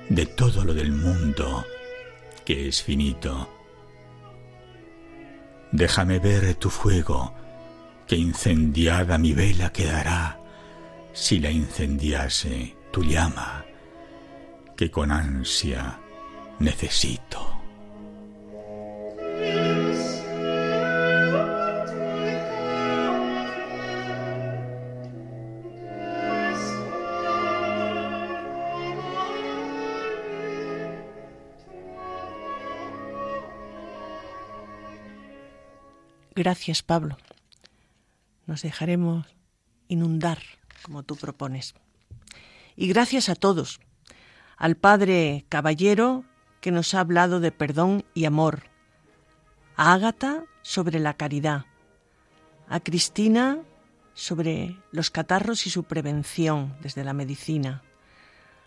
de 0.09 0.25
todo 0.25 0.65
lo 0.65 0.73
del 0.73 0.91
mundo 0.91 1.65
que 2.45 2.67
es 2.67 2.81
finito. 2.81 3.47
Déjame 5.71 6.17
ver 6.17 6.55
tu 6.55 6.71
fuego, 6.71 7.35
que 8.07 8.15
incendiada 8.15 9.19
mi 9.19 9.33
vela 9.33 9.71
quedará 9.71 10.39
si 11.13 11.39
la 11.39 11.51
incendiase 11.51 12.75
tu 12.91 13.03
llama, 13.03 13.63
que 14.75 14.89
con 14.89 15.11
ansia 15.11 15.99
necesito. 16.57 17.58
Gracias, 36.39 36.83
Pablo. 36.83 37.17
Nos 38.45 38.61
dejaremos 38.61 39.27
inundar 39.89 40.39
como 40.83 41.03
tú 41.03 41.17
propones. 41.17 41.75
Y 42.77 42.87
gracias 42.87 43.27
a 43.27 43.35
todos, 43.35 43.81
al 44.55 44.77
Padre 44.77 45.43
Caballero 45.49 46.23
que 46.61 46.71
nos 46.71 46.93
ha 46.93 47.01
hablado 47.01 47.41
de 47.41 47.51
perdón 47.51 48.05
y 48.13 48.23
amor, 48.23 48.63
a 49.75 49.91
Ágata 49.91 50.45
sobre 50.61 50.99
la 50.99 51.15
caridad, 51.15 51.65
a 52.69 52.79
Cristina 52.79 53.59
sobre 54.13 54.77
los 54.93 55.11
catarros 55.11 55.67
y 55.67 55.69
su 55.69 55.83
prevención 55.83 56.73
desde 56.79 57.03
la 57.03 57.11
medicina, 57.11 57.83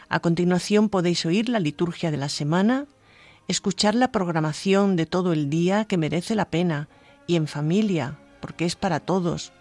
A 0.09 0.21
continuación 0.21 0.89
podéis 0.89 1.25
oír 1.27 1.49
la 1.49 1.61
liturgia 1.61 2.11
de 2.11 2.17
la 2.17 2.29
semana, 2.29 2.87
escuchar 3.47 3.95
la 3.95 4.11
programación 4.11 4.97
de 4.97 5.07
todo 5.07 5.33
el 5.33 5.49
día 5.51 5.85
que 5.85 5.99
merece 5.99 6.35
la 6.35 6.47
pena 6.47 6.89
y 7.27 7.37
en 7.37 7.47
familia, 7.47 8.19
porque 8.41 8.65
es 8.65 8.75
para 8.75 9.01
todos. 9.01 9.53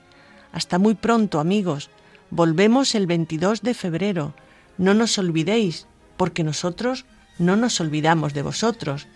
Hasta 0.51 0.79
muy 0.79 0.95
pronto, 0.95 1.39
amigos. 1.39 1.89
Volvemos 2.29 2.95
el 2.95 3.05
22 3.05 3.61
de 3.61 3.73
febrero. 3.73 4.33
No 4.77 4.93
nos 4.93 5.17
olvidéis, 5.17 5.85
porque 6.15 6.43
nosotros 6.43 7.05
no 7.37 7.55
nos 7.55 7.79
olvidamos 7.79 8.33
de 8.33 8.41
vosotros. 8.41 9.07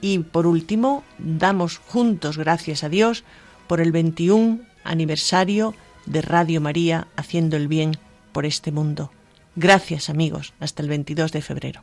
Y 0.00 0.20
por 0.20 0.46
último, 0.46 1.04
damos 1.18 1.78
juntos 1.78 2.38
gracias 2.38 2.84
a 2.84 2.88
Dios 2.88 3.24
por 3.66 3.80
el 3.80 3.92
21 3.92 4.60
aniversario 4.84 5.74
de 6.06 6.22
Radio 6.22 6.60
María 6.60 7.08
haciendo 7.16 7.56
el 7.56 7.68
bien 7.68 7.96
por 8.32 8.46
este 8.46 8.72
mundo. 8.72 9.10
Gracias 9.56 10.08
amigos, 10.08 10.54
hasta 10.60 10.82
el 10.82 10.88
22 10.88 11.32
de 11.32 11.42
febrero. 11.42 11.82